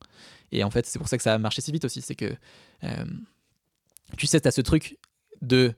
Et 0.52 0.64
en 0.64 0.70
fait, 0.70 0.86
c'est 0.86 1.00
pour 1.00 1.08
ça 1.08 1.18
que 1.18 1.24
ça 1.24 1.34
a 1.34 1.38
marché 1.38 1.62
si 1.62 1.72
vite 1.72 1.86
aussi. 1.86 2.02
C'est 2.02 2.16
que, 2.16 2.36
euh, 2.84 3.06
tu 4.18 4.28
sais, 4.28 4.40
tu 4.40 4.48
as 4.48 4.52
ce 4.52 4.62
truc 4.62 4.98
de 5.42 5.74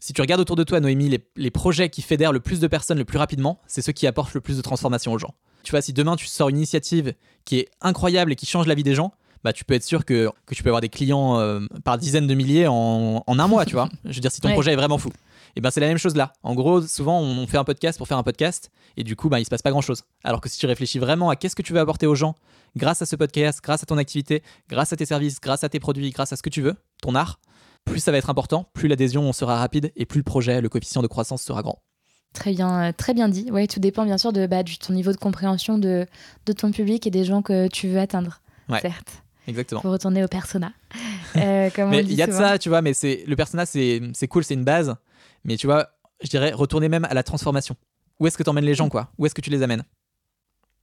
si 0.00 0.12
tu 0.12 0.20
regardes 0.20 0.40
autour 0.40 0.56
de 0.56 0.64
toi, 0.64 0.80
Noémie, 0.80 1.20
les, 1.36 1.50
projets 1.50 1.90
qui 1.90 2.02
fédèrent 2.02 2.32
le 2.32 2.40
plus 2.40 2.58
de 2.58 2.66
personnes 2.66 2.98
le 2.98 3.04
plus 3.04 3.18
rapidement, 3.18 3.60
c'est 3.66 3.82
ceux 3.82 3.92
qui 3.92 4.06
apportent 4.06 4.34
le 4.34 4.40
plus 4.40 4.56
de 4.56 4.62
transformation 4.62 5.12
aux 5.12 5.18
gens. 5.18 5.34
Tu 5.62 5.70
vois, 5.70 5.82
si 5.82 5.92
demain 5.92 6.16
tu 6.16 6.26
sors 6.26 6.48
une 6.48 6.56
initiative 6.56 7.14
qui 7.44 7.58
est 7.58 7.68
incroyable 7.80 8.32
et 8.32 8.36
qui 8.36 8.46
change 8.46 8.66
la 8.66 8.74
vie 8.74 8.82
des 8.82 8.94
gens, 8.94 9.12
bah, 9.42 9.52
tu 9.52 9.64
peux 9.64 9.74
être 9.74 9.84
sûr 9.84 10.04
que, 10.04 10.30
tu 10.50 10.62
peux 10.62 10.68
avoir 10.68 10.80
des 10.80 10.88
clients 10.88 11.38
euh, 11.38 11.60
par 11.84 11.98
dizaines 11.98 12.26
de 12.26 12.34
milliers 12.34 12.66
en, 12.68 13.22
un 13.26 13.48
mois, 13.48 13.64
tu 13.64 13.74
vois. 13.74 13.88
Je 14.04 14.14
veux 14.14 14.20
dire, 14.20 14.30
si 14.30 14.40
ton 14.40 14.52
projet 14.52 14.72
est 14.72 14.76
vraiment 14.76 14.98
fou. 14.98 15.10
Et 15.56 15.60
ben 15.60 15.70
c'est 15.70 15.80
la 15.80 15.88
même 15.88 15.98
chose 15.98 16.14
là. 16.14 16.32
En 16.44 16.54
gros, 16.54 16.80
souvent 16.82 17.20
on 17.20 17.44
fait 17.46 17.58
un 17.58 17.64
podcast 17.64 17.98
pour 17.98 18.06
faire 18.06 18.18
un 18.18 18.22
podcast 18.22 18.70
et 18.96 19.02
du 19.02 19.16
coup, 19.16 19.28
bah, 19.28 19.40
il 19.40 19.44
se 19.44 19.50
passe 19.50 19.62
pas 19.62 19.70
grand 19.70 19.80
chose. 19.80 20.02
Alors 20.22 20.40
que 20.40 20.48
si 20.48 20.58
tu 20.58 20.66
réfléchis 20.66 20.98
vraiment 20.98 21.28
à 21.28 21.36
qu'est-ce 21.36 21.56
que 21.56 21.62
tu 21.62 21.72
veux 21.72 21.80
apporter 21.80 22.06
aux 22.06 22.14
gens 22.14 22.36
grâce 22.76 23.02
à 23.02 23.06
ce 23.06 23.16
podcast, 23.16 23.60
grâce 23.62 23.82
à 23.82 23.86
ton 23.86 23.98
activité, 23.98 24.42
grâce 24.68 24.92
à 24.92 24.96
tes 24.96 25.06
services, 25.06 25.40
grâce 25.40 25.64
à 25.64 25.68
tes 25.68 25.80
produits, 25.80 26.10
grâce 26.10 26.32
à 26.32 26.36
ce 26.36 26.42
que 26.42 26.50
tu 26.50 26.62
veux, 26.62 26.76
ton 27.02 27.16
art, 27.16 27.40
plus 27.84 28.00
ça 28.00 28.12
va 28.12 28.18
être 28.18 28.30
important, 28.30 28.68
plus 28.74 28.88
l'adhésion 28.88 29.32
sera 29.32 29.56
rapide 29.58 29.90
et 29.96 30.06
plus 30.06 30.18
le 30.18 30.24
projet, 30.24 30.60
le 30.60 30.68
coefficient 30.68 31.02
de 31.02 31.08
croissance 31.08 31.42
sera 31.42 31.62
grand. 31.62 31.82
Très 32.32 32.52
bien, 32.52 32.88
euh, 32.88 32.92
très 32.96 33.12
bien 33.12 33.28
dit. 33.28 33.48
Oui, 33.50 33.66
tout 33.66 33.80
dépend 33.80 34.04
bien 34.04 34.18
sûr 34.18 34.32
de 34.32 34.46
bah, 34.46 34.62
ton 34.64 34.92
niveau 34.92 35.12
de 35.12 35.16
compréhension 35.16 35.78
de, 35.78 36.06
de, 36.46 36.52
ton 36.52 36.70
public 36.70 37.06
et 37.06 37.10
des 37.10 37.24
gens 37.24 37.42
que 37.42 37.68
tu 37.68 37.88
veux 37.88 37.98
atteindre. 37.98 38.40
certes. 38.80 39.22
Exactement. 39.48 39.80
Pour 39.80 39.90
retourner 39.90 40.24
au 40.24 40.28
persona. 40.28 40.72
Euh, 41.36 41.70
mais 41.88 42.00
il 42.00 42.14
y 42.14 42.22
a 42.22 42.26
de 42.26 42.32
ça, 42.32 42.58
tu 42.58 42.68
vois, 42.68 42.82
mais 42.82 42.92
c'est 42.92 43.22
le 43.24 43.36
persona, 43.36 43.64
c'est 43.64 44.28
cool, 44.28 44.42
c'est 44.42 44.54
une 44.54 44.64
base. 44.64 44.96
Mais 45.44 45.56
tu 45.56 45.68
vois, 45.68 45.90
je 46.20 46.28
dirais 46.28 46.50
retourner 46.50 46.88
même 46.88 47.04
à 47.04 47.14
la 47.14 47.22
transformation. 47.22 47.76
Où 48.18 48.26
est-ce 48.26 48.36
que 48.36 48.42
tu 48.42 48.50
emmènes 48.50 48.64
les 48.64 48.74
gens, 48.74 48.86
mm. 48.86 48.90
quoi? 48.90 49.12
Où 49.16 49.26
est-ce 49.26 49.34
que 49.36 49.40
tu 49.40 49.48
les 49.48 49.62
amènes? 49.62 49.84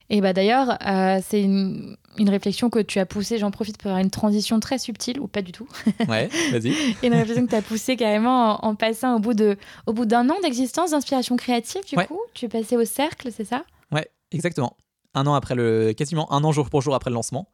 Et 0.09 0.21
bah 0.21 0.31
d'ailleurs, 0.31 0.77
euh, 0.87 1.19
c'est 1.25 1.41
une, 1.41 1.97
réflexion 2.17 2.69
que 2.69 2.79
tu 2.79 2.99
as 2.99 3.05
poussée, 3.05 3.37
j'en 3.37 3.51
profite 3.51 3.77
pour 3.77 3.91
faire 3.91 3.99
une 3.99 4.09
transition 4.09 4.59
très 4.59 4.77
subtile, 4.77 5.19
ou 5.19 5.27
pas 5.27 5.41
du 5.41 5.51
tout. 5.51 5.67
Ouais, 6.07 6.29
vas-y. 6.51 6.73
une 7.03 7.13
réflexion 7.13 7.45
que 7.45 7.49
tu 7.49 7.55
as 7.55 7.61
poussée 7.61 7.97
carrément 7.97 8.63
en, 8.65 8.75
passant 8.75 9.17
au 9.17 9.19
bout, 9.19 9.33
de, 9.33 9.57
au 9.85 9.93
bout 9.93 10.05
d'un 10.05 10.29
an 10.29 10.35
d'existence 10.41 10.91
d'inspiration 10.91 11.35
créative, 11.35 11.81
du 11.85 11.95
coup. 12.05 12.19
Tu 12.33 12.45
es 12.45 12.47
passé 12.47 12.77
au 12.77 12.85
cercle, 12.85 13.29
c'est 13.35 13.45
ça? 13.45 13.63
Ouais, 13.91 14.09
exactement. 14.31 14.77
Un 15.13 15.27
an 15.27 15.33
après 15.33 15.55
le. 15.55 15.93
quasiment 15.93 16.31
un 16.31 16.43
an 16.43 16.51
jour 16.51 16.69
pour 16.69 16.81
jour 16.81 16.95
après 16.95 17.09
le 17.09 17.15
lancement. 17.15 17.49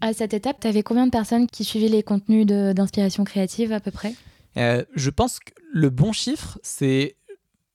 À 0.00 0.12
cette 0.12 0.34
étape, 0.34 0.60
tu 0.60 0.68
avais 0.68 0.82
combien 0.82 1.06
de 1.06 1.10
personnes 1.10 1.46
qui 1.46 1.64
suivaient 1.64 1.88
les 1.88 2.02
contenus 2.02 2.46
d'inspiration 2.46 3.24
créative 3.24 3.72
à 3.72 3.80
peu 3.80 3.90
près? 3.90 4.14
Euh, 4.56 4.84
Je 4.94 5.10
pense 5.10 5.40
que 5.40 5.52
le 5.72 5.90
bon 5.90 6.12
chiffre, 6.12 6.58
c'est 6.62 7.16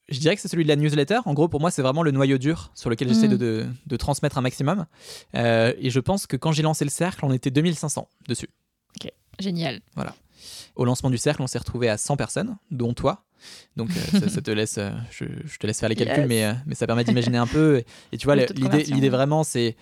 je 0.08 0.18
dirais 0.18 0.34
que 0.34 0.42
c'est 0.42 0.48
celui 0.48 0.64
de 0.64 0.68
la 0.68 0.76
newsletter. 0.76 1.20
En 1.24 1.34
gros, 1.34 1.48
pour 1.48 1.60
moi, 1.60 1.70
c'est 1.70 1.82
vraiment 1.82 2.02
le 2.02 2.10
noyau 2.10 2.38
dur 2.38 2.70
sur 2.74 2.90
lequel 2.90 3.08
j'essaie 3.08 3.28
mm. 3.28 3.36
de, 3.36 3.96
transmettre 3.96 4.38
un 4.38 4.42
maximum. 4.42 4.86
Euh, 5.34 5.72
et 5.78 5.90
je 5.90 6.00
pense 6.00 6.26
que 6.26 6.36
quand 6.36 6.52
j'ai 6.52 6.62
lancé 6.62 6.84
le 6.84 6.90
cercle, 6.90 7.24
on 7.24 7.32
était 7.32 7.50
2500 7.50 8.08
dessus. 8.28 8.48
Ok, 8.96 9.10
génial. 9.38 9.80
Voilà. 9.94 10.14
Au 10.76 10.84
lancement 10.84 11.10
du 11.10 11.18
cercle, 11.18 11.40
on 11.42 11.46
s'est 11.46 11.58
retrouvé 11.58 11.88
à 11.88 11.96
100 11.96 12.16
personnes, 12.16 12.56
dont 12.70 12.92
toi. 12.92 13.24
Donc 13.76 13.90
euh, 13.90 14.28
ça, 14.28 14.42
te 14.42 14.50
laisse, 14.52 14.78
euh, 14.78 14.90
je, 15.10 15.24
te 15.58 15.66
laisse 15.66 15.80
faire 15.80 15.88
les 15.88 15.96
calculs, 15.96 16.26
mais, 16.26 16.54
mais 16.66 16.74
ça 16.74 16.86
permet 16.86 17.04
d'imaginer 17.04 17.38
un 17.38 17.46
peu. 17.46 17.82
Et, 18.12 18.18
tu 18.18 18.26
vois, 18.26 18.36
l'idée 18.36 19.08
vraiment, 19.08 19.42
c'est 19.42 19.76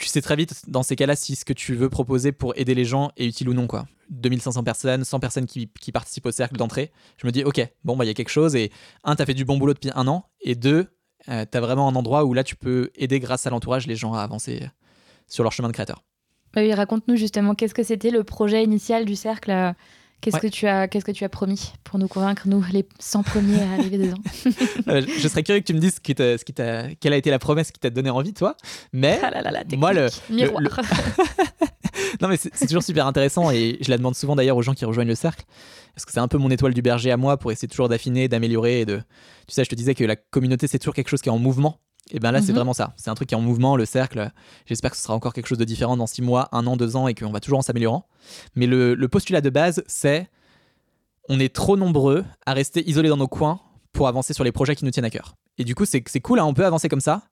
tu 0.00 0.08
sais 0.08 0.22
très 0.22 0.36
vite 0.36 0.62
dans 0.68 0.82
ces 0.82 0.96
cas-là 0.96 1.14
si 1.14 1.36
ce 1.36 1.44
que 1.44 1.52
tu 1.52 1.74
veux 1.74 1.88
proposer 1.88 2.32
pour 2.32 2.56
aider 2.56 2.74
les 2.74 2.84
gens 2.84 3.10
est 3.16 3.26
utile 3.26 3.48
ou 3.48 3.54
non. 3.54 3.66
quoi. 3.66 3.86
2500 4.10 4.64
personnes, 4.64 5.04
100 5.04 5.20
personnes 5.20 5.46
qui, 5.46 5.66
participent 5.92 6.26
au 6.26 6.32
cercle 6.32 6.56
d'entrée. 6.56 6.90
Je 7.16 7.26
me 7.26 7.32
dis, 7.32 7.44
ok, 7.44 7.60
bon, 7.84 7.96
bah, 7.96 8.04
il 8.04 8.08
y 8.08 8.10
a 8.10 8.14
quelque 8.14 8.30
chose. 8.30 8.56
Et 8.56 8.72
un, 9.04 9.14
tu 9.14 9.22
as 9.22 9.26
fait 9.26 9.34
du 9.34 9.44
bon 9.44 9.58
boulot 9.58 9.74
depuis 9.74 9.90
un 9.94 10.08
an. 10.08 10.24
Et 10.40 10.54
deux, 10.54 10.88
euh, 11.28 11.44
tu 11.50 11.56
as 11.56 11.60
vraiment 11.60 11.88
un 11.88 11.94
endroit 11.94 12.24
où 12.24 12.34
là, 12.34 12.42
tu 12.42 12.56
peux 12.56 12.90
aider 12.96 13.20
grâce 13.20 13.46
à 13.46 13.50
l'entourage 13.50 13.86
les 13.86 13.96
gens 13.96 14.14
à 14.14 14.22
avancer 14.22 14.68
sur 15.28 15.44
leur 15.44 15.52
chemin 15.52 15.68
de 15.68 15.72
créateur. 15.72 16.02
Oui, 16.56 16.72
raconte-nous 16.74 17.16
justement, 17.16 17.54
qu'est-ce 17.54 17.74
que 17.74 17.84
c'était 17.84 18.10
le 18.10 18.24
projet 18.24 18.64
initial 18.64 19.04
du 19.04 19.14
cercle 19.14 19.74
Qu'est-ce 20.20 20.38
que 20.38 20.46
tu 20.48 20.66
as 20.66 20.88
qu'est-ce 20.88 21.04
que 21.04 21.12
tu 21.12 21.24
as 21.24 21.28
promis 21.28 21.72
pour 21.84 21.98
nous 21.98 22.08
convaincre 22.08 22.42
nous 22.46 22.62
les 22.72 22.86
100 22.98 23.22
premiers 23.22 23.62
à 23.62 23.72
arriver 23.72 23.98
dedans 23.98 24.18
euh, 24.88 25.02
Je 25.18 25.28
serais 25.28 25.42
curieux 25.42 25.60
que 25.60 25.66
tu 25.66 25.74
me 25.74 25.78
dises 25.78 25.94
ce 25.94 26.00
qui 26.00 26.14
ce 26.16 26.44
qui 26.44 26.52
quelle 26.52 27.12
a 27.12 27.16
été 27.16 27.30
la 27.30 27.38
promesse 27.38 27.70
qui 27.70 27.80
t'a 27.80 27.90
donné 27.90 28.10
envie 28.10 28.34
toi. 28.34 28.56
Mais 28.92 29.18
ah 29.22 29.30
là 29.30 29.42
là, 29.42 29.62
moi 29.76 29.92
le 29.92 30.08
miroir. 30.28 30.62
non 32.20 32.28
mais 32.28 32.36
c'est 32.36 32.66
toujours 32.66 32.82
super 32.82 33.06
intéressant 33.06 33.50
et 33.50 33.78
je 33.80 33.90
la 33.90 33.96
demande 33.96 34.14
souvent 34.14 34.36
d'ailleurs 34.36 34.56
aux 34.56 34.62
gens 34.62 34.74
qui 34.74 34.84
rejoignent 34.84 35.08
le 35.08 35.14
cercle 35.14 35.44
parce 35.94 36.04
que 36.04 36.12
c'est 36.12 36.20
un 36.20 36.28
peu 36.28 36.38
mon 36.38 36.50
étoile 36.50 36.74
du 36.74 36.82
berger 36.82 37.10
à 37.10 37.16
moi 37.16 37.36
pour 37.36 37.52
essayer 37.52 37.68
toujours 37.68 37.88
d'affiner, 37.88 38.28
d'améliorer 38.28 38.80
et 38.80 38.86
de 38.86 38.98
tu 39.46 39.54
sais 39.54 39.64
je 39.64 39.70
te 39.70 39.74
disais 39.74 39.94
que 39.94 40.04
la 40.04 40.16
communauté 40.16 40.66
c'est 40.66 40.78
toujours 40.78 40.94
quelque 40.94 41.08
chose 41.08 41.22
qui 41.22 41.28
est 41.28 41.32
en 41.32 41.38
mouvement 41.38 41.80
et 42.10 42.18
bien 42.18 42.32
là, 42.32 42.40
c'est 42.40 42.48
mhm. 42.48 42.56
vraiment 42.56 42.72
ça. 42.72 42.92
C'est 42.96 43.10
un 43.10 43.14
truc 43.14 43.28
qui 43.28 43.34
est 43.34 43.38
en 43.38 43.42
mouvement, 43.42 43.76
le 43.76 43.84
cercle. 43.84 44.30
J'espère 44.66 44.90
que 44.90 44.96
ce 44.96 45.02
sera 45.02 45.14
encore 45.14 45.32
quelque 45.32 45.46
chose 45.46 45.58
de 45.58 45.64
différent 45.64 45.96
dans 45.96 46.06
six 46.06 46.22
mois, 46.22 46.48
un 46.52 46.66
an, 46.66 46.76
deux 46.76 46.96
ans, 46.96 47.08
et 47.08 47.14
qu'on 47.14 47.30
va 47.30 47.40
toujours 47.40 47.58
en 47.58 47.62
s'améliorant. 47.62 48.06
Mais 48.54 48.66
le, 48.66 48.96
postulat 49.08 49.40
de 49.40 49.50
base, 49.50 49.82
c'est 49.86 50.28
on 51.28 51.38
est 51.38 51.54
trop 51.54 51.76
nombreux 51.76 52.24
à 52.46 52.54
rester 52.54 52.88
isolés 52.88 53.08
dans 53.08 53.16
nos 53.16 53.28
coins 53.28 53.60
pour 53.92 54.08
avancer 54.08 54.34
sur 54.34 54.44
les 54.44 54.52
projets 54.52 54.74
qui 54.74 54.84
nous 54.84 54.90
tiennent 54.90 55.04
à 55.04 55.10
cœur. 55.10 55.36
Et 55.58 55.64
du 55.64 55.74
coup, 55.74 55.84
c'est 55.84 56.02
cool, 56.20 56.40
hein, 56.40 56.44
on 56.44 56.54
peut 56.54 56.66
avancer 56.66 56.88
comme 56.88 57.00
ça. 57.00 57.22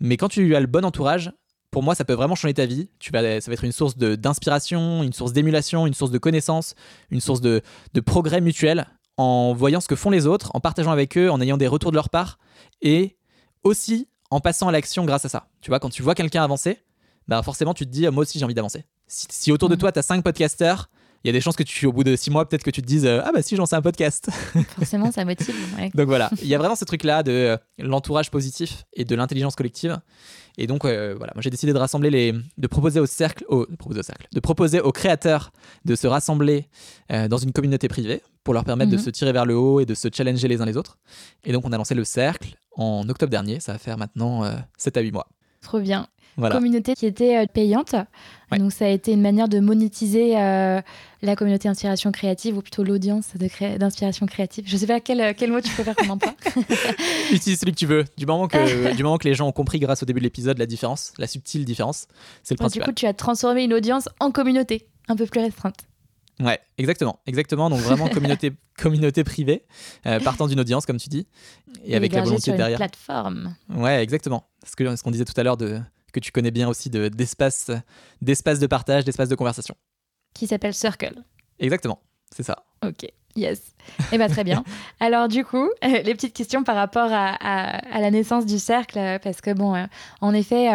Mais 0.00 0.16
quand 0.16 0.28
tu 0.28 0.54
as 0.54 0.60
le 0.60 0.66
bon 0.66 0.84
entourage, 0.84 1.32
pour 1.70 1.82
moi, 1.82 1.94
ça 1.94 2.04
peut 2.04 2.14
vraiment 2.14 2.34
changer 2.34 2.54
ta 2.54 2.66
vie. 2.66 2.88
Tu 2.98 3.12
vas, 3.12 3.40
ça 3.40 3.50
va 3.50 3.54
être 3.54 3.64
une 3.64 3.72
source 3.72 3.96
d'inspiration, 3.96 5.02
une 5.02 5.12
source 5.12 5.32
d'émulation, 5.32 5.86
une 5.86 5.94
source 5.94 6.10
de 6.10 6.18
connaissances, 6.18 6.74
une 7.10 7.20
source 7.20 7.40
de, 7.40 7.62
de 7.94 8.00
progrès 8.00 8.40
mutuel 8.40 8.86
en 9.16 9.54
voyant 9.54 9.80
ce 9.80 9.88
que 9.88 9.96
font 9.96 10.10
les 10.10 10.26
autres, 10.26 10.50
en 10.54 10.60
partageant 10.60 10.90
avec 10.90 11.16
eux, 11.16 11.30
en 11.30 11.40
ayant 11.40 11.56
des 11.56 11.66
retours 11.66 11.90
de 11.90 11.96
leur 11.96 12.10
part 12.10 12.38
et 12.82 13.16
aussi 13.62 14.08
en 14.30 14.40
passant 14.40 14.68
à 14.68 14.72
l'action 14.72 15.04
grâce 15.04 15.24
à 15.24 15.28
ça. 15.28 15.48
Tu 15.60 15.70
vois, 15.70 15.80
quand 15.80 15.90
tu 15.90 16.02
vois 16.02 16.14
quelqu'un 16.14 16.42
avancer, 16.42 16.78
bah 17.28 17.42
forcément 17.42 17.74
tu 17.74 17.86
te 17.86 17.90
dis, 17.90 18.08
moi 18.08 18.22
aussi 18.22 18.38
j'ai 18.38 18.44
envie 18.44 18.54
d'avancer. 18.54 18.84
Si, 19.08 19.52
autour 19.52 19.68
de 19.68 19.74
mm. 19.74 19.78
toi 19.78 19.92
tu 19.92 19.98
as 19.98 20.02
5 20.02 20.22
podcasters, 20.22 20.88
il 21.24 21.28
y 21.28 21.30
a 21.30 21.32
des 21.32 21.40
chances 21.40 21.56
que 21.56 21.62
tu, 21.64 21.86
au 21.86 21.92
bout 21.92 22.04
de 22.04 22.14
6 22.14 22.30
mois, 22.30 22.48
peut-être 22.48 22.62
que 22.62 22.70
tu 22.70 22.82
te 22.82 22.86
dises, 22.86 23.06
ah 23.06 23.30
bah 23.34 23.42
si 23.42 23.56
j'en 23.56 23.66
sais 23.66 23.74
un 23.74 23.82
podcast. 23.82 24.30
Forcément, 24.76 25.10
ça 25.10 25.24
motive. 25.24 25.54
donc 25.94 26.06
voilà, 26.06 26.30
il 26.40 26.46
y 26.46 26.54
a 26.54 26.58
vraiment 26.58 26.76
ce 26.76 26.84
truc-là 26.84 27.22
de 27.22 27.32
euh, 27.32 27.56
l'entourage 27.78 28.30
positif 28.30 28.84
et 28.92 29.04
de 29.04 29.14
l'intelligence 29.16 29.56
collective. 29.56 29.98
Et 30.58 30.66
donc 30.66 30.84
euh, 30.84 31.14
voilà, 31.16 31.32
moi 31.34 31.42
j'ai 31.42 31.50
décidé 31.50 31.72
de 31.72 31.78
rassembler 31.78 32.10
les, 32.10 32.34
de 32.56 32.66
proposer 32.66 33.00
au 33.00 33.06
cercle, 33.06 33.44
de 33.50 33.76
proposer 33.76 34.00
au 34.00 34.02
cercle, 34.02 34.26
de 34.32 34.40
proposer 34.40 34.80
aux 34.80 34.92
créateurs 34.92 35.52
de 35.84 35.94
se 35.94 36.06
rassembler 36.06 36.68
euh, 37.12 37.28
dans 37.28 37.38
une 37.38 37.52
communauté 37.52 37.88
privée 37.88 38.22
pour 38.42 38.54
leur 38.54 38.64
permettre 38.64 38.90
de 38.90 38.96
mhm. 38.96 39.02
se 39.02 39.10
tirer 39.10 39.32
vers 39.32 39.44
le 39.44 39.56
haut 39.56 39.80
et 39.80 39.86
de 39.86 39.94
se 39.94 40.08
challenger 40.12 40.48
les 40.48 40.60
uns 40.60 40.64
les 40.64 40.76
autres. 40.76 40.98
Et 41.44 41.52
donc 41.52 41.64
on 41.66 41.72
a 41.72 41.76
lancé 41.76 41.94
le 41.94 42.04
cercle 42.04 42.56
en 42.76 43.08
octobre 43.08 43.30
dernier, 43.30 43.60
ça 43.60 43.72
va 43.72 43.78
faire 43.78 43.98
maintenant 43.98 44.44
7 44.76 44.96
à 44.96 45.00
8 45.00 45.12
mois. 45.12 45.28
Trop 45.60 45.80
bien 45.80 46.06
communauté 46.36 46.94
qui 46.94 47.06
était 47.06 47.36
euh, 47.36 47.46
payante. 47.46 47.94
Donc 48.56 48.72
ça 48.72 48.86
a 48.86 48.88
été 48.88 49.12
une 49.12 49.20
manière 49.20 49.48
de 49.48 49.58
monétiser 49.58 50.38
euh, 50.38 50.80
la 51.22 51.36
communauté 51.36 51.68
d'inspiration 51.68 52.12
créative, 52.12 52.56
ou 52.56 52.62
plutôt 52.62 52.84
l'audience 52.84 53.32
d'inspiration 53.36 54.26
créative. 54.26 54.64
Je 54.68 54.74
ne 54.74 54.78
sais 54.78 54.86
pas 54.86 55.00
quel, 55.00 55.20
euh, 55.20 55.32
quel 55.36 55.50
mot 55.50 55.60
tu 55.60 55.70
préfères 55.70 55.96
comme 55.96 56.10
emploi. 56.10 56.34
Utilise 57.32 57.58
celui 57.58 57.72
que 57.72 57.78
tu 57.78 57.86
veux. 57.86 58.04
Du 58.16 58.26
moment 58.26 58.46
que, 58.46 58.94
du 58.96 59.02
moment 59.02 59.18
que 59.18 59.28
les 59.28 59.34
gens 59.34 59.48
ont 59.48 59.52
compris 59.52 59.80
grâce 59.80 60.02
au 60.02 60.06
début 60.06 60.20
de 60.20 60.24
l'épisode 60.24 60.58
la 60.58 60.66
différence, 60.66 61.12
la 61.18 61.26
subtile 61.26 61.64
différence, 61.64 62.06
c'est 62.42 62.54
le 62.54 62.58
principal. 62.58 62.86
Du 62.86 62.92
coup, 62.92 62.94
tu 62.94 63.06
as 63.06 63.14
transformé 63.14 63.64
une 63.64 63.74
audience 63.74 64.08
en 64.20 64.30
communauté, 64.30 64.86
un 65.08 65.16
peu 65.16 65.26
plus 65.26 65.40
restreinte. 65.40 65.86
Ouais, 66.40 66.60
exactement, 66.76 67.20
exactement. 67.26 67.70
Donc 67.70 67.80
vraiment 67.80 68.08
communauté, 68.10 68.52
communauté 68.76 69.24
privée, 69.24 69.64
partant 70.24 70.46
d'une 70.46 70.60
audience 70.60 70.86
comme 70.86 70.98
tu 70.98 71.08
dis, 71.08 71.26
et, 71.84 71.96
avec 71.96 72.12
la 72.12 72.22
volonté 72.22 72.42
sur 72.42 72.56
derrière. 72.56 72.78
Une 72.80 72.86
plateforme. 72.86 73.56
Ouais, 73.70 74.02
exactement. 74.02 74.48
Ce 74.66 74.76
que 74.76 74.96
ce 74.96 75.02
qu'on 75.02 75.10
disait 75.10 75.24
tout 75.24 75.38
à 75.38 75.42
l'heure 75.42 75.56
de 75.56 75.80
que 76.12 76.20
tu 76.20 76.32
connais 76.32 76.50
bien 76.50 76.66
aussi 76.68 76.88
d'espace 76.88 77.70
de, 78.22 78.60
de 78.60 78.66
partage, 78.66 79.04
d'espace 79.04 79.28
de 79.28 79.34
conversation. 79.34 79.76
Qui 80.34 80.46
s'appelle 80.46 80.74
Circle. 80.74 81.22
Exactement, 81.58 82.00
c'est 82.34 82.42
ça. 82.42 82.64
Ok. 82.84 83.06
Yes. 83.36 83.60
Eh 84.12 84.18
bien, 84.18 84.28
très 84.28 84.44
bien. 84.44 84.64
Alors, 85.00 85.28
du 85.28 85.44
coup, 85.44 85.68
euh, 85.84 86.02
les 86.04 86.14
petites 86.14 86.34
questions 86.34 86.64
par 86.64 86.76
rapport 86.76 87.08
à, 87.10 88.00
la 88.00 88.10
naissance 88.10 88.46
du 88.46 88.58
cercle, 88.58 88.98
euh, 88.98 89.18
parce 89.18 89.40
que, 89.40 89.52
bon, 89.52 89.74
euh, 89.74 89.84
en 90.20 90.34
effet, 90.34 90.68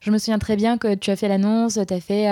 je 0.00 0.10
me 0.10 0.18
souviens 0.18 0.38
très 0.38 0.56
bien 0.56 0.78
que 0.78 0.94
tu 0.94 1.10
as 1.10 1.16
fait 1.16 1.28
l'annonce, 1.28 1.78
tu 1.86 1.94
as 1.94 2.00
fait 2.00 2.28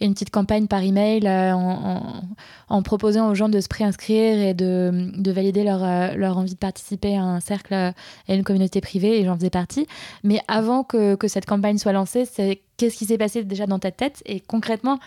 une 0.00 0.14
petite 0.14 0.30
campagne 0.30 0.66
par 0.66 0.82
email 0.82 1.28
en, 1.28 2.24
en, 2.68 2.82
proposant 2.82 3.30
aux 3.30 3.34
gens 3.34 3.48
de 3.48 3.60
se 3.60 3.68
préinscrire 3.68 4.38
et 4.38 4.54
de, 4.54 5.10
de 5.16 5.30
valider 5.32 5.64
leur, 5.64 5.80
leur, 6.16 6.38
envie 6.38 6.54
de 6.54 6.58
participer 6.58 7.16
à 7.16 7.22
un 7.22 7.40
cercle, 7.40 7.74
à 7.74 7.94
une 8.28 8.44
communauté 8.44 8.80
privée, 8.80 9.20
et 9.20 9.24
j'en 9.24 9.36
faisais 9.36 9.50
partie. 9.50 9.86
Mais 10.22 10.40
avant 10.48 10.82
que, 10.82 11.14
que 11.14 11.28
cette 11.28 11.46
campagne 11.46 11.78
soit 11.78 11.92
lancée, 11.92 12.24
c'est 12.24 12.62
qu'est-ce 12.76 12.96
qui 12.96 13.06
s'est 13.06 13.18
passé 13.18 13.44
déjà 13.44 13.66
dans 13.66 13.78
ta 13.78 13.90
tête? 13.90 14.22
Et 14.26 14.40
concrètement, 14.40 14.98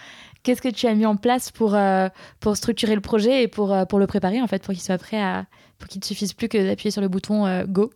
qu'est-ce 0.48 0.62
que 0.62 0.70
tu 0.70 0.88
as 0.88 0.96
mis 0.96 1.06
en 1.06 1.18
place 1.18 1.52
pour, 1.52 1.76
euh, 1.76 2.08
pour 2.40 2.56
structurer 2.56 2.96
le 2.96 3.02
projet 3.02 3.44
et 3.44 3.48
pour, 3.50 3.74
euh, 3.74 3.84
pour 3.84 4.00
le 4.00 4.08
préparer, 4.08 4.42
en 4.42 4.48
fait, 4.48 4.64
pour 4.64 4.74
qu'il 4.74 4.82
soit 4.82 4.98
prêt 4.98 5.22
à. 5.22 5.46
pour 5.78 5.90
qu'il 5.90 6.00
ne 6.00 6.06
suffise 6.06 6.32
plus 6.32 6.48
que 6.48 6.58
d'appuyer 6.58 6.90
sur 6.90 7.02
le 7.02 7.10
bouton 7.10 7.46
euh, 7.46 7.66
Go? 7.68 7.92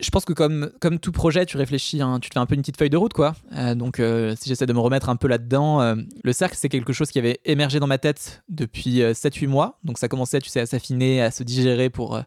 Je 0.00 0.10
pense 0.10 0.26
que 0.26 0.34
comme, 0.34 0.70
comme 0.80 0.98
tout 0.98 1.12
projet, 1.12 1.46
tu 1.46 1.56
réfléchis, 1.56 2.02
hein, 2.02 2.18
tu 2.20 2.28
te 2.28 2.34
fais 2.34 2.40
un 2.40 2.44
peu 2.44 2.54
une 2.54 2.60
petite 2.60 2.76
feuille 2.76 2.90
de 2.90 2.96
route, 2.98 3.14
quoi. 3.14 3.34
donc, 3.76 3.98
si 4.36 4.48
j'essaie 4.48 4.66
de 4.66 4.72
me 4.72 4.80
remettre 4.80 5.08
un 5.08 5.14
peu 5.14 5.28
là-dedans, 5.28 5.94
le 6.24 6.32
cercle, 6.32 6.56
c'est 6.58 6.68
quelque 6.68 6.92
chose 6.92 7.12
qui 7.12 7.20
avait 7.20 7.38
émergé 7.44 7.78
dans 7.78 7.86
ma 7.86 7.98
tête 7.98 8.42
depuis 8.48 8.98
7-8 8.98 9.46
mois. 9.46 9.78
Donc, 9.84 9.98
ça 9.98 10.08
commençait, 10.08 10.40
tu 10.40 10.50
sais, 10.50 10.58
à 10.58 10.66
s'affiner, 10.66 11.22
à 11.22 11.30
se 11.30 11.44
digérer 11.44 11.88
pour, 11.88 12.20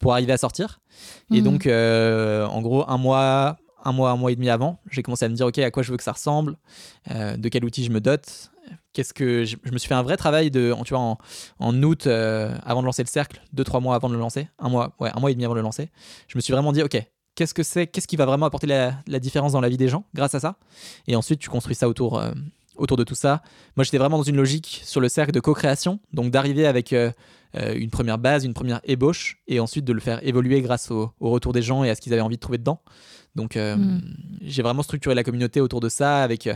pour 0.00 0.12
arriver 0.12 0.34
à 0.34 0.36
sortir. 0.36 0.80
Et 1.32 1.40
mmh. 1.40 1.44
donc, 1.44 1.66
en 1.66 2.60
gros, 2.60 2.84
un 2.90 2.98
mois, 2.98 3.56
un 3.84 3.92
mois, 3.92 4.10
un 4.10 4.16
mois 4.16 4.32
et 4.32 4.36
demi 4.36 4.50
avant. 4.50 4.80
J'ai 4.90 5.02
commencé 5.02 5.24
à 5.24 5.28
me 5.28 5.34
dire, 5.34 5.46
OK, 5.46 5.58
à 5.58 5.70
quoi 5.70 5.82
je 5.82 5.90
veux 5.90 5.96
que 5.96 6.02
ça 6.02 6.12
ressemble, 6.12 6.56
de 7.10 7.48
quel 7.48 7.64
outil 7.64 7.84
je 7.84 7.90
me 7.90 8.00
dote. 8.00 8.50
Qu'est-ce 8.92 9.12
que 9.12 9.44
je, 9.44 9.56
me 9.70 9.78
suis 9.78 9.88
fait 9.88 9.94
un 9.94 10.02
vrai 10.02 10.16
travail 10.16 10.50
de, 10.50 10.72
en, 10.72 10.84
tu 10.84 10.94
vois, 10.94 11.02
en, 11.02 11.18
en 11.58 11.82
août 11.82 12.06
avant 12.06 12.80
de 12.80 12.86
lancer 12.86 13.02
le 13.02 13.08
cercle, 13.08 13.42
deux 13.52 13.64
trois 13.64 13.80
mois 13.80 13.94
avant 13.94 14.08
de 14.08 14.14
le 14.14 14.20
lancer, 14.20 14.48
un 14.58 14.68
mois, 14.68 14.94
ouais, 15.00 15.10
un 15.14 15.20
mois 15.20 15.30
et 15.30 15.34
demi 15.34 15.44
avant 15.44 15.54
de 15.54 15.60
le 15.60 15.64
lancer. 15.64 15.90
Je 16.28 16.38
me 16.38 16.40
suis 16.40 16.52
vraiment 16.52 16.72
dit, 16.72 16.82
ok, 16.82 17.04
qu'est-ce 17.34 17.54
que 17.54 17.62
c'est, 17.62 17.86
qu'est-ce 17.86 18.08
qui 18.08 18.16
va 18.16 18.26
vraiment 18.26 18.46
apporter 18.46 18.66
la, 18.66 19.18
différence 19.18 19.52
dans 19.52 19.60
la 19.60 19.68
vie 19.68 19.76
des 19.76 19.88
gens 19.88 20.04
grâce 20.14 20.34
à 20.34 20.40
ça? 20.40 20.56
Et 21.06 21.16
ensuite, 21.16 21.40
tu 21.40 21.50
construis 21.50 21.74
ça 21.74 21.88
autour, 21.88 22.18
euh, 22.18 22.32
autour 22.76 22.96
de 22.96 23.04
tout 23.04 23.14
ça. 23.14 23.42
Moi, 23.76 23.84
j'étais 23.84 23.98
vraiment 23.98 24.18
dans 24.18 24.24
une 24.24 24.36
logique 24.36 24.82
sur 24.84 25.00
le 25.00 25.08
cercle 25.08 25.32
de 25.32 25.40
co-création, 25.40 26.00
donc 26.12 26.30
d'arriver 26.30 26.66
avec 26.66 26.92
euh, 26.92 27.10
euh, 27.56 27.74
une 27.74 27.90
première 27.90 28.18
base, 28.18 28.44
une 28.44 28.54
première 28.54 28.80
ébauche, 28.84 29.38
et 29.46 29.60
ensuite 29.60 29.84
de 29.84 29.92
le 29.92 30.00
faire 30.00 30.26
évoluer 30.26 30.60
grâce 30.62 30.90
au, 30.90 31.12
retour 31.20 31.52
des 31.52 31.62
gens 31.62 31.84
et 31.84 31.90
à 31.90 31.94
ce 31.94 32.00
qu'ils 32.00 32.12
avaient 32.12 32.22
envie 32.22 32.36
de 32.36 32.40
trouver 32.40 32.58
dedans. 32.58 32.80
Donc, 33.34 33.56
hmm. 33.56 33.98
j'ai 34.42 34.62
vraiment 34.62 34.82
structuré 34.82 35.14
la 35.14 35.24
communauté 35.24 35.60
autour 35.60 35.80
de 35.80 35.88
ça, 35.88 36.22
avec 36.22 36.48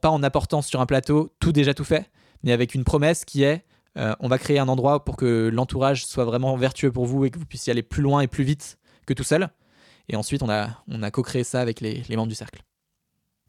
pas 0.00 0.10
en 0.10 0.22
apportant 0.22 0.62
sur 0.62 0.80
un 0.80 0.86
plateau 0.86 1.32
tout 1.38 1.52
déjà 1.52 1.74
tout 1.74 1.84
fait, 1.84 2.10
mais 2.42 2.52
avec 2.52 2.74
une 2.74 2.84
promesse 2.84 3.24
qui 3.24 3.42
est 3.42 3.64
on 3.96 4.26
va 4.26 4.38
créer 4.38 4.58
un 4.58 4.68
endroit 4.68 5.04
pour 5.04 5.16
que 5.16 5.48
l'entourage 5.52 6.04
soit 6.04 6.24
vraiment 6.24 6.56
vertueux 6.56 6.90
pour 6.90 7.06
vous 7.06 7.24
et 7.24 7.30
que 7.30 7.38
vous 7.38 7.46
puissiez 7.46 7.70
aller 7.70 7.82
plus 7.82 8.02
loin 8.02 8.22
et 8.22 8.26
plus 8.26 8.42
vite 8.42 8.78
que 9.06 9.14
tout 9.14 9.22
seul. 9.22 9.50
Et 10.08 10.16
ensuite, 10.16 10.42
on 10.42 10.50
a, 10.50 10.68
on 10.88 11.02
a 11.02 11.10
co-créé 11.10 11.44
ça 11.44 11.60
avec 11.60 11.80
les, 11.80 12.04
membres 12.10 12.28
du 12.28 12.34
cercle. 12.34 12.62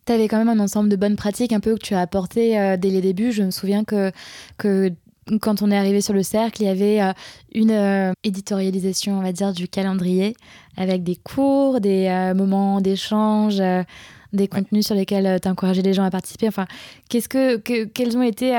Tu 0.06 0.14
avais 0.14 0.28
quand 0.28 0.38
même 0.38 0.50
un 0.50 0.64
ensemble 0.64 0.90
de 0.90 0.96
bonnes 0.96 1.16
pratiques 1.16 1.52
un 1.52 1.60
peu 1.60 1.74
que 1.76 1.84
tu 1.84 1.96
as 1.96 2.02
apporté 2.02 2.60
euh, 2.60 2.78
dès 2.78 2.90
les 2.90 3.02
débuts. 3.02 3.32
Je 3.32 3.44
me 3.44 3.52
souviens 3.52 3.84
que, 3.84 4.12
que 4.58 4.94
quand 5.42 5.62
on 5.62 5.72
est 5.72 5.78
arrivé 5.78 6.02
sur 6.02 6.14
le 6.14 6.24
cercle, 6.24 6.62
il 6.62 6.66
y 6.66 6.70
avait 6.70 7.02
euh, 7.02 7.12
une 7.54 7.72
euh, 7.72 8.14
éditorialisation, 8.24 9.18
on 9.18 9.22
va 9.22 9.32
dire, 9.32 9.54
du 9.54 9.68
calendrier 9.68 10.36
avec 10.78 11.04
des 11.04 11.16
cours, 11.16 11.80
des 11.80 12.34
moments 12.36 12.82
d'échange, 12.82 13.62
des 14.34 14.48
contenus 14.48 14.86
sur 14.86 14.96
lesquels 14.96 15.40
tu 15.42 15.48
encouragé 15.48 15.82
les 15.82 15.94
gens 15.94 16.04
à 16.04 16.12
participer. 16.12 16.48
Enfin, 16.50 16.68
qu'est-ce 17.10 17.30
que, 17.30 17.56
que, 17.58 17.86
quels 17.86 18.18
ont 18.18 18.22
été 18.22 18.52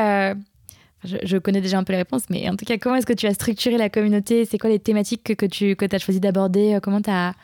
je, 1.04 1.36
connais 1.36 1.60
déjà 1.60 1.78
un 1.78 1.84
peu 1.84 1.92
les 1.92 1.98
réponses, 1.98 2.22
mais 2.30 2.48
en 2.48 2.56
tout 2.56 2.64
cas, 2.64 2.78
comment 2.78 2.96
est-ce 2.96 3.06
que 3.06 3.12
tu 3.12 3.26
as 3.26 3.34
structuré 3.34 3.76
la 3.76 3.90
communauté? 3.90 4.46
C'est 4.46 4.56
quoi 4.56 4.70
les 4.70 4.78
thématiques 4.78 5.22
que, 5.22 5.34
que 5.34 5.46
tu 5.46 5.76
que 5.76 5.94
as 5.94 5.98
choisi 5.98 6.20
d'aborder? 6.20 6.78
Comment 6.82 7.02
tu 7.02 7.10
as 7.10 7.34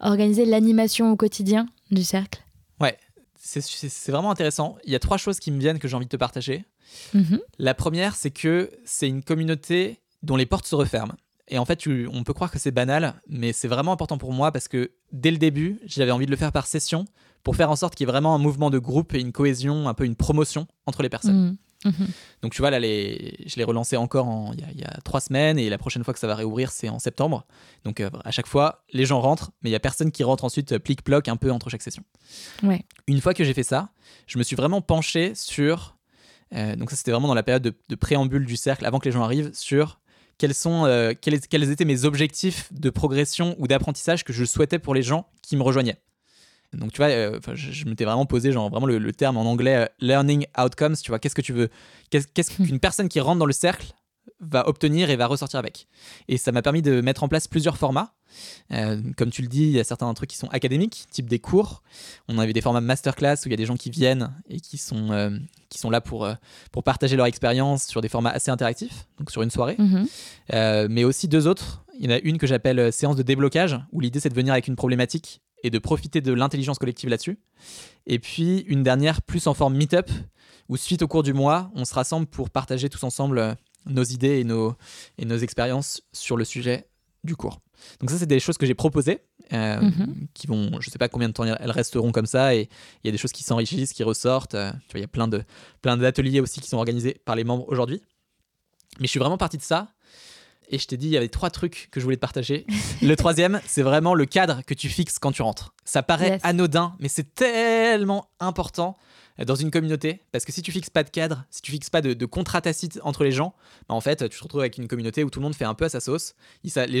organisé 0.00 0.44
l'animation 0.44 1.10
au 1.10 1.16
quotidien 1.16 1.66
du 1.90 2.04
cercle? 2.04 2.42
Ouais, 2.78 2.98
c'est 3.36 4.12
vraiment 4.12 4.30
intéressant. 4.30 4.76
Il 4.84 4.92
y 4.92 4.94
a 4.94 4.98
trois 4.98 5.16
choses 5.16 5.40
qui 5.40 5.50
me 5.50 5.58
viennent 5.58 5.78
que 5.78 5.88
j'ai 5.88 5.96
envie 5.96 6.06
de 6.06 6.10
te 6.10 6.16
partager. 6.16 6.64
Mhm. 7.14 7.40
La 7.58 7.74
première, 7.74 8.16
c'est 8.16 8.30
que 8.30 8.70
c'est 8.84 9.08
une 9.08 9.22
communauté 9.22 10.00
dont 10.22 10.36
les 10.36 10.46
portes 10.46 10.66
se 10.66 10.74
referment. 10.74 11.14
Et 11.48 11.58
en 11.58 11.64
fait, 11.64 11.84
on 12.12 12.22
peut 12.22 12.32
croire 12.32 12.50
que 12.50 12.58
c'est 12.58 12.70
banal, 12.70 13.20
mais 13.28 13.52
c'est 13.52 13.68
vraiment 13.68 13.92
important 13.92 14.18
pour 14.18 14.32
moi 14.32 14.52
parce 14.52 14.68
que 14.68 14.92
dès 15.12 15.32
le 15.32 15.36
début, 15.36 15.80
j'avais 15.84 16.12
envie 16.12 16.26
de 16.26 16.30
le 16.30 16.36
faire 16.36 16.52
par 16.52 16.66
session 16.66 17.06
pour 17.42 17.56
faire 17.56 17.70
en 17.70 17.76
sorte 17.76 17.96
qu'il 17.96 18.06
y 18.06 18.08
ait 18.08 18.12
vraiment 18.12 18.34
un 18.34 18.38
mouvement 18.38 18.70
de 18.70 18.78
groupe 18.78 19.14
et 19.14 19.20
une 19.20 19.32
cohésion, 19.32 19.88
un 19.88 19.94
peu 19.94 20.04
une 20.04 20.14
promotion 20.14 20.68
entre 20.86 21.02
les 21.02 21.08
personnes. 21.08 21.50
Mhm. 21.50 21.56
Mhm. 21.84 22.08
Donc 22.42 22.52
tu 22.52 22.60
vois, 22.60 22.70
là, 22.70 22.78
je 22.78 23.56
l'ai 23.56 23.64
relancé 23.64 23.96
encore 23.96 24.52
il, 24.54 24.80
y 24.80 24.84
a, 24.84 24.98
trois 25.02 25.20
semaines 25.20 25.58
et 25.58 25.70
la 25.70 25.78
prochaine 25.78 26.04
fois 26.04 26.12
que 26.12 26.20
ça 26.20 26.26
va 26.26 26.34
réouvrir, 26.34 26.70
c'est 26.70 26.88
en 26.88 26.98
septembre. 26.98 27.46
Donc 27.84 28.00
euh, 28.00 28.10
à 28.24 28.30
chaque 28.30 28.46
fois, 28.46 28.84
les 28.92 29.06
gens 29.06 29.20
rentrent, 29.20 29.50
mais 29.62 29.70
il 29.70 29.72
n'y 29.72 29.76
a 29.76 29.80
personne 29.80 30.12
qui 30.12 30.22
rentre 30.22 30.44
ensuite 30.44 30.72
euh, 30.72 30.78
plic-ploc 30.78 31.28
un 31.28 31.36
peu 31.36 31.50
entre 31.50 31.70
chaque 31.70 31.82
session. 31.82 32.04
Une 33.06 33.20
fois 33.20 33.34
que 33.34 33.44
j'ai 33.44 33.54
fait 33.54 33.62
ça, 33.62 33.90
je 34.26 34.38
me 34.38 34.42
suis 34.42 34.56
vraiment 34.56 34.82
penché 34.82 35.34
sur... 35.34 35.96
Euh, 36.54 36.76
donc 36.76 36.90
ça, 36.90 36.96
c'était 36.96 37.12
vraiment 37.12 37.28
dans 37.28 37.34
la 37.34 37.42
période 37.42 37.62
de, 37.62 37.94
préambule 37.94 38.44
du 38.44 38.56
cercle, 38.56 38.84
avant 38.86 38.98
que 38.98 39.06
les 39.06 39.12
gens 39.12 39.22
arrivent, 39.22 39.50
sur 39.52 40.00
quels, 40.38 40.54
sont, 40.54 40.84
quels, 41.20 41.40
quels 41.40 41.70
étaient 41.70 41.84
mes 41.84 42.04
objectifs 42.04 42.72
de 42.72 42.90
progression 42.90 43.54
ou 43.58 43.68
d'apprentissage 43.68 44.24
que 44.24 44.32
je 44.32 44.44
souhaitais 44.44 44.78
pour 44.78 44.94
les 44.94 45.02
gens 45.02 45.26
qui 45.42 45.56
me 45.56 45.62
rejoignaient. 45.62 45.98
Donc 46.72 46.92
tu 46.92 46.98
vois, 46.98 47.08
euh, 47.08 47.40
je, 47.54 47.84
m'étais 47.86 48.04
vraiment 48.04 48.26
posé 48.26 48.52
genre 48.52 48.70
vraiment 48.70 48.86
le, 48.86 49.12
terme 49.12 49.36
en 49.36 49.42
anglais 49.42 49.76
euh, 49.76 49.86
learning 50.00 50.46
outcomes. 50.56 50.96
Tu 50.96 51.10
vois, 51.10 51.18
qu'est-ce 51.18 51.34
que 51.34 51.42
tu 51.42 51.52
veux, 51.52 51.68
qu'est-ce 52.10 52.50
qu'une 52.56 52.78
personne 52.78 53.08
qui 53.08 53.20
rentre 53.20 53.38
dans 53.38 53.46
le 53.46 53.52
cercle 53.52 53.92
va 54.40 54.68
obtenir 54.68 55.10
et 55.10 55.16
va 55.16 55.26
ressortir 55.26 55.58
avec. 55.58 55.86
Et 56.28 56.38
ça 56.38 56.52
m'a 56.52 56.62
permis 56.62 56.82
de 56.82 57.00
mettre 57.00 57.22
en 57.22 57.28
place 57.28 57.48
plusieurs 57.48 57.76
formats. 57.76 58.14
Euh, 58.72 59.00
comme 59.16 59.30
tu 59.30 59.42
le 59.42 59.48
dis, 59.48 59.64
il 59.64 59.72
y 59.72 59.80
a 59.80 59.84
certains 59.84 60.12
trucs 60.14 60.30
qui 60.30 60.36
sont 60.36 60.48
académiques, 60.48 61.06
type 61.10 61.28
des 61.28 61.38
cours. 61.38 61.82
On 62.28 62.38
avait 62.38 62.52
des 62.52 62.60
formats 62.60 62.80
masterclass 62.80 63.34
où 63.44 63.48
il 63.48 63.50
y 63.50 63.54
a 63.54 63.56
des 63.56 63.66
gens 63.66 63.76
qui 63.76 63.90
viennent 63.90 64.32
et 64.48 64.60
qui 64.60 64.78
sont, 64.78 65.40
qui 65.68 65.78
sont 65.78 65.90
là 65.90 66.00
pour, 66.00 66.28
pour 66.72 66.84
partager 66.84 67.16
leur 67.16 67.26
expérience 67.26 67.84
sur 67.84 68.00
des 68.00 68.08
formats 68.08 68.30
assez 68.30 68.50
interactifs, 68.50 69.06
donc 69.18 69.30
sur 69.30 69.42
une 69.42 69.50
soirée. 69.50 69.76
Mhm. 69.78 70.06
mais 70.88 71.04
aussi 71.04 71.28
deux 71.28 71.46
autres. 71.46 71.84
Il 71.98 72.10
y 72.10 72.14
en 72.14 72.16
a 72.16 72.20
une 72.20 72.38
que 72.38 72.46
j'appelle 72.46 72.92
séance 72.92 73.16
de 73.16 73.22
déblocage, 73.22 73.78
où 73.92 74.00
l'idée 74.00 74.20
c'est 74.20 74.30
de 74.30 74.34
venir 74.34 74.52
avec 74.52 74.68
une 74.68 74.76
problématique 74.76 75.42
et 75.62 75.70
de 75.70 75.78
profiter 75.78 76.20
de 76.20 76.32
l'intelligence 76.32 76.78
collective 76.78 77.10
là-dessus. 77.10 77.38
Et 78.06 78.18
puis 78.18 78.60
une 78.68 78.82
dernière 78.82 79.22
plus 79.22 79.46
en 79.46 79.54
forme 79.54 79.76
meet-up, 79.76 80.10
où 80.68 80.76
suite 80.76 81.02
au 81.02 81.08
cours 81.08 81.22
du 81.22 81.32
mois, 81.32 81.70
on 81.74 81.84
se 81.84 81.94
rassemble 81.94 82.26
pour 82.26 82.50
partager 82.50 82.88
tous 82.88 83.02
ensemble 83.02 83.38
euh, 83.38 83.54
nos 83.86 84.04
idées 84.04 84.40
et 84.40 84.44
nos, 84.44 84.74
et 85.18 85.24
nos 85.24 85.38
expériences 85.38 86.02
sur 86.12 86.36
le 86.36 86.44
sujet 86.44 86.88
du 87.24 87.36
cours. 87.36 87.60
Donc 88.00 88.10
ça, 88.10 88.18
c'est 88.18 88.26
des 88.26 88.40
choses 88.40 88.58
que 88.58 88.66
j'ai 88.66 88.74
proposées, 88.74 89.20
euh, 89.52 89.80
mhm. 89.80 90.28
qui 90.34 90.46
vont, 90.46 90.80
je 90.80 90.90
sais 90.90 90.98
pas 90.98 91.08
combien 91.08 91.28
de 91.28 91.32
temps 91.32 91.44
elles 91.44 91.70
resteront 91.70 92.12
comme 92.12 92.26
ça, 92.26 92.54
et 92.54 92.68
il 93.02 93.06
y 93.06 93.08
a 93.08 93.12
des 93.12 93.18
choses 93.18 93.32
qui 93.32 93.42
s'enrichissent, 93.42 93.92
qui 93.92 94.02
ressortent. 94.02 94.54
Euh, 94.54 94.70
tu 94.88 94.92
vois, 94.92 94.98
il 94.98 95.02
y 95.02 95.04
a 95.04 95.08
plein 95.08 95.28
de 95.28 95.42
plein 95.82 95.96
d'ateliers 95.96 96.40
aussi 96.40 96.60
qui 96.60 96.68
sont 96.68 96.76
organisés 96.76 97.20
par 97.24 97.36
les 97.36 97.44
membres 97.44 97.64
aujourd'hui. 97.68 98.02
Mais 98.98 99.06
je 99.06 99.10
suis 99.10 99.20
vraiment 99.20 99.38
parti 99.38 99.56
de 99.56 99.62
ça 99.62 99.88
et 100.70 100.78
je 100.78 100.86
t'ai 100.86 100.96
dit, 100.96 101.06
il 101.06 101.12
y 101.12 101.16
avait 101.16 101.28
trois 101.28 101.50
trucs 101.50 101.88
que 101.90 102.00
je 102.00 102.04
voulais 102.04 102.16
te 102.16 102.20
partager. 102.20 102.64
le 103.02 103.14
troisième, 103.16 103.60
c'est 103.66 103.82
vraiment 103.82 104.14
le 104.14 104.24
cadre 104.24 104.62
que 104.64 104.74
tu 104.74 104.88
fixes 104.88 105.18
quand 105.18 105.32
tu 105.32 105.42
rentres. 105.42 105.74
Ça 105.84 106.02
paraît 106.02 106.38
anodin, 106.42 106.94
mais 107.00 107.08
c'est 107.08 107.34
tellement 107.34 108.30
important 108.38 108.96
dans 109.44 109.54
une 109.54 109.70
communauté 109.70 110.22
parce 110.32 110.44
que 110.44 110.52
si 110.52 110.62
tu 110.62 110.72
fixes 110.72 110.90
pas 110.90 111.02
de 111.02 111.10
cadre, 111.10 111.44
si 111.50 111.62
tu 111.62 111.72
fixes 111.72 111.90
pas 111.90 112.00
de, 112.00 112.26
contrat 112.26 112.60
tacite 112.60 113.00
entre 113.02 113.24
les 113.24 113.32
gens, 113.32 113.54
bah 113.88 113.94
en 113.94 114.00
fait, 114.00 114.28
tu 114.28 114.38
te 114.38 114.42
retrouves 114.42 114.60
avec 114.60 114.78
une 114.78 114.88
communauté 114.88 115.24
où 115.24 115.30
tout 115.30 115.40
le 115.40 115.44
monde 115.44 115.54
fait 115.54 115.64
un 115.64 115.74
peu 115.74 115.86
à 115.86 115.88
sa 115.88 116.00
sauce. 116.00 116.34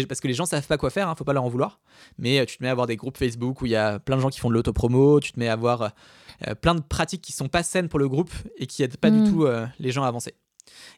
parce 0.08 0.20
que 0.20 0.28
les 0.28 0.34
gens 0.34 0.46
savent 0.46 0.66
pas 0.66 0.78
quoi 0.78 0.90
faire, 0.90 1.08
hein, 1.08 1.14
faut 1.16 1.24
pas 1.24 1.32
leur 1.32 1.44
en 1.44 1.48
vouloir. 1.48 1.80
Mais 2.18 2.40
euh, 2.40 2.44
tu 2.44 2.58
te 2.58 2.62
mets 2.62 2.68
à 2.68 2.72
avoir 2.72 2.86
des 2.86 2.96
groupes 2.96 3.18
Facebook 3.18 3.60
où 3.62 3.66
il 3.66 3.72
y 3.72 3.76
a 3.76 3.98
plein 3.98 4.16
de 4.16 4.22
gens 4.22 4.30
qui 4.30 4.40
font 4.40 4.48
de 4.48 4.54
l'autopromo, 4.54 5.20
tu 5.20 5.32
te 5.32 5.38
mets 5.38 5.48
à 5.48 5.52
avoir 5.52 5.92
euh, 6.46 6.54
plein 6.54 6.74
de 6.74 6.80
pratiques 6.80 7.22
qui 7.22 7.32
sont 7.32 7.48
pas 7.48 7.62
saines 7.62 7.88
pour 7.88 7.98
le 7.98 8.08
groupe 8.08 8.32
et 8.56 8.66
qui 8.66 8.82
aident 8.82 8.96
pas 8.96 9.10
du 9.10 9.20
mm. 9.20 9.30
tout 9.30 9.44
euh, 9.44 9.66
les 9.78 9.92
gens 9.92 10.04
à 10.04 10.08
avancer. 10.08 10.34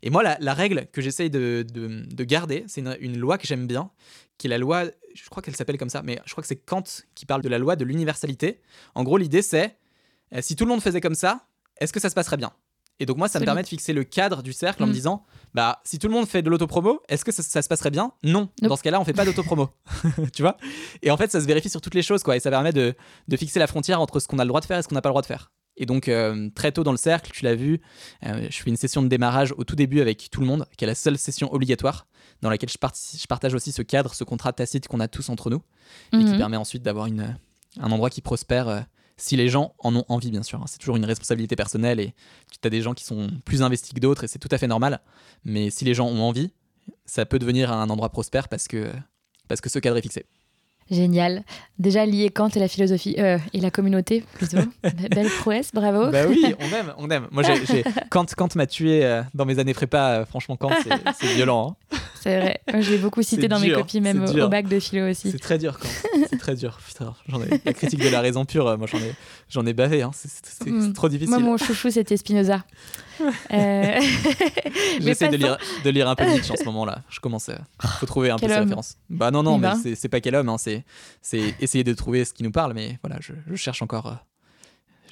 Et 0.03 0.11
moi, 0.11 0.23
la, 0.23 0.55
règle 0.55 0.87
que 0.93 1.01
j'essaye 1.01 1.31
de, 1.31 1.65
garder, 2.25 2.65
c'est 2.67 2.83
une, 3.01 3.19
loi 3.19 3.39
que 3.39 3.47
j'aime 3.47 3.67
bien, 3.67 3.91
qui 4.39 4.47
est 4.47 4.51
la 4.51 4.59
loi, 4.59 4.85
je 5.15 5.29
crois 5.31 5.43
qu'elle 5.43 5.57
s'appelle 5.57 5.79
comme 5.79 5.89
ça, 5.89 6.03
mais 6.03 6.21
je 6.25 6.33
crois 6.33 6.43
que 6.43 6.49
c'est 6.49 6.57
Kant 6.57 6.85
qui 7.15 7.27
parle 7.27 7.43
de 7.43 7.49
la 7.49 7.59
loi 7.59 7.77
de 7.77 7.85
l'universalité. 7.85 8.61
En 8.95 9.03
gros, 9.03 9.17
l'idée, 9.17 9.43
c'est 9.43 9.65
euh, 9.67 9.69
si 10.41 10.57
tout 10.57 10.65
le 10.65 10.71
monde 10.71 10.83
faisait 10.83 11.01
comme 11.01 11.15
ça, 11.15 11.47
est-ce 11.79 11.93
que 11.93 12.01
ça 12.01 12.11
se 12.11 12.15
passerait 12.15 12.37
bien? 12.37 12.53
Et 13.01 13.07
donc 13.07 13.17
moi, 13.17 13.27
ça 13.27 13.41
me 13.41 13.45
permet 13.45 13.63
de 13.63 13.69
fixer 13.69 13.93
le 13.93 14.05
cadre 14.05 14.43
du 14.43 14.53
cercle 14.53 14.83
en 14.83 14.87
me 14.87 14.93
mm. 14.93 14.95
disant, 14.95 15.25
bah 15.55 15.81
si 15.85 15.99
tout 15.99 16.07
le 16.07 16.15
monde 16.15 16.29
fait 16.29 16.43
de 16.43 16.51
l'autopromo, 16.51 17.01
est-ce 17.09 17.25
que 17.25 17.33
ça, 17.33 17.63
se 17.63 17.69
passerait 17.69 17.91
bien? 17.91 18.13
Non. 18.23 18.49
Dans 18.61 18.77
ce 18.77 18.83
cas-là, 18.83 19.01
on 19.01 19.05
fait 19.05 19.13
pas 19.13 19.25
d'autopromo. 19.25 19.71
tu 20.33 20.43
vois? 20.43 20.57
Et 21.03 21.11
en 21.11 21.17
fait, 21.17 21.31
ça 21.31 21.41
se 21.41 21.47
vérifie 21.47 21.69
sur 21.69 21.81
toutes 21.81 21.95
les 21.95 22.03
choses, 22.03 22.23
quoi. 22.23 22.37
Et 22.37 22.41
ça 22.41 22.51
permet 22.51 22.73
de, 22.73 22.95
de 23.27 23.37
fixer 23.37 23.59
la 23.59 23.67
frontière 23.67 24.01
entre 24.01 24.21
ce 24.21 24.29
qu'on 24.29 24.39
a 24.39 24.45
le 24.45 24.49
droit 24.49 24.61
de 24.61 24.67
faire 24.67 24.79
et 24.79 24.83
ce 24.83 24.89
qu'on 24.89 24.95
n'a 24.95 25.03
pas 25.03 25.09
le 25.09 25.15
droit 25.15 25.23
de 25.23 25.27
faire. 25.27 25.51
Et 25.77 25.87
donc, 25.87 26.09
euh, 26.09 26.51
très 26.55 26.71
tôt 26.71 26.85
dans 26.85 26.93
le 26.93 26.99
cercle, 26.99 27.31
tu 27.33 27.45
l'as 27.45 27.55
vu, 27.55 27.81
euh, 28.25 28.47
je 28.51 28.57
fais 28.63 28.69
une 28.71 28.77
session 28.77 29.03
de 29.03 29.09
démarrage 29.09 29.55
au 29.57 29.65
tout 29.65 29.75
début 29.75 30.01
avec 30.01 30.29
tout 30.31 30.41
le 30.41 30.47
monde, 30.47 30.67
qui 30.77 30.85
est 30.85 30.87
la 30.87 30.95
seule 30.95 31.17
session 31.17 31.53
obligatoire, 31.53 32.07
dans 32.43 32.51
laquelle 32.51 32.69
je, 32.69 32.77
je 32.77 33.27
partage 33.27 33.55
aussi 33.55 33.73
ce 33.73 33.83
cadre, 33.83 34.15
ce 34.15 34.23
contrat 34.23 34.53
tacite 34.53 34.87
qu'on 34.87 35.01
a 35.01 35.09
tous 35.09 35.29
entre 35.31 35.51
nous, 35.51 35.63
et 36.13 36.19
qui 36.19 36.25
mhm. 36.25 36.39
permet 36.39 36.57
ensuite 36.57 36.83
d'avoir 36.83 37.07
un 37.07 37.91
endroit 37.91 38.11
qui 38.11 38.21
prospère 38.21 38.69
euh, 38.69 38.81
si 39.17 39.37
les 39.37 39.49
gens 39.49 39.75
en 39.79 39.95
ont 39.95 40.05
envie, 40.09 40.31
bien 40.31 40.43
sûr. 40.43 40.61
Hein. 40.61 40.67
C'est 40.67 40.79
toujours 40.79 40.97
une 40.97 41.05
responsabilité 41.05 41.57
personnelle, 41.57 42.01
et 42.01 42.15
tu 42.51 42.67
as 42.67 42.71
des 42.71 42.83
gens 42.83 42.95
qui 42.95 43.05
sont 43.05 43.31
plus 43.45 43.63
investis 43.63 43.93
que 43.93 44.01
d'autres, 44.01 44.25
et 44.25 44.29
c'est 44.29 44.39
tout 44.39 44.49
à 44.51 44.59
fait 44.59 44.67
normal. 44.67 45.01
Mais 45.45 45.71
si 45.71 45.85
les 45.85 45.95
gens 45.95 46.07
ont 46.07 46.23
envie, 46.23 46.53
ça 47.05 47.27
peut 47.27 47.39
devenir 47.39 47.73
un 47.73 47.89
endroit 47.91 48.11
prospère 48.11 48.49
parce 48.49 48.69
que, 48.69 48.93
parce 49.49 49.61
que 49.61 49.69
ce 49.69 49.79
cadre 49.79 49.97
est 49.97 50.03
fixé. 50.03 50.27
Génial. 50.93 51.43
Déjà 51.79 52.05
lié 52.05 52.29
Kant 52.29 52.51
et 52.51 52.59
la 52.59 52.69
philosophie 52.69 53.17
euh, 53.19 53.39
et 53.55 53.61
la 53.61 53.71
communauté 53.71 54.23
plutôt. 54.35 54.59
Belle 55.11 55.31
prouesse, 55.41 55.71
bravo. 55.73 56.11
Bah 56.11 56.25
oui, 56.29 56.55
on 56.61 56.77
aime, 56.77 56.93
on 56.99 57.11
aime. 57.11 57.29
Moi, 57.31 57.43
j'ai, 57.43 57.83
Kant, 58.11 58.27
Kant 58.37 58.51
m'a 58.57 58.67
tué 58.67 59.03
euh, 59.03 59.23
dans 59.33 59.47
mes 59.47 59.59
années 59.59 59.73
prépa. 59.73 60.11
Euh, 60.11 60.27
franchement, 60.27 60.57
Kant, 60.57 60.71
c'est, 61.19 61.35
violent. 61.35 61.77
Hein. 61.93 61.97
C'est 62.21 62.39
vrai. 62.39 62.61
je 62.79 62.91
l'ai 62.91 62.99
beaucoup 62.99 63.23
cité 63.23 63.49
dans 63.49 63.59
mes 63.59 63.73
copies, 63.73 64.03
même 64.03 64.23
au, 64.23 64.49
bac 64.49 64.69
de 64.69 64.79
philo 64.79 65.09
aussi. 65.09 65.31
C'est 65.31 65.39
très 65.39 65.57
dur, 65.57 65.79
Kant. 65.79 65.89
C'est 66.29 66.39
très 66.39 66.55
dur. 66.55 66.79
Putain, 66.87 67.15
j'en 67.27 67.43
ai, 67.43 67.49
la 67.65 67.73
critique 67.73 68.05
de 68.05 68.11
la 68.11 68.21
raison 68.21 68.45
pure, 68.45 68.77
moi, 68.77 68.87
j'en 68.87 68.99
ai, 68.99 69.15
j'en 69.49 69.65
ai 69.65 69.73
bavé. 69.73 70.03
Hein. 70.03 70.11
C'est, 70.13 70.69
hmm. 70.69 70.93
trop 70.93 71.09
difficile. 71.09 71.31
Moi, 71.31 71.39
mon 71.39 71.57
chouchou, 71.57 71.91
c'était 71.91 72.19
Spinoza. 72.19 72.65
Euh... 73.53 74.01
J'essaie 75.01 75.29
de 75.29 75.37
lire, 75.37 75.57
de 75.85 75.91
lire 75.91 76.09
un 76.09 76.15
peu 76.15 76.25
Nietzsche 76.25 76.53
en 76.53 76.57
ce 76.57 76.65
moment-là. 76.67 77.03
Je 77.09 77.21
commence 77.21 77.49
à 77.49 77.59
faut 77.99 78.07
trouver 78.07 78.31
un 78.31 78.37
peu 78.37 78.49
ses 78.49 78.59
références. 78.59 78.97
Bah 79.11 79.31
non, 79.31 79.43
non, 79.43 79.59
mais 79.59 79.69
ben. 79.69 79.95
c'est 79.95 80.09
pas 80.09 80.21
quel 80.21 80.35
homme, 80.35 80.49
hein, 80.49 80.57
c'est 80.59 80.85
essayer 81.61 81.85
de 81.85 81.93
trouver 81.95 82.25
ce 82.25 82.33
qui 82.33 82.43
nous 82.43 82.53
parle, 82.53 82.75
mais 82.75 82.99
voilà, 83.03 83.19
je, 83.21 83.55
cherche 83.55 83.83
encore. 83.83 84.07
Euh, 84.07 84.15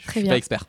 je 0.01 0.11
suis 0.11 0.25
pas 0.25 0.37
expert. 0.37 0.64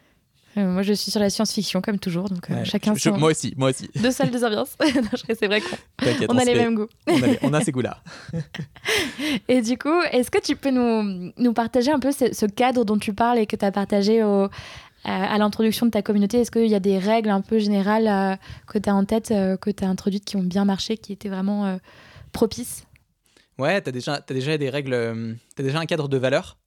moi, 0.56 0.82
je 0.82 0.94
suis 0.94 1.12
sur 1.12 1.20
la 1.20 1.30
science-fiction, 1.30 1.82
comme 1.82 2.00
toujours. 2.00 2.30
Donc, 2.30 2.48
chacun 2.66 2.96
son... 2.96 3.18
Moi 3.18 3.32
aussi, 3.32 3.54
moi 3.58 3.70
aussi. 3.70 3.90
Deux 3.96 4.12
salles, 4.12 4.32
deux 4.32 4.44
ambiances. 4.44 4.76
c'est 5.40 5.48
vrai 5.48 5.62
qu'on 5.62 6.38
a 6.38 6.44
les 6.44 6.56
mêmes 6.56 6.76
goûts. 6.76 6.90
on, 7.42 7.54
a, 7.54 7.62
ces 7.62 7.72
goûts-là. 7.72 8.04
et 9.48 9.62
du 9.62 9.78
coup, 9.78 10.02
est-ce 10.12 10.30
que 10.30 10.40
tu 10.40 10.56
peux 10.56 10.72
nous, 10.72 11.32
nous 11.38 11.54
partager 11.54 11.92
un 11.92 12.00
peu 12.00 12.12
ce, 12.12 12.34
ce, 12.34 12.46
cadre 12.46 12.84
dont 12.84 12.98
tu 12.98 13.14
parles 13.14 13.40
et 13.40 13.46
que 13.46 13.56
tu 13.56 13.66
as 13.66 13.72
partagé 13.72 14.24
au, 14.24 14.50
à 15.04 15.38
l'introduction 15.38 15.86
de 15.86 15.92
ta 15.92 16.02
communauté, 16.02 16.40
est-ce 16.42 16.52
qu'il 16.52 16.68
y 16.68 16.76
a 16.76 16.80
des 16.80 17.00
règles 17.00 17.30
un 17.30 17.42
peu 17.42 17.60
générales 17.60 18.08
euh, 18.08 18.36
que 18.68 18.78
tu 18.78 18.90
as 18.90 18.96
en 18.96 19.06
tête, 19.06 19.32
euh, 19.32 19.58
que 19.58 19.70
tu 19.70 19.84
as 19.84 19.88
introduites 19.88 20.26
qui 20.26 20.36
ont 20.36 20.44
bien 20.44 20.66
marché, 20.66 20.98
qui 20.98 21.14
étaient 21.14 21.30
vraiment 21.30 21.66
euh, 21.66 21.78
propices? 22.32 22.86
Ouais, 23.58 23.82
tu 23.82 23.90
as 23.90 23.92
déjà, 23.92 24.22
déjà 24.22 24.58
des 24.58 24.70
règles, 24.70 25.38
tu 25.56 25.62
as 25.62 25.66
déjà 25.66 25.80
un 25.80 25.86
cadre 25.86 26.08
de 26.08 26.18
valeurs 26.18 26.58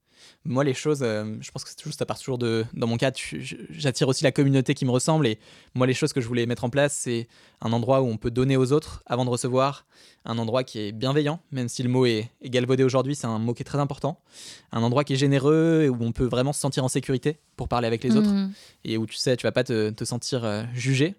moi, 0.46 0.62
les 0.62 0.74
choses, 0.74 1.02
euh, 1.02 1.36
je 1.40 1.50
pense 1.50 1.64
que 1.64 1.74
toujours, 1.74 1.94
ça 1.94 2.04
part 2.04 2.18
toujours 2.18 2.36
de. 2.36 2.66
Dans 2.74 2.86
mon 2.86 2.98
cas, 2.98 3.12
j'attire 3.70 4.08
aussi 4.08 4.24
la 4.24 4.32
communauté 4.32 4.74
qui 4.74 4.84
me 4.84 4.90
ressemble. 4.90 5.26
Et 5.26 5.38
moi, 5.74 5.86
les 5.86 5.94
choses 5.94 6.12
que 6.12 6.20
je 6.20 6.28
voulais 6.28 6.44
mettre 6.44 6.64
en 6.64 6.70
place, 6.70 6.92
c'est 6.92 7.28
un 7.62 7.72
endroit 7.72 8.02
où 8.02 8.06
on 8.06 8.18
peut 8.18 8.30
donner 8.30 8.56
aux 8.56 8.72
autres 8.72 9.02
avant 9.06 9.24
de 9.24 9.30
recevoir. 9.30 9.86
Un 10.26 10.36
endroit 10.36 10.62
qui 10.62 10.80
est 10.80 10.92
bienveillant, 10.92 11.40
même 11.50 11.68
si 11.68 11.82
le 11.82 11.88
mot 11.88 12.04
est, 12.04 12.30
galvaudé 12.42 12.84
aujourd'hui, 12.84 13.14
c'est 13.14 13.26
un 13.26 13.38
mot 13.38 13.54
qui 13.54 13.62
est 13.62 13.64
très 13.64 13.78
important. 13.78 14.20
Un 14.70 14.82
endroit 14.82 15.04
qui 15.04 15.14
est 15.14 15.16
généreux 15.16 15.82
et 15.84 15.88
où 15.88 15.96
on 16.00 16.12
peut 16.12 16.26
vraiment 16.26 16.52
se 16.52 16.60
sentir 16.60 16.84
en 16.84 16.88
sécurité 16.88 17.38
pour 17.56 17.68
parler 17.68 17.86
avec 17.86 18.04
les 18.04 18.16
autres. 18.16 18.30
Mmh. 18.30 18.52
Et 18.84 18.98
où 18.98 19.06
tu 19.06 19.16
sais, 19.16 19.36
tu 19.38 19.44
vas 19.44 19.52
pas 19.52 19.64
te, 19.64 19.90
te 19.90 20.04
sentir 20.04 20.44
euh, 20.44 20.64
jugé. 20.74 21.14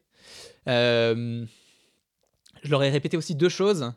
Euh, 0.67 1.45
je 2.63 2.69
leur 2.69 2.83
ai 2.83 2.89
répété 2.89 3.17
aussi 3.17 3.33
deux 3.33 3.49
choses 3.49 3.91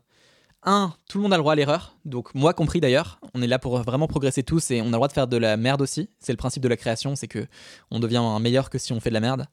un, 0.65 0.93
tout 1.09 1.19
le 1.19 1.23
monde 1.23 1.33
a 1.33 1.37
le 1.37 1.43
droit 1.43 1.53
à 1.53 1.57
l'erreur, 1.57 1.97
donc 2.05 2.35
moi 2.35 2.53
compris 2.53 2.81
d'ailleurs. 2.81 3.21
On 3.35 3.43
est 3.43 3.47
là 3.47 3.59
pour 3.59 3.79
vraiment 3.83 4.09
progresser 4.09 4.43
tous 4.43 4.71
et 4.71 4.81
on 4.81 4.87
a 4.87 4.89
le 4.89 4.93
droit 4.93 5.09
de 5.09 5.13
faire 5.13 5.29
de 5.29 5.37
la 5.37 5.57
merde 5.57 5.81
aussi. 5.81 6.11
C'est 6.19 6.33
le 6.33 6.37
principe 6.37 6.63
de 6.63 6.69
la 6.69 6.77
création, 6.77 7.15
c'est 7.15 7.29
que 7.29 7.47
on 7.91 8.01
devient 8.01 8.23
meilleur 8.41 8.69
que 8.69 8.79
si 8.79 8.93
on 8.93 9.01
fait 9.01 9.11
de 9.11 9.15
la 9.15 9.21
merde. 9.21 9.47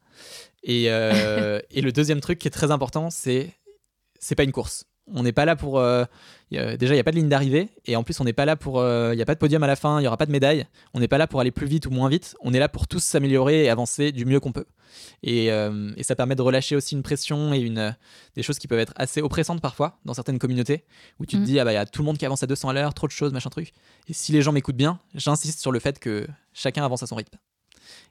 Et, 0.64 0.86
euh, 0.90 1.60
et 1.72 1.82
le 1.82 1.92
deuxième 1.92 2.22
truc 2.22 2.40
qui 2.40 2.48
est 2.48 2.52
très 2.52 2.72
important, 2.72 3.10
c'est 3.10 3.54
c'est 4.20 4.36
pas 4.36 4.44
une 4.44 4.52
course. 4.52 4.86
On 5.14 5.24
n'est 5.24 5.34
pas 5.34 5.46
là 5.46 5.56
pour. 5.56 5.80
Euh, 5.80 6.06
déjà, 6.52 6.94
il 6.94 6.94
n'y 6.94 7.00
a 7.00 7.04
pas 7.04 7.12
de 7.12 7.18
ligne 7.18 7.30
d'arrivée. 7.30 7.70
Et 7.86 7.96
en 7.96 8.04
plus, 8.04 8.20
on 8.20 8.24
n'est 8.24 8.34
pas 8.34 8.46
là 8.46 8.56
pour. 8.56 8.80
Euh, 8.80 9.14
il 9.14 9.18
n'y 9.18 9.22
a 9.22 9.26
pas 9.26 9.36
de 9.36 9.40
podium 9.40 9.62
à 9.62 9.68
la 9.68 9.76
fin, 9.76 10.00
il 10.00 10.02
n'y 10.02 10.08
aura 10.08 10.18
pas 10.18 10.26
de 10.26 10.32
médaille. 10.32 10.66
On 10.94 11.00
n'est 11.00 11.08
pas 11.08 11.20
là 11.20 11.28
pour 11.28 11.40
aller 11.40 11.52
plus 11.52 11.68
vite 11.68 11.86
ou 11.86 11.92
moins 11.92 12.10
vite. 12.10 12.36
On 12.42 12.54
est 12.54 12.60
là 12.60 12.70
pour 12.70 12.88
tous 12.88 13.04
s'améliorer 13.04 13.66
et 13.66 13.70
avancer 13.70 14.12
du 14.12 14.26
mieux 14.26 14.40
qu'on 14.40 14.52
peut. 14.52 14.66
Et, 15.22 15.52
euh, 15.52 15.92
et, 15.98 16.04
ça 16.04 16.16
permet 16.16 16.36
de 16.36 16.42
relâcher 16.42 16.76
aussi 16.76 16.96
une 16.96 17.04
pression 17.04 17.54
et 17.54 17.60
une, 17.60 17.96
des 18.36 18.44
choses 18.44 18.58
qui 18.58 18.68
peuvent 18.68 18.80
être 18.80 18.94
assez 18.96 19.22
oppressantes 19.22 19.62
parfois 19.62 20.00
dans 20.06 20.14
certaines 20.14 20.40
communautés 20.40 20.86
où 21.20 21.26
tu 21.26 21.36
te 21.36 21.42
mm. 21.42 21.46
dis, 21.46 21.60
ah 21.60 21.66
bah, 21.66 21.72
il 21.74 21.76
y 21.76 21.78
a 21.78 21.86
tout 21.86 22.02
le 22.02 22.06
monde 22.06 22.18
qui 22.18 22.26
avance 22.26 22.44
à 22.44 22.48
200 22.48 22.70
à 22.70 22.74
l'heure, 22.74 22.94
trop 22.94 23.08
de 23.08 23.12
choses, 23.12 23.34
machin 23.34 23.50
truc. 23.50 23.74
Et 24.08 24.14
si 24.14 24.32
les 24.32 24.42
gens 24.42 24.54
m'écoutent 24.54 24.78
bien, 24.78 25.00
j'insiste 25.14 25.60
sur 25.60 25.72
le 25.72 25.80
fait 25.80 26.00
que 26.00 26.28
chacun 26.54 26.84
avance 26.84 27.04
à 27.04 27.08
son 27.08 27.16
rythme. 27.16 27.38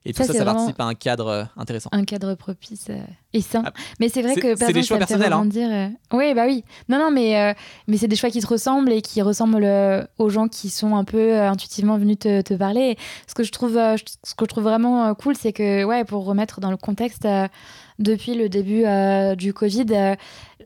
Et 0.07 0.13
tout 0.13 0.23
ça, 0.23 0.33
ça, 0.33 0.45
participe 0.45 0.79
à 0.81 0.85
un 0.85 0.95
cadre 0.95 1.29
euh, 1.29 1.45
intéressant. 1.57 1.89
Un 1.93 2.05
cadre 2.05 2.35
propice 2.35 2.89
euh, 2.91 3.01
et 3.33 3.41
sain. 3.41 3.63
Ah, 3.65 3.73
mais 4.01 4.11
c'est 4.11 4.21
vrai 4.21 4.35
que 4.35 4.55
c'est 4.55 4.73
des 4.73 4.83
choix 4.83 4.99
personnels. 4.99 5.33
Hein. 5.33 5.47
Dire, 5.47 5.69
euh, 5.71 5.89
Oui, 6.13 6.35
bah 6.35 6.45
oui. 6.47 6.63
Non, 6.91 6.99
non, 6.99 7.11
mais, 7.11 7.57
mais 7.89 7.97
c'est 7.97 8.09
des 8.09 8.17
choix 8.17 8.31
qui 8.31 8.43
se 8.43 8.47
ressemblent 8.47 8.93
et 8.93 9.01
qui 9.01 9.23
ressemblent 9.23 9.67
aux 10.19 10.29
gens 10.29 10.49
qui 10.49 10.69
sont 10.69 10.95
un 10.95 11.05
peu 11.05 11.41
intuitivement 11.41 11.97
venus 11.97 12.19
te, 12.19 12.43
te, 12.43 12.55
parler. 12.55 12.99
Ce 13.27 13.35
que 13.35 13.43
je 13.43 13.53
trouve, 13.53 13.75
ce 13.75 14.35
que 14.35 14.45
je 14.45 14.49
trouve 14.49 14.65
vraiment 14.65 15.15
cool, 15.15 15.37
c'est 15.37 15.53
que, 15.53 15.85
ouais, 15.85 16.05
pour 16.05 16.25
remettre 16.25 16.61
dans 16.61 16.71
le 16.71 16.77
contexte, 16.77 17.27
depuis 17.99 18.35
le 18.35 18.49
début 18.49 18.85
du 19.37 19.55
Covid, 19.55 20.17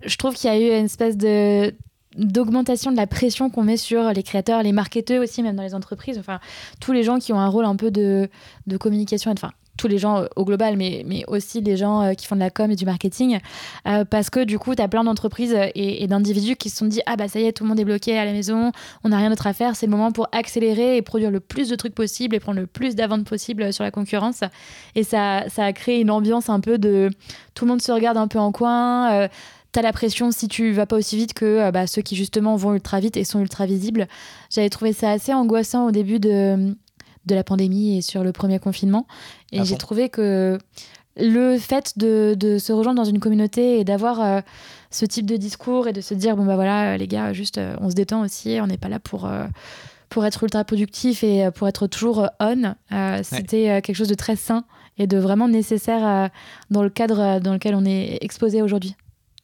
je 0.05 0.17
trouve 0.17 0.35
qu'il 0.35 0.51
y 0.51 0.53
a 0.53 0.59
eu 0.59 0.79
une 0.79 0.87
espèce 0.87 1.17
de 1.17 1.73
d'augmentation 2.19 2.91
de 2.93 2.97
la 2.97 3.07
pression 3.07 3.49
qu'on 3.49 3.63
met 3.63 3.77
sur 3.77 4.13
les 4.13 4.23
créateurs, 4.23 4.63
les 4.63 4.73
marketeurs 4.73 5.23
aussi, 5.23 5.43
même 5.43 5.57
dans 5.57 5.63
les 5.63 5.75
entreprises, 5.75 6.19
enfin, 6.19 6.41
tous 6.81 6.93
les 6.93 7.03
gens 7.03 7.19
qui 7.19 7.33
ont 7.33 7.41
un 7.41 7.49
rôle 7.49 7.65
un 7.65 7.77
peu 7.77 7.91
de, 7.91 8.29
de 8.67 8.77
communication, 8.77 9.31
enfin, 9.31 9.53
tous 9.79 9.89
les 9.89 9.97
gens 9.97 10.19
euh, 10.19 10.27
au 10.37 10.45
global, 10.45 10.77
mais, 10.77 11.03
mais 11.07 11.25
aussi 11.29 11.63
les 11.63 11.79
gens 11.79 12.03
euh, 12.03 12.13
qui 12.13 12.27
font 12.27 12.35
de 12.35 12.41
la 12.41 12.51
com 12.51 12.71
et 12.71 12.77
du 12.77 12.85
marketing, 12.85 13.39
euh, 13.87 14.05
parce 14.05 14.29
que 14.29 14.45
du 14.45 14.59
coup, 14.59 14.75
tu 14.75 14.83
as 14.83 14.89
plein 14.89 15.05
d'entreprises 15.05 15.57
et, 15.75 16.07
d'individus 16.07 16.57
qui 16.57 16.69
se 16.69 16.77
sont 16.77 16.87
dit, 16.87 17.01
ah 17.07 17.17
bah 17.17 17.29
ça 17.29 17.41
y 17.41 17.47
est, 17.47 17.53
tout 17.53 17.65
le 17.65 17.69
monde 17.69 17.81
est 17.81 17.85
bloqué 17.85 18.19
à 18.19 18.27
la 18.27 18.33
maison, 18.33 18.73
on 19.05 19.09
n'a 19.09 19.17
rien 19.17 19.31
d'autre 19.31 19.47
à 19.47 19.55
faire, 19.55 19.77
c'est 19.77 19.87
le 19.87 19.93
moment 19.93 20.13
pour 20.13 20.29
accélérer 20.33 20.97
et 20.97 21.03
produire 21.03 21.31
le 21.31 21.41
plus 21.41 21.69
de 21.69 21.77
trucs 21.77 21.95
possible 21.95 22.35
et 22.35 22.41
prendre 22.41 22.61
le 22.61 22.67
plus 22.67 22.95
d'avant 22.95 23.23
possible 23.23 23.73
sur 23.73 23.85
la 23.85 23.91
concurrence. 23.91 24.41
Et 24.95 25.05
ça, 25.05 25.45
ça 25.49 25.65
a 25.65 25.73
créé 25.73 26.01
une 26.01 26.11
ambiance 26.11 26.51
un 26.51 26.61
peu 26.61 26.79
de, 26.79 27.11
tout 27.55 27.65
le 27.65 27.71
monde 27.71 27.83
se 27.83 27.93
regarde 27.93 28.17
un 28.17 28.27
peu 28.27 28.39
en 28.39 28.53
coin 28.53 29.29
t'as 29.73 29.83
la 29.83 29.93
pression 29.93 30.31
si 30.31 30.49
tu 30.49 30.73
vas 30.73 30.87
pas 30.87 30.97
aussi 30.97 31.17
vite 31.17 31.35
que 31.35 31.45
euh, 31.45 31.71
bah, 31.71 31.87
ceux 31.87 32.03
qui 32.03 32.17
justement 32.17 32.57
vont 32.57 32.75
ultra 32.75 33.01
vite 33.01 33.17
et 33.17 33.25
sont 33.25 33.41
ultra 33.41 33.67
visibles. 33.67 34.09
J'avais 34.51 34.71
trouvé 34.71 34.93
ça 34.93 35.11
assez 35.11 35.33
angoissant 35.35 35.87
au 35.87 35.91
début 35.91 36.19
de, 36.19 36.75
de 37.27 37.35
la 37.35 37.45
pandémie 37.45 37.99
et 37.99 38.03
sur 38.03 38.25
le 38.25 38.33
premier 38.33 38.59
confinement. 38.59 39.07
Et 39.53 39.61
ah 39.61 39.65
j'ai 39.65 39.77
trouvé 39.77 40.09
que 40.09 40.59
le 41.17 41.59
fait 41.59 41.99
de, 41.99 42.37
de, 42.39 42.59
se 42.59 42.73
rejoindre 42.73 43.03
dans 43.03 43.09
une 43.09 43.19
communauté 43.19 43.81
et 43.81 43.85
d'avoir 43.85 44.21
euh, 44.21 44.41
ce 44.91 45.05
type 45.05 45.27
de 45.27 45.37
discours 45.37 45.89
et 45.89 45.93
de 45.93 46.01
se 46.01 46.15
dire 46.15 46.37
bon 46.37 46.45
bah 46.45 46.55
voilà 46.55 46.97
les 46.97 47.09
gars 47.09 47.33
juste 47.33 47.59
euh, 47.59 47.75
on 47.81 47.91
se 47.91 47.95
détend 47.97 48.23
aussi 48.23 48.59
on 48.63 48.69
n'est 48.69 48.79
pas 48.79 48.89
là 48.89 49.01
pour 49.01 49.29
pour 50.11 50.25
être 50.25 50.45
ultra 50.45 50.63
productif 50.65 51.25
et 51.25 51.51
pour 51.51 51.67
être 51.67 51.89
toujours 51.89 52.29
on 52.39 52.75
c'était 53.25 53.83
quelque 53.83 53.97
chose 53.97 54.09
de 54.09 54.15
très 54.15 54.37
sain 54.37 54.65
et 54.97 55.09
de 55.09 55.19
vraiment 55.19 55.49
nécessaire 55.49 56.31
dans 56.71 56.85
le 56.85 56.89
cadre 56.89 57.41
dans 57.41 57.53
lequel 57.53 57.75
on 57.75 57.85
est 57.85 58.19
exposé 58.21 58.63
aujourd'hui 58.63 58.95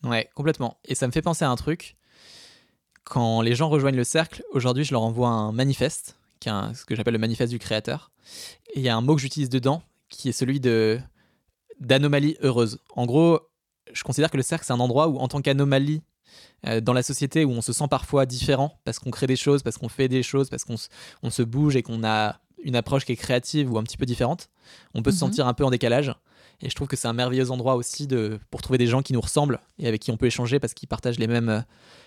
Ouais, 0.05 0.29
complètement. 0.35 0.79
Et 0.85 0.95
ça 0.95 1.07
me 1.07 1.13
fait 1.13 1.23
penser 1.23 1.45
à 1.45 1.51
un 1.51 1.57
truc. 1.57 1.97
Quand 3.05 3.43
les 3.43 3.55
gens 3.55 3.69
rejoignent 3.69 3.97
le 3.97 4.05
cercle, 4.05 4.43
aujourd'hui, 4.53 4.85
je 4.85 4.93
leur 4.93 5.03
envoie 5.03 5.29
un 5.29 5.53
manifeste, 5.53 6.17
qui 6.41 6.49
est 6.49 6.75
ce 6.75 6.85
que 6.85 6.95
j'appelle 6.95 7.15
le 7.15 7.19
manifeste 7.19 7.53
du 7.53 7.59
créateur. 7.59 8.13
Et 8.75 8.81
il 8.81 8.83
y 8.83 8.89
a 8.89 8.97
un 8.97 9.01
mot 9.01 9.15
que 9.15 9.21
j'utilise 9.21 9.51
dedans, 9.51 9.83
qui 10.09 10.29
est 10.29 10.33
celui 10.33 10.61
de 10.61 11.01
d'anomalie 11.81 12.37
heureuse. 12.41 12.79
En 12.95 13.05
gros, 13.05 13.41
je 13.93 14.03
considère 14.05 14.31
que 14.31 14.37
le 14.37 14.43
cercle, 14.43 14.65
c'est 14.65 14.73
un 14.73 14.81
endroit 14.81 15.09
où, 15.09 15.19
en 15.19 15.29
tant 15.29 15.41
qu'anomalie 15.43 16.03
euh, 16.67 16.81
dans 16.81 16.93
la 16.93 17.03
société, 17.03 17.45
où 17.45 17.51
on 17.51 17.63
se 17.63 17.73
sent 17.73 17.89
parfois 17.91 18.27
différent, 18.27 18.79
parce 18.85 18.99
qu'on 18.99 19.11
crée 19.11 19.27
des 19.27 19.37
choses, 19.37 19.63
parce 19.63 19.77
qu'on 19.77 19.89
fait 19.89 20.09
des 20.09 20.23
choses, 20.23 20.49
parce 20.49 20.65
qu'on 20.65 20.77
on 21.23 21.31
se 21.31 21.43
bouge 21.43 21.77
et 21.77 21.83
qu'on 21.83 22.05
a 22.05 22.41
une 22.63 22.77
approche 22.77 23.05
qui 23.05 23.13
est 23.13 23.17
créative 23.17 23.71
ou 23.71 23.79
un 23.79 23.83
petit 23.83 23.97
peu 23.97 24.07
différente, 24.07 24.49
on 24.95 25.03
peut 25.03 25.11
se 25.11 25.17
mhm. 25.17 25.31
sentir 25.31 25.47
un 25.47 25.55
peu 25.55 25.65
en 25.65 25.71
décalage. 25.71 26.15
Et 26.65 26.71
je 26.71 26.75
trouve 26.75 26.89
que 26.89 26.97
c'est 26.97 27.09
un 27.09 27.13
merveilleux 27.13 27.51
endroit 27.51 27.77
aussi 27.77 28.07
de, 28.07 28.41
pour 28.51 28.63
trouver 28.63 28.79
des 28.79 28.87
gens 28.87 29.03
qui 29.03 29.13
nous 29.13 29.21
ressemblent 29.21 29.61
et 29.79 29.87
avec 29.87 30.01
qui 30.01 30.11
on 30.11 30.17
peut 30.17 30.27
échanger 30.27 30.59
parce 30.59 30.73
qu'ils 30.73 30.89
partagent 30.89 31.19
les 31.19 31.27
mêmes, 31.27 31.63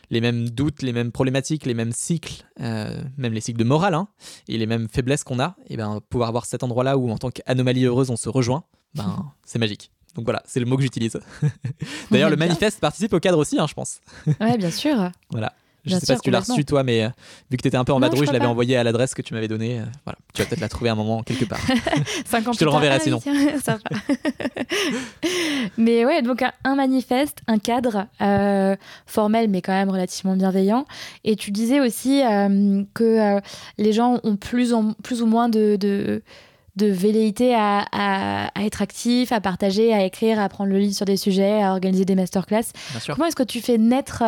les 0.10 0.20
mêmes 0.20 0.50
doutes, 0.50 0.82
les 0.82 0.94
mêmes 0.94 1.12
problématiques, 1.12 1.68
les 1.68 1.76
mêmes 1.76 1.92
cycles, 1.92 2.44
euh, 2.60 3.00
même 3.18 3.34
les 3.34 3.42
cycles 3.42 3.60
de 3.60 3.64
morale 3.64 3.94
hein, 3.94 4.08
et 4.48 4.58
les 4.58 4.66
mêmes 4.66 4.90
faiblesses 4.90 5.24
qu'on 5.24 5.40
a. 5.40 5.56
Et 5.70 5.78
ben 5.78 6.02
pouvoir 6.10 6.30
avoir 6.30 6.46
cet 6.46 6.64
endroit-là 6.64 6.98
où 6.98 7.12
en 7.12 7.20
tant 7.20 7.30
qu'anomalie 7.30 7.86
heureuse 7.86 8.10
on 8.10 8.18
se 8.18 8.30
rejoint, 8.30 8.64
ben 8.96 9.32
c'est 9.46 9.60
magique. 9.60 9.92
Donc 10.16 10.26
voilà, 10.26 10.42
c'est 10.48 10.60
le 10.60 10.66
mot 10.66 10.76
que 10.76 10.82
j'utilise. 10.82 11.20
D'ailleurs, 12.12 12.32
le 12.32 12.36
manifeste 12.38 12.80
participe 12.80 13.14
au 13.14 13.20
cadre 13.20 13.38
aussi, 13.38 13.60
hein, 13.60 13.68
je 13.70 13.76
pense. 13.76 14.02
ouais, 14.42 14.58
bien 14.58 14.72
sûr. 14.72 15.12
voilà. 15.30 15.54
Je 15.88 15.96
ne 15.96 16.00
sais 16.00 16.06
pas 16.06 16.16
si 16.16 16.22
tu 16.22 16.32
l'as 16.32 16.40
reçu 16.40 16.66
toi, 16.66 16.84
mais 16.84 17.04
euh, 17.04 17.10
vu 17.50 17.58
que 17.58 17.62
tu 17.62 17.68
étais 17.68 17.78
un 17.78 17.84
peu 17.84 17.94
en 17.94 18.00
vadrouille, 18.00 18.28
je, 18.28 18.32
l'avais 18.32 18.46
envoyé 18.46 18.78
à 18.78 18.84
l'adresse 18.84 19.14
que 19.14 19.22
tu 19.22 19.34
m'avais 19.34 19.48
donnée. 19.48 19.80
Euh, 19.80 19.86
voilà, 20.06 20.18
tu 20.34 20.42
vas 20.42 20.48
peut-être 20.48 20.62
la 20.62 20.70
trouver 20.70 20.90
à 20.90 20.94
un 20.94 20.96
moment 20.96 21.24
quelque 21.24 21.46
part. 21.46 21.60
je 21.68 22.58
te 22.58 22.64
le 22.64 22.70
renverrai 22.70 23.00
sinon. 23.00 23.20
mais 25.78 26.06
ouais, 26.06 26.22
donc 26.22 26.44
un, 26.64 26.76
manifeste, 26.76 27.40
un 27.48 27.60
cadre 27.60 28.08
euh, 28.22 28.76
formel, 29.06 29.50
mais 29.50 29.62
quand 29.62 29.74
même 29.74 29.90
relativement 29.90 30.36
bienveillant. 30.36 30.86
Et 31.24 31.36
tu 31.36 31.52
disais 31.52 31.80
aussi 31.80 32.22
que 32.94 33.40
les 33.78 33.94
gens 33.94 34.20
ont 34.24 34.36
plus, 34.36 34.74
en, 34.74 34.94
plus 34.94 35.22
ou 35.22 35.26
moins 35.26 35.50
de, 35.50 35.76
de 35.76 36.22
de 36.78 36.86
velléité 36.86 37.56
à, 37.56 37.86
à, 37.92 38.64
être 38.64 38.84
actif, 38.84 39.32
à 39.32 39.42
partager, 39.42 39.94
à 39.94 40.06
écrire, 40.06 40.40
à 40.40 40.48
prendre 40.48 40.70
le 40.70 40.78
lead 40.78 40.94
sur 40.94 41.06
des 41.06 41.18
sujets, 41.18 41.64
à 41.64 41.72
organiser 41.72 42.06
des 42.06 42.16
masterclass. 42.16 42.66
Comment 43.08 43.26
est-ce 43.26 43.36
que 43.36 43.44
tu 43.44 43.62
fais 43.62 43.80
naître 43.80 44.24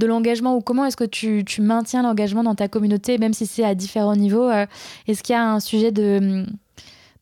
de 0.00 0.06
l'engagement 0.06 0.56
ou 0.56 0.60
comment 0.60 0.84
est-ce 0.86 0.96
que 0.96 1.04
tu, 1.04 1.44
maintiens 1.60 2.02
l'engagement 2.02 2.42
dans 2.42 2.56
ta 2.56 2.66
communauté, 2.66 3.18
même 3.18 3.32
si 3.32 3.46
c'est 3.46 3.64
à 3.64 3.76
différents 3.76 4.16
niveaux 4.16 4.50
euh, 4.50 4.66
Est-ce 5.06 5.22
qu'il 5.22 5.34
y 5.34 5.36
a 5.36 5.52
un 5.52 5.60
sujet 5.60 5.92
de 5.92 6.44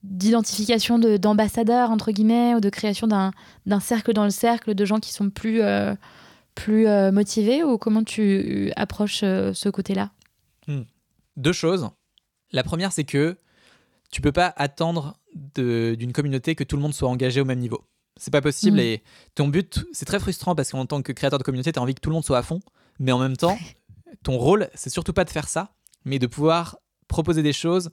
d'identification 0.04 1.00
d'ambassadeurs, 1.00 1.90
entre 1.90 2.12
guillemets, 2.12 2.54
ou 2.54 2.60
de 2.60 2.70
création 2.70 3.08
d'un 3.08 3.80
cercle 3.80 4.12
dans 4.12 4.22
le 4.22 4.30
cercle 4.30 4.74
de 4.74 4.84
gens 4.84 5.00
qui 5.00 5.12
sont 5.12 5.28
plus, 5.28 5.60
euh, 5.60 5.92
plus 6.54 6.86
euh, 6.86 7.10
motivés 7.10 7.64
ou 7.64 7.78
comment 7.78 8.04
tu 8.04 8.70
approches 8.76 9.18
ce 9.20 9.68
côté-là? 9.68 10.10
Hmm. 10.68 10.82
Deux 11.36 11.52
choses. 11.52 11.90
La 12.52 12.62
première, 12.62 12.92
c'est 12.92 13.02
que 13.02 13.36
tu 14.12 14.20
peux 14.20 14.30
pas 14.30 14.54
attendre 14.56 15.18
d'une 15.56 16.12
communauté 16.12 16.54
que 16.54 16.64
tout 16.64 16.76
le 16.76 16.82
monde 16.82 16.94
soit 16.94 17.08
engagé 17.08 17.40
au 17.40 17.44
même 17.44 17.58
niveau. 17.58 17.82
C'est 18.18 18.30
pas 18.30 18.40
possible. 18.40 18.76
Mm. 18.76 18.80
Et 18.80 19.02
ton 19.34 19.48
but, 19.48 19.84
c'est 19.92 20.04
très 20.04 20.18
frustrant 20.18 20.54
parce 20.54 20.70
qu'en 20.70 20.86
tant 20.86 21.02
que 21.02 21.12
créateur 21.12 21.38
de 21.38 21.44
communauté, 21.44 21.72
tu 21.72 21.78
as 21.78 21.82
envie 21.82 21.94
que 21.94 22.00
tout 22.00 22.10
le 22.10 22.14
monde 22.14 22.24
soit 22.24 22.38
à 22.38 22.42
fond. 22.42 22.60
Mais 22.98 23.12
en 23.12 23.18
même 23.18 23.36
temps, 23.36 23.58
ton 24.22 24.36
rôle, 24.36 24.68
c'est 24.74 24.90
surtout 24.90 25.12
pas 25.12 25.24
de 25.24 25.30
faire 25.30 25.48
ça, 25.48 25.72
mais 26.04 26.18
de 26.18 26.26
pouvoir 26.26 26.78
proposer 27.06 27.42
des 27.42 27.52
choses 27.52 27.90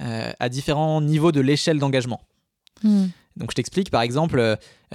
euh, 0.00 0.32
à 0.38 0.48
différents 0.48 1.00
niveaux 1.00 1.32
de 1.32 1.40
l'échelle 1.40 1.78
d'engagement. 1.78 2.22
Mm. 2.82 3.06
Donc 3.36 3.50
je 3.50 3.56
t'explique, 3.56 3.90
par 3.90 4.02
exemple, 4.02 4.38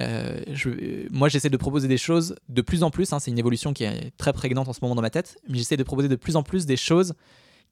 euh, 0.00 0.42
je, 0.50 1.08
moi 1.10 1.28
j'essaie 1.28 1.50
de 1.50 1.56
proposer 1.58 1.88
des 1.88 1.98
choses 1.98 2.36
de 2.48 2.62
plus 2.62 2.82
en 2.82 2.90
plus, 2.90 3.12
hein, 3.12 3.18
c'est 3.18 3.30
une 3.30 3.38
évolution 3.38 3.74
qui 3.74 3.84
est 3.84 4.16
très 4.16 4.32
prégnante 4.32 4.66
en 4.66 4.72
ce 4.72 4.80
moment 4.80 4.94
dans 4.94 5.02
ma 5.02 5.10
tête, 5.10 5.36
mais 5.48 5.58
j'essaie 5.58 5.76
de 5.76 5.82
proposer 5.82 6.08
de 6.08 6.16
plus 6.16 6.36
en 6.36 6.42
plus 6.42 6.64
des 6.64 6.78
choses 6.78 7.14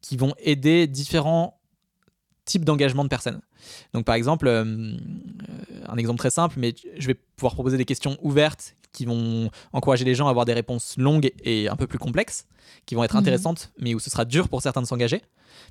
qui 0.02 0.16
vont 0.16 0.34
aider 0.38 0.86
différents 0.86 1.57
type 2.48 2.64
d'engagement 2.64 3.04
de 3.04 3.08
personnes. 3.08 3.40
Donc 3.92 4.04
par 4.04 4.14
exemple, 4.14 4.46
euh, 4.48 4.96
un 5.86 5.96
exemple 5.96 6.18
très 6.18 6.30
simple, 6.30 6.56
mais 6.58 6.74
je 6.96 7.06
vais 7.06 7.14
pouvoir 7.14 7.54
proposer 7.54 7.76
des 7.76 7.84
questions 7.84 8.16
ouvertes 8.22 8.74
qui 8.92 9.04
vont 9.04 9.50
encourager 9.72 10.04
les 10.04 10.14
gens 10.14 10.26
à 10.26 10.30
avoir 10.30 10.46
des 10.46 10.54
réponses 10.54 10.94
longues 10.96 11.30
et 11.44 11.68
un 11.68 11.76
peu 11.76 11.86
plus 11.86 11.98
complexes, 11.98 12.46
qui 12.86 12.94
vont 12.94 13.04
être 13.04 13.14
Mhm. 13.14 13.20
intéressantes, 13.20 13.70
mais 13.78 13.94
où 13.94 13.98
ce 14.00 14.08
sera 14.10 14.24
dur 14.24 14.48
pour 14.48 14.62
certains 14.62 14.80
de 14.82 14.86
s'engager. 14.86 15.20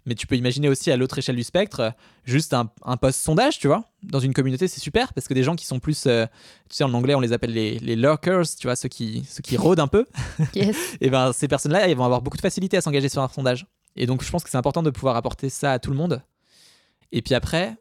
Mais 0.06 0.14
tu 0.16 0.28
peux 0.28 0.36
imaginer 0.36 0.70
aussi 0.70 0.92
à 0.92 0.98
l'autre 0.98 1.18
échelle 1.18 1.36
du 1.36 1.44
spectre, 1.44 1.80
euh, 1.80 1.90
juste 2.26 2.54
un, 2.54 2.70
un 2.86 2.96
post 2.98 3.20
sondage, 3.22 3.58
tu 3.58 3.68
vois. 3.68 3.86
Dans 4.04 4.20
une 4.20 4.34
communauté, 4.34 4.68
c'est 4.68 4.80
super 4.80 5.14
parce 5.14 5.28
que 5.28 5.34
des 5.34 5.44
gens 5.44 5.56
qui 5.56 5.66
sont 5.66 5.80
plus, 5.80 6.04
euh, 6.06 6.26
tu 6.70 6.76
sais, 6.78 6.84
en 6.84 6.94
anglais, 6.94 7.16
on 7.16 7.20
les 7.20 7.34
appelle 7.34 7.54
les, 7.54 7.80
les 7.80 7.96
lurkers, 7.96 8.44
tu 8.60 8.68
vois, 8.68 8.76
ceux 8.76 8.90
qui, 8.90 9.26
ceux 9.28 9.42
qui 9.42 9.58
rôdent 9.58 9.80
un 9.80 9.88
peu. 9.88 10.06
Yes. 10.56 10.76
et 11.02 11.10
ben 11.10 11.34
ces 11.34 11.48
personnes-là, 11.48 11.88
elles 11.90 11.98
vont 11.98 12.06
avoir 12.06 12.22
beaucoup 12.22 12.38
de 12.38 12.42
facilité 12.42 12.78
à 12.78 12.82
s'engager 12.82 13.10
sur 13.10 13.22
un 13.24 13.30
sondage. 13.30 13.66
Et 13.96 14.06
donc, 14.06 14.24
je 14.24 14.30
pense 14.30 14.44
que 14.44 14.50
c'est 14.52 14.58
important 14.58 14.84
de 14.84 14.92
pouvoir 14.92 15.16
apporter 15.16 15.50
ça 15.50 15.74
à 15.74 15.80
tout 15.80 15.90
le 15.90 15.98
monde. 15.98 16.22
Et 17.12 17.22
puis 17.22 17.34
après, 17.34 17.76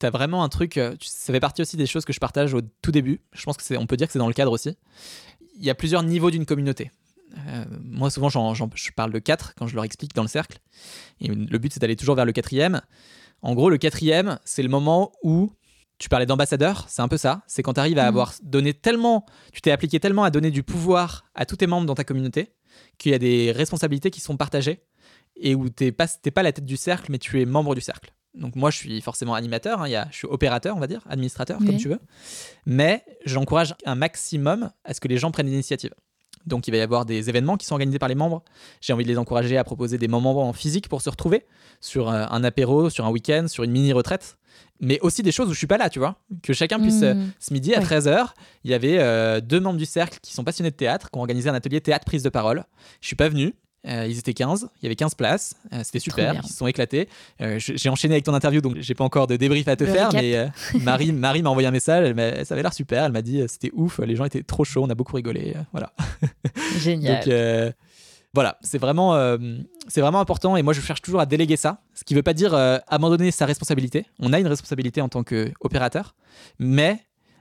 tu 0.00 0.06
as 0.06 0.10
vraiment 0.10 0.42
un 0.44 0.48
truc, 0.48 0.76
euh, 0.76 0.96
tu- 0.96 1.08
ça 1.08 1.32
fait 1.32 1.40
partie 1.40 1.62
aussi 1.62 1.76
des 1.76 1.86
choses 1.86 2.04
que 2.04 2.12
je 2.12 2.18
partage 2.20 2.54
au 2.54 2.60
tout 2.82 2.90
début. 2.92 3.20
Je 3.32 3.44
pense 3.44 3.56
que 3.56 3.62
c'est, 3.62 3.76
on 3.76 3.86
peut 3.86 3.96
dire 3.96 4.06
que 4.06 4.12
c'est 4.12 4.18
dans 4.18 4.28
le 4.28 4.34
cadre 4.34 4.52
aussi. 4.52 4.76
Il 5.56 5.64
y 5.64 5.70
a 5.70 5.74
plusieurs 5.74 6.02
niveaux 6.02 6.30
d'une 6.30 6.46
communauté. 6.46 6.90
Euh, 7.48 7.64
moi, 7.82 8.10
souvent, 8.10 8.28
j'en- 8.28 8.54
j'en- 8.54 8.68
je 8.74 8.90
parle 8.90 9.12
de 9.12 9.18
quatre 9.18 9.54
quand 9.54 9.66
je 9.66 9.74
leur 9.74 9.84
explique 9.84 10.14
dans 10.14 10.22
le 10.22 10.28
cercle. 10.28 10.58
Et 11.20 11.28
le 11.28 11.58
but, 11.58 11.72
c'est 11.72 11.80
d'aller 11.80 11.96
toujours 11.96 12.14
vers 12.16 12.24
le 12.26 12.32
quatrième. 12.32 12.80
En 13.42 13.54
gros, 13.54 13.70
le 13.70 13.78
quatrième, 13.78 14.38
c'est 14.44 14.62
le 14.62 14.68
moment 14.68 15.12
où 15.22 15.52
tu 15.98 16.08
parlais 16.08 16.26
d'ambassadeur, 16.26 16.86
c'est 16.88 17.00
un 17.02 17.08
peu 17.08 17.16
ça. 17.16 17.42
C'est 17.46 17.62
quand 17.62 17.74
tu 17.74 17.80
arrives 17.80 17.98
à 17.98 18.02
Mhm. 18.02 18.08
avoir 18.08 18.34
donné 18.42 18.74
tellement, 18.74 19.24
tu 19.52 19.60
t'es 19.60 19.70
appliqué 19.70 20.00
tellement 20.00 20.24
à 20.24 20.30
donner 20.30 20.50
du 20.50 20.62
pouvoir 20.62 21.24
à 21.34 21.46
tous 21.46 21.56
tes 21.56 21.66
membres 21.68 21.86
dans 21.86 21.94
ta 21.94 22.04
communauté 22.04 22.52
qu'il 22.98 23.12
y 23.12 23.14
a 23.14 23.18
des 23.18 23.52
responsabilités 23.52 24.10
qui 24.10 24.20
sont 24.20 24.36
partagées 24.36 24.82
et 25.36 25.54
où 25.54 25.68
t'es 25.68 25.92
pas, 25.92 26.08
t'es 26.08 26.30
pas 26.32 26.42
la 26.42 26.52
tête 26.52 26.64
du 26.66 26.76
cercle, 26.76 27.10
mais 27.12 27.18
tu 27.18 27.40
es 27.40 27.44
membre 27.46 27.74
du 27.74 27.80
cercle. 27.80 28.12
Donc 28.34 28.56
moi, 28.56 28.70
je 28.70 28.78
suis 28.78 29.00
forcément 29.02 29.34
animateur, 29.34 29.82
hein, 29.82 29.88
il 29.88 29.92
y 29.92 29.96
a, 29.96 30.08
je 30.10 30.16
suis 30.16 30.26
opérateur, 30.26 30.74
on 30.76 30.80
va 30.80 30.86
dire, 30.86 31.02
administrateur, 31.08 31.58
Oui. 31.60 31.66
comme 31.66 31.76
tu 31.76 31.88
veux. 31.88 32.00
Mais 32.66 33.04
j'encourage 33.26 33.74
un 33.84 33.94
maximum 33.94 34.70
à 34.84 34.94
ce 34.94 35.00
que 35.00 35.08
les 35.08 35.18
gens 35.18 35.30
prennent 35.30 35.46
l'initiative. 35.46 35.92
Donc 36.46 36.66
il 36.66 36.72
va 36.72 36.78
y 36.78 36.80
avoir 36.80 37.04
des 37.04 37.28
événements 37.28 37.56
qui 37.56 37.66
sont 37.66 37.74
organisés 37.74 37.98
par 38.00 38.08
les 38.08 38.14
membres. 38.16 38.42
J'ai 38.80 38.92
envie 38.92 39.04
de 39.04 39.08
les 39.08 39.18
encourager 39.18 39.56
à 39.58 39.64
proposer 39.64 39.96
des 39.98 40.08
moments 40.08 40.48
en 40.48 40.52
physique 40.52 40.88
pour 40.88 41.00
se 41.02 41.08
retrouver, 41.10 41.44
sur 41.80 42.08
euh, 42.10 42.24
un 42.30 42.42
apéro, 42.42 42.90
sur 42.90 43.04
un 43.06 43.10
week-end, 43.10 43.44
sur 43.48 43.62
une 43.64 43.70
mini-retraite. 43.70 44.38
Mais 44.80 44.98
aussi 45.00 45.22
des 45.22 45.30
choses 45.30 45.48
où 45.48 45.52
je 45.52 45.58
suis 45.58 45.68
pas 45.68 45.78
là, 45.78 45.88
tu 45.88 46.00
vois. 46.00 46.16
Que 46.42 46.52
chacun 46.52 46.80
puisse... 46.80 47.02
euh, 47.02 47.14
Mm. 47.14 47.30
ce 47.38 47.52
midi 47.54 47.74
à 47.74 47.78
Ouais. 47.78 47.84
13h, 47.84 48.30
il 48.64 48.70
y 48.72 48.74
avait 48.74 48.98
euh, 48.98 49.40
deux 49.40 49.60
membres 49.60 49.78
du 49.78 49.86
cercle 49.86 50.18
qui 50.20 50.34
sont 50.34 50.42
passionnés 50.42 50.70
de 50.70 50.76
théâtre, 50.76 51.10
qui 51.10 51.18
ont 51.18 51.20
organisé 51.20 51.48
un 51.48 51.54
atelier 51.54 51.80
théâtre 51.80 52.04
prise 52.06 52.24
de 52.24 52.28
parole. 52.28 52.64
Je 53.00 53.06
suis 53.06 53.16
pas 53.16 53.28
venu. 53.28 53.54
Euh, 53.86 54.06
ils 54.08 54.18
étaient 54.18 54.34
15, 54.34 54.68
il 54.80 54.84
y 54.84 54.86
avait 54.86 54.96
15 54.96 55.14
places, 55.14 55.54
euh, 55.72 55.80
c'était 55.82 55.98
super, 55.98 56.34
ils 56.34 56.48
se 56.48 56.56
sont 56.56 56.66
éclatés. 56.66 57.08
Euh, 57.40 57.58
j'ai 57.58 57.88
enchaîné 57.88 58.14
avec 58.14 58.24
ton 58.24 58.34
interview, 58.34 58.60
donc 58.60 58.76
j'ai 58.78 58.94
pas 58.94 59.04
encore 59.04 59.26
de 59.26 59.36
débrief 59.36 59.68
à 59.68 59.76
te 59.76 59.84
Le 59.84 59.92
faire, 59.92 60.10
mais 60.12 60.48
Marie, 60.80 61.12
Marie 61.12 61.42
m'a 61.42 61.50
envoyé 61.50 61.68
un 61.68 61.72
message, 61.72 62.14
elle 62.16 62.46
ça 62.46 62.54
avait 62.54 62.62
l'air 62.62 62.74
super, 62.74 63.04
elle 63.04 63.12
m'a 63.12 63.22
dit 63.22 63.42
c'était 63.48 63.70
ouf, 63.74 63.98
les 63.98 64.16
gens 64.16 64.24
étaient 64.24 64.42
trop 64.42 64.64
chauds, 64.64 64.84
on 64.84 64.90
a 64.90 64.94
beaucoup 64.94 65.16
rigolé, 65.16 65.54
voilà. 65.72 65.92
Génial. 66.78 67.24
Donc 67.24 67.74
voilà, 68.34 68.56
c'est 68.62 68.78
vraiment, 68.78 69.14
euh, 69.14 69.36
c'est 69.88 70.00
vraiment 70.00 70.20
important. 70.20 70.56
Et 70.56 70.62
moi 70.62 70.72
je 70.72 70.80
cherche 70.80 71.02
toujours 71.02 71.20
à 71.20 71.26
déléguer 71.26 71.56
ça, 71.56 71.82
ce 71.94 72.02
qui 72.04 72.14
veut 72.14 72.22
pas 72.22 72.32
dire 72.32 72.54
euh, 72.54 72.78
abandonner 72.88 73.30
sa 73.30 73.44
responsabilité. 73.44 74.06
On 74.18 74.32
a 74.32 74.40
une 74.40 74.46
responsabilité 74.46 75.02
en 75.02 75.08
tant 75.08 75.22
qu'opérateur, 75.22 76.14
mais 76.58 76.98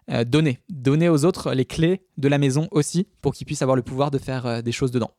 euh, 0.10 0.26
donner, 0.26 0.60
donner 0.70 1.08
aux 1.08 1.24
autres 1.24 1.54
les 1.54 1.66
clés 1.66 2.02
de 2.18 2.28
la 2.28 2.38
maison 2.38 2.68
aussi 2.72 3.08
pour 3.22 3.34
qu'ils 3.34 3.48
puissent 3.48 3.62
avoir 3.62 3.78
le 3.78 3.84
pouvoir 3.84 4.12
de 4.12 4.18
faire 4.18 4.62
des 4.62 4.72
choses 4.74 4.92
dedans. 4.92 5.12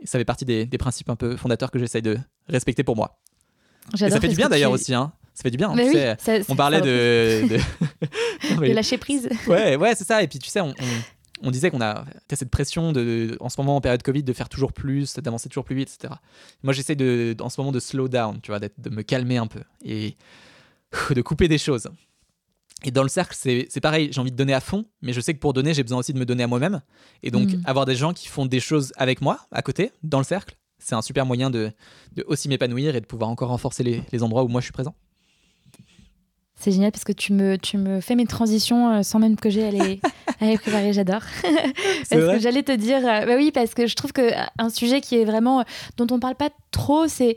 Et 0.00 0.06
ça 0.06 0.18
fait 0.18 0.24
partie 0.24 0.44
des, 0.44 0.66
des 0.66 0.78
principes 0.78 1.10
un 1.10 1.16
peu 1.16 1.36
fondateurs 1.36 1.70
que 1.70 1.78
j'essaye 1.78 2.02
de 2.02 2.18
respecter 2.48 2.82
pour 2.84 2.96
moi. 2.96 3.18
Et 3.94 3.96
ça 4.10 4.20
fait 4.20 4.28
du 4.28 4.36
bien 4.36 4.48
d'ailleurs 4.48 4.70
tu- 4.70 4.74
aussi, 4.76 4.94
hein. 4.94 5.12
Ça 5.34 5.42
fait 5.42 5.50
du 5.50 5.56
bien. 5.56 5.72
Mais 5.74 5.84
tu 5.84 5.88
oui, 5.90 5.94
sais, 5.94 6.16
ça- 6.18 6.38
ça- 6.42 6.52
on 6.52 6.56
parlait 6.56 6.80
de, 6.80 7.46
de... 7.48 7.56
Non, 8.50 8.56
de 8.56 8.60
mais- 8.60 8.72
lâcher 8.74 8.98
prise. 8.98 9.28
Ouais, 9.46 9.76
ouais, 9.76 9.94
c'est 9.94 10.04
ça. 10.06 10.22
Et 10.22 10.28
puis 10.28 10.38
tu 10.38 10.48
sais, 10.50 10.60
on, 10.60 10.68
on- 10.70 11.02
on 11.42 11.50
disait 11.50 11.70
qu'on 11.70 11.80
a 11.80 12.04
cette 12.32 12.50
pression 12.50 12.92
de, 12.92 13.36
en 13.40 13.48
ce 13.48 13.58
moment 13.60 13.76
en 13.76 13.80
période 13.80 14.02
Covid 14.02 14.22
de 14.22 14.32
faire 14.34 14.48
toujours 14.50 14.72
plus, 14.74 15.14
d'avancer 15.16 15.48
toujours 15.48 15.64
plus 15.64 15.74
vite, 15.76 15.90
etc. 15.94 16.14
Moi, 16.62 16.74
j'essaie 16.74 16.96
de, 16.96 17.34
en 17.40 17.48
ce 17.48 17.58
moment 17.60 17.72
de 17.72 17.80
slow 17.80 18.08
down, 18.08 18.40
tu 18.42 18.50
vois, 18.50 18.58
de 18.60 18.90
me 18.90 19.00
calmer 19.02 19.38
un 19.38 19.46
peu 19.46 19.60
et 19.82 20.16
de 21.10 21.22
couper 21.22 21.48
des 21.48 21.56
choses. 21.58 21.88
Et 22.84 22.90
dans 22.90 23.02
le 23.02 23.08
cercle, 23.08 23.36
c'est 23.38 23.80
pareil, 23.80 24.08
j'ai 24.12 24.20
envie 24.20 24.30
de 24.30 24.36
donner 24.36 24.54
à 24.54 24.60
fond, 24.60 24.86
mais 25.02 25.12
je 25.12 25.20
sais 25.20 25.34
que 25.34 25.38
pour 25.38 25.52
donner, 25.52 25.74
j'ai 25.74 25.82
besoin 25.82 25.98
aussi 25.98 26.12
de 26.14 26.18
me 26.18 26.24
donner 26.24 26.42
à 26.44 26.46
moi-même. 26.46 26.80
Et 27.22 27.30
donc, 27.30 27.52
Mhm. 27.52 27.62
avoir 27.66 27.84
des 27.84 27.94
gens 27.94 28.12
qui 28.14 28.28
font 28.28 28.46
des 28.46 28.60
choses 28.60 28.92
avec 28.96 29.20
moi, 29.20 29.38
à 29.52 29.60
côté, 29.62 29.92
dans 30.02 30.18
le 30.18 30.24
cercle, 30.24 30.56
c'est 30.78 30.94
un 30.94 31.02
super 31.02 31.26
moyen 31.26 31.50
de, 31.50 31.72
de 32.16 32.24
aussi 32.26 32.48
m'épanouir 32.48 32.96
et 32.96 33.00
de 33.02 33.06
pouvoir 33.06 33.28
encore 33.28 33.50
renforcer 33.50 33.82
les, 33.82 34.02
les 34.12 34.22
endroits 34.22 34.44
où 34.44 34.48
moi 34.48 34.60
je 34.62 34.66
suis 34.66 34.72
présent. 34.72 34.94
C'est 36.58 36.72
génial 36.72 36.92
parce 36.92 37.04
que 37.04 37.12
tu 37.12 37.32
me, 37.32 37.56
tu 37.56 37.78
me 37.78 38.00
fais 38.02 38.14
mes 38.14 38.26
transitions 38.26 38.90
euh, 38.92 39.02
sans 39.02 39.18
même 39.18 39.36
que 39.36 39.48
j'ai 39.48 39.64
à 39.64 39.70
les, 39.70 40.00
préparer. 40.58 40.92
J'adore. 40.92 41.22
Parce 42.10 42.22
vrai 42.22 42.36
que 42.36 42.42
j'allais 42.42 42.62
te 42.62 42.72
dire, 42.72 42.98
euh, 42.98 43.24
bah 43.24 43.36
oui, 43.36 43.50
parce 43.52 43.72
que 43.72 43.86
je 43.86 43.94
trouve 43.94 44.12
que 44.12 44.20
euh, 44.20 44.68
sujet 44.68 45.00
qui 45.00 45.16
est 45.16 45.24
vraiment 45.24 45.64
dont 45.96 46.06
on 46.10 46.18
parle 46.18 46.34
pas 46.34 46.50
trop, 46.70 47.06
c'est 47.08 47.36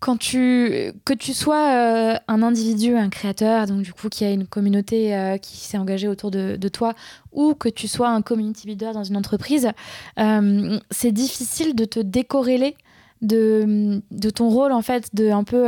quand 0.00 0.18
tu 0.18 0.92
que 1.04 1.14
tu 1.14 1.32
sois 1.32 1.72
euh, 1.72 2.14
un 2.28 2.42
individu, 2.42 2.94
un 2.94 3.08
créateur, 3.08 3.66
donc 3.66 3.82
du 3.82 3.92
coup 3.94 4.08
qui 4.08 4.24
a 4.24 4.30
une 4.30 4.46
communauté 4.46 5.16
euh, 5.16 5.38
qui 5.38 5.56
s'est 5.56 5.78
engagée 5.78 6.08
autour 6.08 6.30
de, 6.30 6.68
toi, 6.68 6.94
ou 7.32 7.54
que 7.54 7.68
tu 7.70 7.88
sois 7.88 8.08
un 8.08 8.20
community 8.20 8.66
builder 8.66 8.92
dans 8.92 9.04
une 9.04 9.16
entreprise, 9.16 9.70
euh, 10.18 10.78
c'est 10.90 11.12
difficile 11.12 11.74
de 11.74 11.84
te 11.84 12.00
décorréler 12.00 12.76
de, 13.22 14.02
de 14.10 14.30
ton 14.30 14.50
rôle 14.50 14.72
en 14.72 14.82
fait, 14.82 15.08
de 15.14 15.30
un 15.30 15.44
peu 15.44 15.66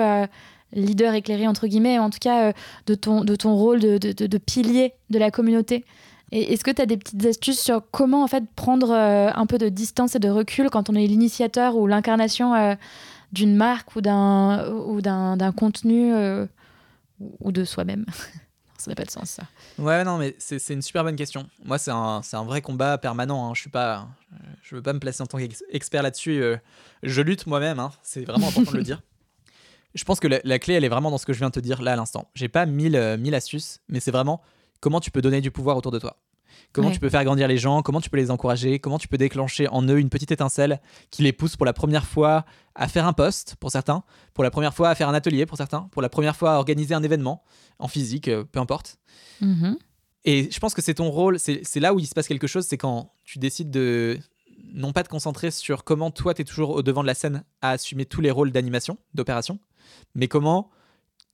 leader 0.75 1.15
éclairé 1.15 1.47
entre 1.49 1.67
guillemets, 1.67 1.99
en 1.99 2.11
tout 2.11 2.19
cas 2.21 2.53
de 2.87 2.95
ton 2.95 3.25
de 3.25 3.37
ton 3.37 3.55
rôle 3.55 3.81
de, 3.81 3.97
de, 3.97 4.39
pilier 4.39 4.93
de 5.09 5.19
la 5.19 5.31
communauté. 5.31 5.85
Est-ce 6.33 6.65
que 6.65 6.73
tu 6.73 6.83
as 6.83 6.87
des 6.87 6.97
petites 6.97 7.25
astuces 7.25 7.61
sur 7.61 7.81
comment 7.91 8.23
en 8.23 8.27
fait 8.27 8.45
prendre 8.55 8.93
un 8.93 9.47
peu 9.47 9.57
de 9.57 9.71
distance 9.71 10.15
et 10.17 10.19
de 10.19 10.29
recul 10.29 10.69
quand 10.69 10.91
on 10.91 10.95
est 10.95 11.07
l'initiateur 11.07 11.77
ou 11.77 11.87
l'incarnation 11.87 12.77
d'une 13.33 13.57
marque 13.57 13.95
ou 13.97 14.01
d'un 14.01 14.69
ou 14.71 15.01
d'un 15.01 15.53
contenu 15.53 16.13
euh, 16.15 16.47
ou 17.41 17.53
de 17.53 17.65
soi-même 17.65 18.05
Ça 18.79 18.91
n'a 18.91 18.95
pas 18.95 19.05
de 19.05 19.11
sens 19.11 19.31
ça. 19.31 19.43
Ouais, 19.79 20.05
non, 20.05 20.19
mais 20.19 20.37
c'est 20.39 20.59
une 20.75 20.83
super 20.83 21.03
bonne 21.03 21.17
question. 21.17 21.49
Moi, 21.65 21.79
c'est 21.79 21.91
un, 21.91 22.21
un 22.31 22.45
vrai 22.45 22.61
combat 22.61 22.99
permanent. 22.99 23.49
hein. 23.49 23.53
Je 23.55 23.61
suis 23.63 23.71
pas, 23.71 24.07
je 24.63 24.77
veux 24.77 24.83
pas 24.83 24.93
me 24.93 24.99
placer 25.01 25.23
en 25.23 25.27
tant 25.27 25.39
qu'expert 25.39 26.03
là-dessus. 26.03 26.43
euh, 26.43 26.57
Je 27.03 27.23
lutte 27.23 27.47
moi-même. 27.47 27.81
hein. 27.81 27.91
C'est 28.03 28.25
vraiment 28.25 28.49
important 28.49 28.71
de 28.73 28.77
le 28.77 28.83
dire. 28.83 29.03
Je 29.95 30.05
pense 30.05 30.21
que 30.21 30.29
la, 30.29 30.41
la 30.45 30.59
clé, 30.59 30.75
elle 30.75 30.85
est 30.85 30.91
vraiment 30.91 31.11
dans 31.11 31.17
ce 31.19 31.25
que 31.25 31.33
je 31.33 31.39
viens 31.39 31.49
de 31.49 31.55
te 31.55 31.59
dire 31.61 31.81
là 31.81 31.95
à 31.95 31.97
l'instant. 31.97 32.29
J'ai 32.35 32.49
pas 32.49 32.67
mille, 32.67 32.97
euh, 32.97 33.17
mille 33.17 33.35
astuces, 33.35 33.81
mais 33.89 33.99
c'est 33.99 34.11
vraiment 34.11 34.43
comment 34.81 35.01
tu 35.01 35.11
peux 35.11 35.23
donner 35.23 35.41
du 35.41 35.51
pouvoir 35.51 35.79
autour 35.79 35.91
de 35.91 35.99
toi. 35.99 36.19
Comment 36.73 36.89
Ouais. 36.89 36.95
tu 36.95 37.01
peux 37.01 37.09
faire 37.09 37.25
grandir 37.25 37.49
les 37.49 37.57
gens, 37.59 37.83
comment 37.83 38.01
tu 38.01 38.11
peux 38.11 38.17
les 38.19 38.31
encourager, 38.31 38.79
comment 38.79 38.99
tu 38.99 39.09
peux 39.09 39.17
déclencher 39.17 39.67
en 39.69 39.83
eux 39.89 39.99
une 39.99 40.11
petite 40.11 40.31
étincelle 40.31 40.81
qui 41.11 41.23
les 41.23 41.33
pousse 41.33 41.57
pour 41.57 41.65
la 41.67 41.73
première 41.73 42.05
fois 42.07 42.45
à 42.75 42.87
faire 42.89 43.07
un 43.07 43.13
poste 43.13 43.57
pour 43.57 43.71
certains, 43.71 44.03
pour 44.35 44.45
la 44.45 44.51
première 44.51 44.75
fois 44.75 44.91
à 44.91 44.95
faire 44.95 45.09
un 45.09 45.15
atelier 45.15 45.47
pour 45.47 45.57
certains, 45.57 45.89
pour 45.93 46.03
la 46.03 46.09
première 46.09 46.37
fois 46.37 46.53
à 46.55 46.57
organiser 46.59 46.95
un 46.95 47.03
événement 47.03 47.43
en 47.79 47.89
physique, 47.89 48.29
euh, 48.29 48.45
peu 48.45 48.59
importe. 48.61 48.99
Mhm. 49.41 49.79
Et 50.25 50.51
je 50.51 50.59
pense 50.61 50.75
que 50.75 50.83
c'est 50.83 50.95
ton 50.95 51.09
rôle, 51.11 51.39
c'est 51.39 51.61
c'est 51.65 51.81
là 51.81 51.95
où 51.95 51.99
il 51.99 52.07
se 52.07 52.15
passe 52.15 52.27
quelque 52.29 52.47
chose, 52.49 52.67
c'est 52.67 52.77
quand 52.79 53.13
tu 53.25 53.39
décides 53.39 53.71
de 53.71 54.19
non 54.75 54.93
pas 54.93 55.03
te 55.05 55.09
concentrer 55.09 55.51
sur 55.51 55.85
comment 55.85 56.11
toi 56.11 56.35
tu 56.35 56.43
es 56.43 56.45
toujours 56.45 56.71
au 56.71 56.83
devant 56.83 57.03
de 57.03 57.07
la 57.07 57.15
scène 57.15 57.45
à 57.63 57.71
assumer 57.71 58.05
tous 58.07 58.21
les 58.21 58.31
rôles 58.33 58.51
d'animation, 58.51 58.99
d'opération, 59.15 59.59
mais 60.15 60.27
comment 60.29 60.71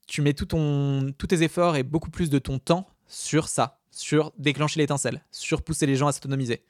tu 0.06 0.20
mets 0.20 0.35
tout 0.35 0.44
ton, 0.46 1.12
tous 1.16 1.28
tes 1.28 1.42
efforts 1.42 1.76
et 1.76 1.82
beaucoup 1.85 2.11
plus 2.11 2.28
de 2.28 2.38
ton 2.38 2.58
temps 2.58 2.87
sur 3.06 3.48
ça, 3.48 3.80
sur 3.92 4.33
déclencher 4.38 4.81
l'étincelle, 4.81 5.22
sur 5.31 5.62
pousser 5.62 5.87
les 5.87 5.94
gens 5.94 6.09
à 6.09 6.12
s'autonomiser. 6.12 6.64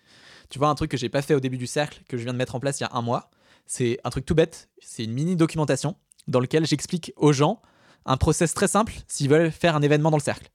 Tu 0.50 0.58
vois, 0.58 0.68
un 0.68 0.74
truc 0.74 0.90
que 0.90 0.96
j'ai 0.96 1.08
pas 1.08 1.22
fait 1.22 1.34
au 1.34 1.40
début 1.40 1.56
du 1.56 1.66
cercle, 1.66 2.02
que 2.08 2.18
je 2.18 2.24
viens 2.24 2.32
de 2.32 2.38
mettre 2.38 2.54
en 2.54 2.60
place 2.60 2.80
il 2.80 2.82
y 2.82 2.86
a 2.86 2.90
un 2.92 3.00
mois, 3.00 3.30
c'est 3.66 3.98
un 4.04 4.10
truc 4.10 4.26
tout 4.26 4.34
bête, 4.34 4.68
c'est 4.80 5.04
une 5.04 5.12
mini 5.12 5.36
documentation 5.36 5.96
dans 6.28 6.40
lequel 6.40 6.66
j'explique 6.66 7.12
aux 7.16 7.32
gens 7.32 7.62
un 8.04 8.16
process 8.16 8.52
très 8.52 8.68
simple 8.68 8.92
s'ils 9.06 9.28
veulent 9.28 9.50
faire 9.50 9.76
un 9.76 9.82
événement 9.82 10.10
dans 10.10 10.16
le 10.16 10.22
cercle. 10.22 10.50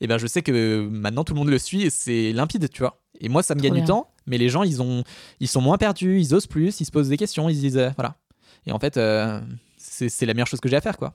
Et 0.00 0.06
ben 0.06 0.18
je 0.18 0.26
sais 0.26 0.42
que 0.42 0.88
maintenant 0.90 1.24
tout 1.24 1.34
le 1.34 1.38
monde 1.38 1.48
le 1.48 1.58
suit 1.58 1.82
et 1.82 1.90
c'est 1.90 2.32
limpide, 2.32 2.68
tu 2.70 2.80
vois. 2.80 3.02
Et 3.20 3.28
moi 3.28 3.42
ça 3.42 3.54
me 3.54 3.60
Trop 3.60 3.68
gagne 3.68 3.80
du 3.80 3.86
temps, 3.86 4.12
mais 4.26 4.38
les 4.38 4.48
gens 4.48 4.62
ils 4.62 4.82
ont 4.82 5.04
ils 5.40 5.48
sont 5.48 5.60
moins 5.60 5.78
perdus, 5.78 6.20
ils 6.20 6.34
osent 6.34 6.46
plus, 6.46 6.80
ils 6.80 6.84
se 6.84 6.90
posent 6.90 7.08
des 7.08 7.16
questions, 7.16 7.48
ils 7.48 7.56
se 7.56 7.60
disent 7.60 7.78
euh, 7.78 7.90
voilà. 7.96 8.16
Et 8.66 8.72
en 8.72 8.78
fait 8.78 8.96
euh, 8.96 9.40
c'est 9.76 10.08
c'est 10.08 10.26
la 10.26 10.34
meilleure 10.34 10.46
chose 10.46 10.60
que 10.60 10.68
j'ai 10.68 10.76
à 10.76 10.80
faire 10.80 10.96
quoi. 10.96 11.14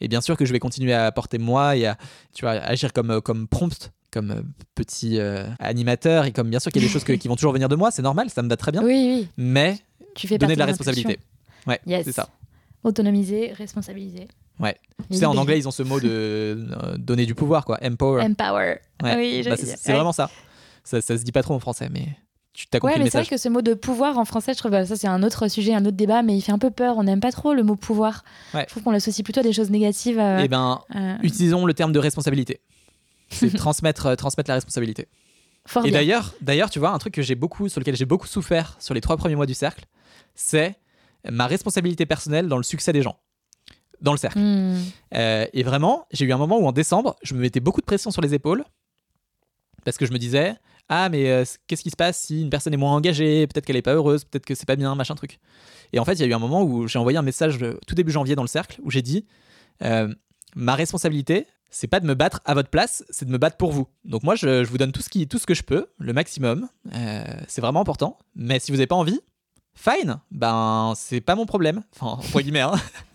Et 0.00 0.08
bien 0.08 0.20
sûr 0.20 0.36
que 0.36 0.44
je 0.44 0.52
vais 0.52 0.58
continuer 0.58 0.92
à 0.92 1.06
apporter 1.06 1.38
moi 1.38 1.76
et 1.76 1.86
à 1.86 1.98
tu 2.34 2.44
vois 2.44 2.52
agir 2.52 2.92
comme 2.92 3.10
euh, 3.10 3.20
comme 3.20 3.46
prompt, 3.46 3.92
comme 4.10 4.30
euh, 4.32 4.42
petit 4.74 5.18
euh, 5.18 5.46
animateur 5.58 6.24
et 6.24 6.32
comme 6.32 6.50
bien 6.50 6.60
sûr 6.60 6.70
qu'il 6.72 6.82
y 6.82 6.84
a 6.84 6.88
des 6.88 6.92
choses 6.92 7.04
que- 7.04 7.12
qui 7.12 7.28
vont 7.28 7.36
toujours 7.36 7.52
venir 7.52 7.68
de 7.68 7.76
moi, 7.76 7.90
c'est 7.90 8.02
normal, 8.02 8.30
ça 8.30 8.42
me 8.42 8.48
va 8.48 8.56
très 8.56 8.72
bien. 8.72 8.82
Oui, 8.82 8.92
oui. 9.22 9.28
Mais 9.36 9.78
Tu 10.14 10.26
fais 10.28 10.38
donner 10.38 10.54
de 10.54 10.58
la 10.58 10.66
responsabilité. 10.66 11.18
Ouais, 11.66 11.80
Yes. 11.86 12.04
c'est 12.04 12.12
ça. 12.12 12.28
Autonomiser, 12.82 13.52
responsabiliser. 13.52 14.26
Ouais. 14.58 14.76
Tu 15.10 15.18
sais, 15.18 15.26
en 15.26 15.36
anglais, 15.36 15.58
ils 15.58 15.68
ont 15.68 15.70
ce 15.70 15.82
mot 15.82 16.00
de 16.00 16.08
euh, 16.08 16.96
donner 16.98 17.26
du 17.26 17.34
pouvoir, 17.34 17.64
quoi. 17.64 17.78
Empower. 17.82 18.22
Empower. 18.22 18.78
Ouais. 19.02 19.16
Oui, 19.16 19.42
Bah, 19.44 19.54
je- 19.58 19.64
c'est 19.66 19.88
ouais. 19.88 19.94
vraiment 19.94 20.12
ça. 20.12 20.30
ça. 20.84 21.00
Ça 21.00 21.16
se 21.18 21.22
dit 21.24 21.32
pas 21.32 21.42
trop 21.42 21.54
en 21.54 21.60
français, 21.60 21.88
mais 21.92 22.06
tu 22.52 22.66
as 22.72 22.80
compris 22.80 22.96
ouais, 22.96 23.04
mais 23.04 23.10
c'est 23.10 23.18
vrai 23.18 23.26
que 23.26 23.36
ce 23.36 23.48
mot 23.48 23.62
de 23.62 23.74
pouvoir 23.74 24.18
en 24.18 24.24
français, 24.24 24.52
je 24.54 24.58
trouve, 24.58 24.70
bah, 24.72 24.84
ça 24.84 24.96
c'est 24.96 25.06
un 25.06 25.22
autre 25.22 25.48
sujet, 25.48 25.72
un 25.74 25.84
autre 25.84 25.96
débat, 25.96 26.22
mais 26.22 26.36
il 26.36 26.40
fait 26.40 26.52
un 26.52 26.58
peu 26.58 26.70
peur. 26.70 26.96
On 26.98 27.04
n'aime 27.04 27.20
pas 27.20 27.32
trop 27.32 27.54
le 27.54 27.62
mot 27.62 27.76
pouvoir. 27.76 28.24
Ouais. 28.54 28.64
Je 28.66 28.70
trouve 28.70 28.82
qu'on 28.82 28.90
l'associe 28.90 29.22
plutôt 29.24 29.40
à 29.40 29.42
des 29.44 29.52
choses 29.52 29.70
négatives. 29.70 30.18
euh, 30.18 30.40
Eh 30.44 30.48
ben, 30.48 30.80
euh, 30.96 31.16
utilisons 31.22 31.64
le 31.66 31.72
terme 31.74 31.92
de 31.92 31.98
responsabilité. 31.98 32.60
C'est 33.30 33.50
transmettre, 33.56 34.06
euh, 34.06 34.16
transmettre 34.16 34.50
la 34.50 34.56
responsabilité. 34.56 35.08
fort 35.66 35.86
Et 35.86 35.90
d'ailleurs, 35.90 36.34
d'ailleurs, 36.40 36.70
tu 36.70 36.78
vois, 36.78 36.90
un 36.90 36.98
truc 36.98 37.14
que 37.14 37.22
j'ai 37.22 37.34
beaucoup, 37.34 37.68
sur 37.68 37.80
lequel 37.80 37.96
j'ai 37.96 38.04
beaucoup 38.04 38.26
souffert 38.26 38.76
sur 38.80 38.94
les 38.94 39.00
trois 39.00 39.16
premiers 39.16 39.36
mois 39.36 39.46
du 39.46 39.54
cercle, 39.54 39.84
c'est 40.34 40.76
ma 41.28 41.46
responsabilité 41.46 42.06
personnelle 42.06 42.48
dans 42.48 42.56
le 42.56 42.62
succès 42.62 42.92
des 42.92 43.02
gens, 43.02 43.18
dans 44.00 44.12
le 44.12 44.18
cercle. 44.18 44.38
Hmm. 44.38 44.78
Euh, 45.14 45.46
et 45.52 45.62
vraiment, 45.62 46.06
j'ai 46.12 46.24
eu 46.24 46.32
un 46.32 46.38
moment 46.38 46.58
où 46.58 46.66
en 46.66 46.72
décembre, 46.72 47.16
je 47.22 47.34
me 47.34 47.40
mettais 47.40 47.60
beaucoup 47.60 47.80
de 47.80 47.86
pression 47.86 48.10
sur 48.10 48.22
les 48.22 48.34
épaules 48.34 48.64
parce 49.84 49.96
que 49.96 50.06
je 50.06 50.12
me 50.12 50.18
disais 50.18 50.56
ah 50.90 51.08
mais 51.08 51.30
euh, 51.30 51.44
qu'est-ce 51.66 51.82
qui 51.82 51.90
se 51.90 51.96
passe 51.96 52.18
si 52.18 52.42
une 52.42 52.50
personne 52.50 52.74
est 52.74 52.76
moins 52.76 52.92
engagée, 52.92 53.46
peut-être 53.46 53.64
qu'elle 53.64 53.76
est 53.76 53.82
pas 53.82 53.94
heureuse, 53.94 54.24
peut-être 54.24 54.44
que 54.44 54.56
c'est 54.56 54.66
pas 54.66 54.74
bien, 54.74 54.94
machin 54.96 55.14
truc. 55.14 55.38
Et 55.92 56.00
en 56.00 56.04
fait, 56.04 56.14
il 56.14 56.20
y 56.20 56.24
a 56.24 56.26
eu 56.26 56.34
un 56.34 56.40
moment 56.40 56.64
où 56.64 56.88
j'ai 56.88 56.98
envoyé 56.98 57.16
un 57.16 57.22
message 57.22 57.58
tout 57.86 57.94
début 57.94 58.10
janvier 58.10 58.34
dans 58.34 58.42
le 58.42 58.48
cercle 58.48 58.80
où 58.82 58.90
j'ai 58.90 59.00
dit 59.00 59.24
euh, 59.82 60.12
ma 60.56 60.74
responsabilité, 60.74 61.46
c'est 61.70 61.86
pas 61.86 62.00
de 62.00 62.06
me 62.06 62.14
battre 62.14 62.40
à 62.44 62.54
votre 62.54 62.68
place, 62.70 63.04
c'est 63.10 63.24
de 63.26 63.30
me 63.30 63.38
battre 63.38 63.56
pour 63.56 63.72
vous. 63.72 63.86
Donc 64.04 64.22
moi, 64.22 64.34
je, 64.34 64.64
je 64.64 64.68
vous 64.70 64.78
donne 64.78 64.92
tout 64.92 65.02
ce, 65.02 65.08
qui, 65.08 65.26
tout 65.28 65.38
ce 65.38 65.46
que 65.46 65.54
je 65.54 65.62
peux, 65.62 65.86
le 65.98 66.12
maximum. 66.12 66.68
Euh, 66.94 67.24
c'est 67.48 67.60
vraiment 67.60 67.80
important. 67.80 68.18
Mais 68.34 68.58
si 68.58 68.70
vous 68.72 68.76
n'avez 68.78 68.86
pas 68.88 68.96
envie, 68.96 69.20
fine, 69.74 70.18
ben 70.32 70.92
c'est 70.96 71.20
pas 71.20 71.36
mon 71.36 71.46
problème. 71.46 71.82
Enfin, 71.94 72.08
entre 72.18 72.40
guillemets, 72.40 72.60
hein. 72.60 72.72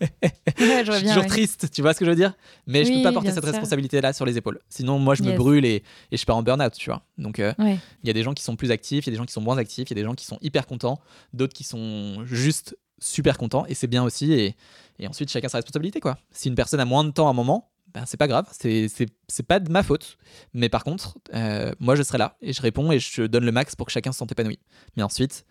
Ouais, 0.58 0.84
je 0.84 0.86
je 0.86 0.92
suis 0.92 1.02
bien. 1.02 1.12
toujours 1.12 1.22
ouais. 1.24 1.28
triste, 1.28 1.70
tu 1.70 1.82
vois 1.82 1.92
ce 1.92 1.98
que 1.98 2.06
je 2.06 2.10
veux 2.10 2.16
dire? 2.16 2.32
Mais 2.66 2.84
je 2.84 2.90
Oui, 2.90 2.96
peux 2.96 3.02
pas 3.02 3.12
porter 3.12 3.30
cette 3.30 3.44
responsabilité-là 3.44 4.12
sur 4.14 4.24
les 4.24 4.38
épaules. 4.38 4.58
Sinon, 4.70 4.98
moi, 4.98 5.14
je 5.14 5.22
me 5.22 5.36
brûle 5.36 5.64
et, 5.66 5.82
et 6.10 6.16
je 6.16 6.24
pars 6.24 6.36
en 6.36 6.42
burn-out, 6.42 6.72
tu 6.72 6.88
vois. 6.90 7.02
Donc, 7.18 7.38
euh, 7.40 7.52
Ouais. 7.58 7.78
il 8.02 8.06
y 8.06 8.10
a 8.10 8.14
des 8.14 8.22
gens 8.22 8.32
qui 8.32 8.42
sont 8.42 8.56
plus 8.56 8.70
actifs, 8.70 9.06
il 9.06 9.10
y 9.10 9.10
a 9.10 9.12
des 9.12 9.18
gens 9.18 9.26
qui 9.26 9.34
sont 9.34 9.42
moins 9.42 9.58
actifs, 9.58 9.90
il 9.90 9.96
y 9.96 10.00
a 10.00 10.02
des 10.02 10.06
gens 10.08 10.14
qui 10.14 10.24
sont 10.24 10.38
hyper 10.40 10.66
contents, 10.66 10.98
d'autres 11.34 11.52
qui 11.52 11.62
sont 11.64 12.24
juste 12.24 12.76
super 12.98 13.36
contents, 13.36 13.66
et 13.66 13.74
c'est 13.74 13.86
bien 13.86 14.02
aussi. 14.02 14.32
Et, 14.32 14.56
et 14.98 15.06
ensuite, 15.06 15.30
chacun 15.30 15.48
sa 15.48 15.58
responsabilité, 15.58 16.00
quoi. 16.00 16.16
Si 16.30 16.48
une 16.48 16.54
personne 16.54 16.80
a 16.80 16.86
moins 16.86 17.04
de 17.04 17.10
temps 17.10 17.26
à 17.26 17.30
un 17.30 17.34
moment, 17.34 17.70
ben, 17.96 18.04
c'est 18.06 18.18
pas 18.18 18.28
grave, 18.28 18.46
c'est 18.52 19.42
pas 19.48 19.58
de 19.58 19.70
ma 19.72 19.82
faute. 19.82 20.18
Mais 20.52 20.68
par 20.68 20.84
contre, 20.84 21.16
euh, 21.34 21.72
moi, 21.80 21.94
je 21.96 22.02
serai 22.02 22.18
là, 22.18 22.36
et 22.42 22.52
je 22.52 22.60
réponds, 22.60 22.92
et 22.92 22.98
je 22.98 23.22
donne 23.22 23.46
le 23.46 23.52
max 23.52 23.74
pour 23.74 23.86
que 23.86 23.92
chacun 23.92 24.12
se 24.12 24.18
sente 24.18 24.30
épanoui. 24.32 24.58
Mais 24.98 25.02
ensuite, 25.02 25.46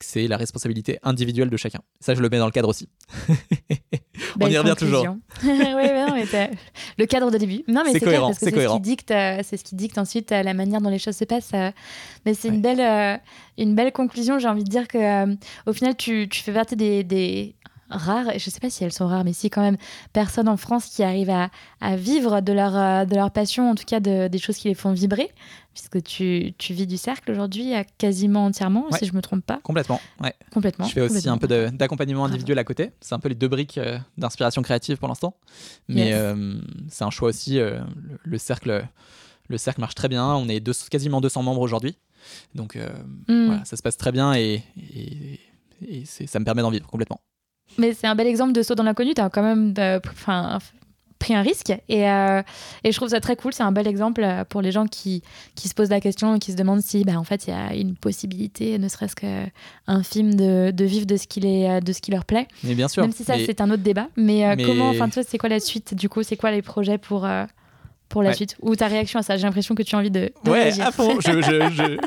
c'est 0.00 0.28
la 0.28 0.36
responsabilité 0.36 1.00
individuelle 1.02 1.50
de 1.50 1.56
chacun. 1.56 1.80
Ça, 1.98 2.14
je 2.14 2.20
le 2.20 2.28
mets 2.28 2.38
dans 2.38 2.46
le 2.46 2.52
cadre 2.52 2.68
aussi. 2.68 2.88
On 4.40 4.48
y 4.48 4.56
revient 4.56 4.74
toujours. 4.78 5.04
non, 5.04 5.20
mais 5.44 6.50
le 6.98 7.06
cadre 7.06 7.30
de 7.32 7.38
début. 7.38 7.64
Non, 7.66 7.82
mais 7.84 7.92
C'est 7.92 8.00
cohérent, 8.00 8.32
c'est 8.32 8.50
ce 8.50 8.74
qui 8.74 8.80
dicte, 8.80 9.10
euh, 9.10 9.40
c'est 9.42 9.56
ce 9.56 9.64
qui 9.64 9.74
dicte 9.74 9.98
ensuite 9.98 10.30
euh, 10.30 10.42
la 10.44 10.54
manière 10.54 10.80
dont 10.80 10.88
les 10.90 10.98
choses 11.00 11.16
se 11.16 11.24
passent. 11.24 11.50
euh. 11.54 11.70
Mais 12.24 12.34
c'est 12.34 12.48
Ouais. 12.48 12.54
une 12.54 12.62
belle, 12.62 13.20
une 13.58 13.74
belle 13.74 13.90
conclusion. 13.92 14.38
J'ai 14.38 14.48
envie 14.48 14.64
de 14.64 14.70
dire 14.70 14.86
que 14.86 15.34
au 15.66 15.72
final, 15.72 15.96
tu, 15.96 16.28
tu 16.28 16.42
fais 16.42 16.52
partie 16.52 16.76
des, 16.76 17.02
des 17.04 17.54
rares, 17.92 18.38
je 18.38 18.50
sais 18.50 18.60
pas 18.60 18.70
si 18.70 18.82
elles 18.84 18.92
sont 18.92 19.06
rares, 19.06 19.24
mais 19.24 19.32
si 19.32 19.50
quand 19.50 19.60
même 19.62 19.76
personnes 20.12 20.48
en 20.48 20.56
France 20.56 20.86
qui 20.86 21.02
arrivent 21.02 21.30
à, 21.30 21.50
à 21.80 21.96
vivre 21.96 22.40
de 22.40 22.52
leur, 22.52 22.76
euh, 22.76 23.04
de 23.04 23.14
leur 23.14 23.30
passion, 23.30 23.70
en 23.70 23.74
tout 23.74 23.84
cas 23.84 24.00
de- 24.00 24.28
des 24.28 24.38
choses 24.38 24.56
qui 24.56 24.68
les 24.68 24.74
font 24.74 24.92
vibrer, 24.92 25.30
puisque 25.74 26.02
tu, 26.02 26.54
tu 26.58 26.74
vis 26.74 26.86
du 26.86 26.96
cercle 26.96 27.30
aujourd'hui 27.30 27.72
quasiment 27.98 28.44
entièrement, 28.46 28.86
Ouais. 28.90 28.98
si 28.98 29.06
je 29.06 29.14
me 29.14 29.22
trompe 29.22 29.44
pas, 29.44 29.60
Complètement, 29.62 30.00
ouais. 30.20 30.34
complètement. 30.52 30.86
Je 30.86 30.92
fais 30.92 31.00
aussi 31.02 31.28
un 31.28 31.38
peu 31.38 31.46
d'accompagnement 31.72 32.24
individuel 32.24 32.58
à 32.58 32.64
côté. 32.64 32.90
C'est 33.00 33.14
un 33.14 33.18
peu 33.18 33.28
les 33.28 33.34
deux 33.34 33.48
briques 33.48 33.78
euh, 33.78 33.98
d'inspiration 34.18 34.62
créative 34.62 34.96
pour 34.98 35.08
l'instant. 35.08 35.36
Mais 35.88 36.06
Yes. 36.08 36.14
euh, 36.18 36.60
c'est 36.88 37.04
un 37.04 37.10
choix 37.10 37.28
aussi. 37.28 37.58
euh, 37.58 37.80
le, 37.96 38.18
le 38.22 38.38
cercle, 38.38 38.86
le 39.48 39.58
cercle 39.58 39.80
marche 39.80 39.94
très 39.94 40.08
bien. 40.08 40.26
On 40.34 40.48
est 40.48 40.60
deux- 40.60 40.72
quasiment 40.90 41.20
200 41.20 41.42
membres 41.42 41.60
aujourd'hui. 41.60 41.96
Donc 42.54 42.76
euh, 42.76 42.88
voilà, 43.26 43.64
ça 43.64 43.76
se 43.76 43.82
passe 43.82 43.96
très 43.96 44.12
bien 44.12 44.32
et, 44.34 44.62
et, 44.94 45.40
et 45.88 46.04
c'est- 46.04 46.26
ça 46.28 46.38
me 46.38 46.44
permet 46.44 46.62
d'en 46.62 46.70
vivre 46.70 46.86
complètement. 46.86 47.20
Mais 47.78 47.94
c'est 47.94 48.06
un 48.06 48.14
bel 48.14 48.26
exemple 48.26 48.52
de 48.52 48.62
saut 48.62 48.74
dans 48.74 48.82
l'inconnu. 48.82 49.14
Tu 49.14 49.20
as 49.20 49.30
quand 49.30 49.42
même 49.42 49.72
euh, 49.78 49.98
pris 51.18 51.34
un 51.34 51.42
risque. 51.42 51.72
Et, 51.88 52.08
euh, 52.10 52.42
et 52.84 52.90
je 52.92 52.96
trouve 52.96 53.08
ça 53.10 53.20
très 53.20 53.36
cool. 53.36 53.52
C'est 53.52 53.62
un 53.62 53.72
bel 53.72 53.86
exemple 53.86 54.22
euh, 54.24 54.44
pour 54.44 54.60
les 54.60 54.72
gens 54.72 54.86
qui, 54.86 55.22
qui 55.54 55.68
se 55.68 55.74
posent 55.74 55.88
la 55.90 56.00
question 56.00 56.34
et 56.34 56.38
qui 56.38 56.52
se 56.52 56.56
demandent 56.56 56.82
si, 56.82 57.04
bah, 57.04 57.18
en 57.18 57.24
fait, 57.24 57.46
il 57.46 57.50
y 57.50 57.52
a 57.52 57.74
une 57.74 57.94
possibilité, 57.96 58.78
ne 58.78 58.88
serait-ce 58.88 59.14
qu'un 59.16 60.02
film, 60.02 60.34
de, 60.34 60.70
de 60.70 60.84
vivre 60.84 61.06
de 61.06 61.16
ce, 61.16 61.26
qui 61.26 61.40
les, 61.40 61.80
de 61.80 61.92
ce 61.92 62.00
qui 62.00 62.10
leur 62.10 62.24
plaît. 62.24 62.48
Mais 62.64 62.74
bien 62.74 62.88
sûr. 62.88 63.02
Même 63.02 63.12
si 63.12 63.24
ça, 63.24 63.36
mais- 63.36 63.46
c'est 63.46 63.60
un 63.60 63.70
autre 63.70 63.82
débat. 63.82 64.08
Mais, 64.16 64.54
mais- 64.56 64.64
comment, 64.64 64.90
enfin, 64.90 65.08
c'est 65.10 65.38
quoi 65.38 65.48
la 65.48 65.60
suite 65.60 65.94
Du 65.94 66.08
coup, 66.08 66.22
c'est 66.22 66.36
quoi 66.36 66.50
les 66.50 66.62
projets 66.62 66.98
pour, 66.98 67.24
euh, 67.24 67.44
pour 68.12 68.22
la 68.22 68.28
Ouais. 68.30 68.36
suite 68.36 68.56
Ou 68.62 68.76
ta 68.76 68.86
réaction 68.86 69.18
à 69.18 69.22
ça 69.22 69.36
J'ai 69.36 69.42
l'impression 69.44 69.74
que 69.74 69.82
tu 69.82 69.94
as 69.94 69.98
envie 69.98 70.10
de, 70.10 70.30
de 70.44 70.50
Ouais, 70.50 70.62
réagir. 70.64 70.86
à 70.86 70.92
fond. 70.92 71.18
Je, 71.20 71.32
je, 71.42 71.98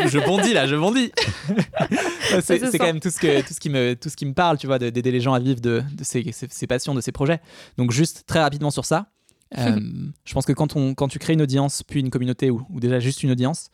je, 0.00 0.08
je, 0.08 0.18
bondis 0.26 0.52
là, 0.52 0.66
je 0.66 0.74
bondis. 0.74 1.12
c'est 2.42 2.58
se 2.58 2.76
quand 2.76 2.84
même 2.86 3.00
tout 3.00 3.10
ce, 3.10 3.18
que, 3.18 3.40
tout, 3.46 3.54
ce 3.54 3.60
qui 3.60 3.70
me, 3.70 3.94
tout 3.94 4.08
ce 4.08 4.16
qui 4.16 4.26
me 4.26 4.34
parle, 4.34 4.58
tu 4.58 4.66
vois, 4.66 4.78
de- 4.78 4.90
d'aider 4.90 5.10
les 5.10 5.20
gens 5.20 5.34
à 5.34 5.38
vivre 5.38 5.60
de, 5.60 5.82
de 5.92 6.04
ces, 6.04 6.24
ces- 6.32 6.48
ces 6.50 6.66
passions, 6.66 6.94
de 6.94 7.00
ces 7.00 7.12
projets. 7.12 7.40
Donc, 7.76 7.90
juste 7.92 8.24
très 8.26 8.40
rapidement 8.40 8.70
sur 8.70 8.84
ça, 8.84 9.06
euh, 9.58 9.78
je 10.24 10.32
pense 10.32 10.46
que 10.46 10.52
quand, 10.52 10.76
on, 10.76 10.94
quand 10.94 11.08
tu 11.08 11.18
crées 11.18 11.32
une 11.34 11.42
audience, 11.42 11.82
puis 11.82 12.00
une 12.00 12.10
communauté, 12.10 12.50
ou, 12.50 12.62
ou 12.70 12.80
déjà 12.80 12.98
juste 13.00 13.22
une 13.22 13.30
audience, 13.32 13.70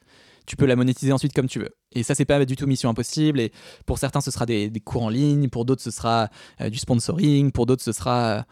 tu 0.47 0.57
peux 0.57 0.66
la 0.66 0.76
monétiser 0.76 1.12
ensuite 1.12 1.32
comme 1.32 1.49
tu 1.49 1.59
veux. 1.59 1.74
Et 1.93 2.03
ça, 2.03 2.14
c'est 2.14 2.24
pas 2.24 2.45
du 2.45 2.57
tout 2.57 2.66
mission 2.66 2.89
impossible. 2.89 3.41
Et 3.41 3.53
pour 3.84 3.99
certains, 3.99 4.20
ce 4.20 4.30
sera 4.30 4.47
des, 4.47 4.70
des 4.70 4.80
cours 4.80 5.03
en 5.03 5.09
ligne, 5.09 5.49
pour 5.49 5.64
d'autres, 5.64 5.82
ce 5.82 5.91
sera 5.91 6.28
euh, 6.61 6.70
du 6.70 6.78
sponsoring, 6.78 7.51
pour 7.53 7.66
d'autres, 7.66 7.82
ce 7.82 7.93
sera 7.93 8.24
euh, 8.24 8.43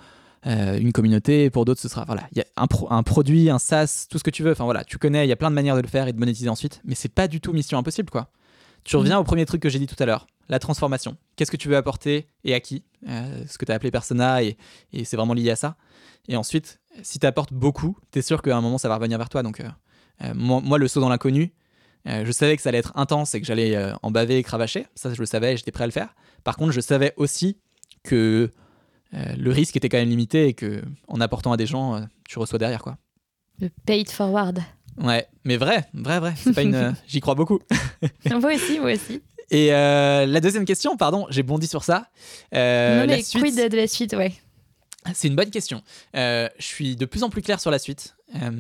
une 0.47 0.93
communauté, 0.93 1.49
pour 1.51 1.65
d'autres, 1.65 1.81
ce 1.81 1.89
sera 1.89 2.05
voilà, 2.05 2.27
il 2.33 2.39
y 2.39 2.41
a 2.41 2.45
un, 2.57 2.67
pro- 2.67 2.87
un 2.93 3.03
produit, 3.03 3.49
un 3.51 3.59
SaaS, 3.59 4.07
tout 4.11 4.19
ce 4.19 4.25
que 4.25 4.31
tu 4.31 4.43
veux. 4.43 4.53
Enfin 4.53 4.65
voilà, 4.65 4.85
tu 4.85 4.99
connais, 4.99 5.25
il 5.27 5.29
y 5.29 5.33
a 5.33 5.37
plein 5.37 5.51
de 5.51 5.55
manières 5.55 5.77
de 5.77 5.81
le 5.81 5.89
faire 5.89 6.07
et 6.09 6.13
de 6.13 6.19
monétiser 6.19 6.49
ensuite, 6.49 6.81
mais 6.85 6.95
c'est 6.95 7.09
pas 7.13 7.29
du 7.29 7.41
tout 7.41 7.53
mission 7.53 7.79
impossible, 7.79 8.11
quoi. 8.11 8.29
Tu 8.85 8.97
reviens 8.97 9.19
au 9.19 9.25
premier 9.25 9.47
truc 9.47 9.63
que 9.63 9.71
j'ai 9.71 9.79
dit 9.79 9.87
tout 9.87 9.97
à 9.99 10.05
l'heure, 10.05 10.27
la 10.51 10.59
transformation. 10.59 11.17
Qu'est-ce 11.37 11.51
que 11.51 11.57
tu 11.57 11.69
veux 11.71 11.77
apporter 11.77 12.29
et 12.45 12.53
à 12.53 12.61
qui 12.61 12.85
Euh, 13.09 13.45
Ce 13.49 13.57
que 13.57 13.65
tu 13.65 13.73
as 13.73 13.75
appelé 13.75 13.91
persona 13.91 14.43
et, 14.43 14.59
et 14.93 15.05
c'est 15.07 15.17
vraiment 15.17 15.33
lié 15.33 15.51
à 15.51 15.57
ça. 15.57 15.77
Et 16.29 16.37
ensuite, 16.37 16.81
si 17.03 17.19
tu 17.19 17.27
apportes 17.27 17.55
beaucoup, 17.55 17.97
tu 18.13 18.19
es 18.19 18.23
sûr 18.23 18.43
qu'à 18.43 18.55
un 18.55 18.61
moment, 18.61 18.77
ça 18.77 18.89
va 18.91 18.97
revenir 18.97 19.17
vers 19.17 19.31
toi. 19.31 19.43
Donc, 19.43 19.61
euh, 19.61 19.69
euh, 20.23 20.33
moi, 20.35 20.61
moi, 20.63 20.77
le 20.79 20.87
saut 20.89 21.01
dans 21.01 21.09
l'inconnu, 21.09 21.55
euh, 22.07 22.27
je 22.27 22.33
savais 22.33 22.55
que 22.57 22.63
ça 22.63 22.69
allait 22.69 22.79
être 22.79 22.93
intense 22.95 23.35
et 23.35 23.41
que 23.41 23.47
j'allais 23.47 23.75
euh, 23.75 23.95
en 24.03 24.11
baver 24.11 24.37
et 24.37 24.43
cravacher. 24.43 24.87
Ça, 24.95 25.15
je 25.15 25.19
le 25.21 25.25
savais 25.27 25.55
et 25.55 25.57
j'étais 25.57 25.73
prêt 25.73 25.85
à 25.85 25.87
le 25.87 25.93
faire. 25.93 26.15
Par 26.45 26.57
contre, 26.59 26.73
je 26.73 26.81
savais 26.83 27.15
aussi 27.17 27.57
que 28.03 28.15
euh, 28.15 28.53
le 29.37 29.51
risque 29.51 29.77
était 29.77 29.89
quand 29.89 29.99
même 29.99 30.09
limité 30.09 30.49
et 30.49 30.55
que 30.55 30.83
en 31.09 31.21
apportant 31.21 31.53
à 31.53 31.57
des 31.57 31.67
gens, 31.67 31.95
euh, 31.95 32.01
tu 32.29 32.39
reçois 32.39 32.59
derrière, 32.59 32.83
quoi. 32.83 32.97
Le 33.61 33.69
pay 33.87 34.01
it 34.01 34.11
forward. 34.11 34.61
Ouais, 35.01 35.27
mais 35.45 35.57
vrai, 35.57 35.85
vrai, 35.93 36.21
vrai. 36.21 36.35
C'est 36.37 36.53
pas 36.55 36.63
une. 36.63 36.75
euh, 36.75 36.93
J'y 37.07 37.21
crois 37.21 37.35
beaucoup. 37.35 37.61
moi 38.31 38.55
aussi, 38.55 38.79
moi 38.79 38.93
aussi. 38.93 39.23
Et 39.51 39.73
euh, 39.75 40.25
la 40.27 40.41
deuxième 40.41 40.65
question, 40.65 40.97
pardon, 40.97 41.27
j'ai 41.31 41.43
bondi 41.43 41.67
sur 41.67 41.85
ça. 41.85 42.09
Euh, 42.55 43.01
non, 43.01 43.07
la 43.07 43.17
mais 43.17 43.23
suite, 43.23 43.43
quid 43.43 43.57
de, 43.57 43.69
de 43.69 43.77
la 43.77 43.87
suite, 43.87 44.15
ouais. 44.15 44.33
C'est 45.13 45.29
une 45.29 45.37
bonne 45.37 45.51
question. 45.51 45.83
Euh, 46.17 46.49
je 46.59 46.65
suis 46.65 46.97
de 46.97 47.05
plus 47.05 47.23
en 47.23 47.31
plus 47.31 47.43
clair 47.43 47.61
sur 47.61 47.71
la 47.71 47.79
suite. 47.79 48.17
Euh, 48.43 48.51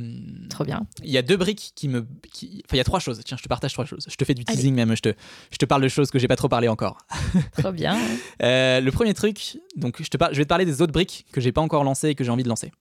Trop 0.50 0.64
bien. 0.64 0.86
Il 1.02 1.10
y 1.10 1.16
a 1.18 1.22
deux 1.22 1.36
briques 1.36 1.72
qui 1.74 1.88
me. 1.88 2.06
qui- 2.32 2.62
Enfin, 2.66 2.74
il 2.74 2.76
y 2.76 2.80
a 2.80 2.84
trois 2.84 3.00
choses. 3.00 3.20
Tiens, 3.24 3.36
je 3.36 3.42
te 3.42 3.48
partage 3.48 3.72
trois 3.72 3.86
choses. 3.86 4.04
Je 4.08 4.14
te 4.16 4.24
fais 4.24 4.34
du 4.34 4.44
Allez. 4.46 4.56
teasing 4.56 4.74
même. 4.74 4.94
Je 4.94 5.00
te, 5.02 5.14
je 5.50 5.56
te 5.56 5.64
parle 5.64 5.82
de 5.82 5.88
choses 5.88 6.10
que 6.10 6.18
j'ai 6.18 6.28
pas 6.28 6.36
trop 6.36 6.48
parlé 6.48 6.68
encore. 6.68 6.98
Trop 7.58 7.72
bien. 7.72 7.98
Euh, 8.42 8.80
le 8.80 8.90
premier 8.92 9.14
truc, 9.14 9.58
donc 9.76 10.02
je, 10.02 10.08
te 10.08 10.16
par- 10.16 10.32
je 10.32 10.38
vais 10.38 10.44
te 10.44 10.48
parler 10.48 10.64
des 10.66 10.82
autres 10.82 10.92
briques 10.92 11.26
que 11.32 11.40
j'ai 11.40 11.50
pas 11.52 11.60
encore 11.62 11.82
lancées 11.84 12.08
et 12.10 12.14
que 12.14 12.24
j'ai 12.24 12.30
envie 12.30 12.44
de 12.44 12.48
lancer. 12.48 12.72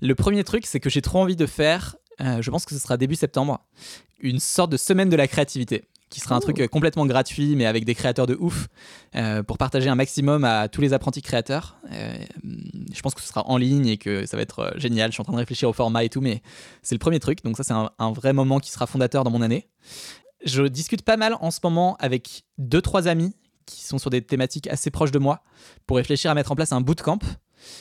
Le 0.00 0.14
premier 0.14 0.42
truc, 0.44 0.66
c'est 0.66 0.80
que 0.80 0.90
j'ai 0.90 1.02
trop 1.02 1.20
envie 1.20 1.36
de 1.36 1.46
faire, 1.46 1.96
je 2.18 2.50
pense 2.50 2.64
que 2.64 2.74
ce 2.74 2.80
sera 2.80 2.96
début 2.96 3.14
septembre, 3.14 3.64
une 4.20 4.40
sorte 4.40 4.70
de 4.72 4.76
semaine 4.76 5.08
de 5.08 5.16
la 5.16 5.28
créativité, 5.28 5.84
qui 6.10 6.20
sera 6.20 6.34
un 6.36 6.38
Ouh. 6.38 6.42
truc 6.42 6.60
euh, 6.60 6.68
complètement 6.68 7.06
gratuit, 7.06 7.56
mais 7.56 7.66
avec 7.66 7.84
des 7.84 7.94
créateurs 7.94 8.26
de 8.26 8.36
ouf, 8.38 8.68
euh, 9.16 9.42
pour 9.42 9.58
partager 9.58 9.88
un 9.88 9.94
maximum 9.96 10.44
à 10.44 10.68
tous 10.68 10.80
les 10.80 10.92
apprentis 10.92 11.22
créateurs. 11.22 11.76
Euh, 11.92 12.14
je 12.94 13.00
pense 13.02 13.14
que 13.14 13.20
ce 13.20 13.28
sera 13.28 13.46
en 13.48 13.56
ligne 13.56 13.86
et 13.86 13.96
que 13.96 14.24
ça 14.26 14.36
va 14.36 14.42
être 14.42 14.58
euh, 14.60 14.70
génial. 14.76 15.10
Je 15.10 15.14
suis 15.14 15.20
en 15.22 15.24
train 15.24 15.32
de 15.32 15.38
réfléchir 15.38 15.68
au 15.68 15.72
format 15.72 16.04
et 16.04 16.08
tout, 16.08 16.20
mais 16.20 16.42
c'est 16.82 16.94
le 16.94 17.00
premier 17.00 17.18
truc. 17.20 17.42
Donc 17.44 17.56
ça, 17.56 17.64
c'est 17.64 17.72
un, 17.72 17.90
un 17.98 18.12
vrai 18.12 18.32
moment 18.32 18.60
qui 18.60 18.70
sera 18.70 18.86
fondateur 18.86 19.24
dans 19.24 19.30
mon 19.30 19.42
année. 19.42 19.68
Je 20.44 20.62
discute 20.64 21.02
pas 21.02 21.16
mal 21.16 21.36
en 21.40 21.50
ce 21.50 21.58
moment 21.64 21.96
avec 21.98 22.44
deux, 22.58 22.82
trois 22.82 23.08
amis 23.08 23.34
qui 23.66 23.82
sont 23.82 23.98
sur 23.98 24.10
des 24.10 24.20
thématiques 24.22 24.66
assez 24.68 24.90
proches 24.90 25.10
de 25.10 25.18
moi 25.18 25.42
pour 25.86 25.96
réfléchir 25.96 26.30
à 26.30 26.34
mettre 26.34 26.52
en 26.52 26.54
place 26.54 26.70
un 26.72 26.80
bootcamp. 26.82 27.18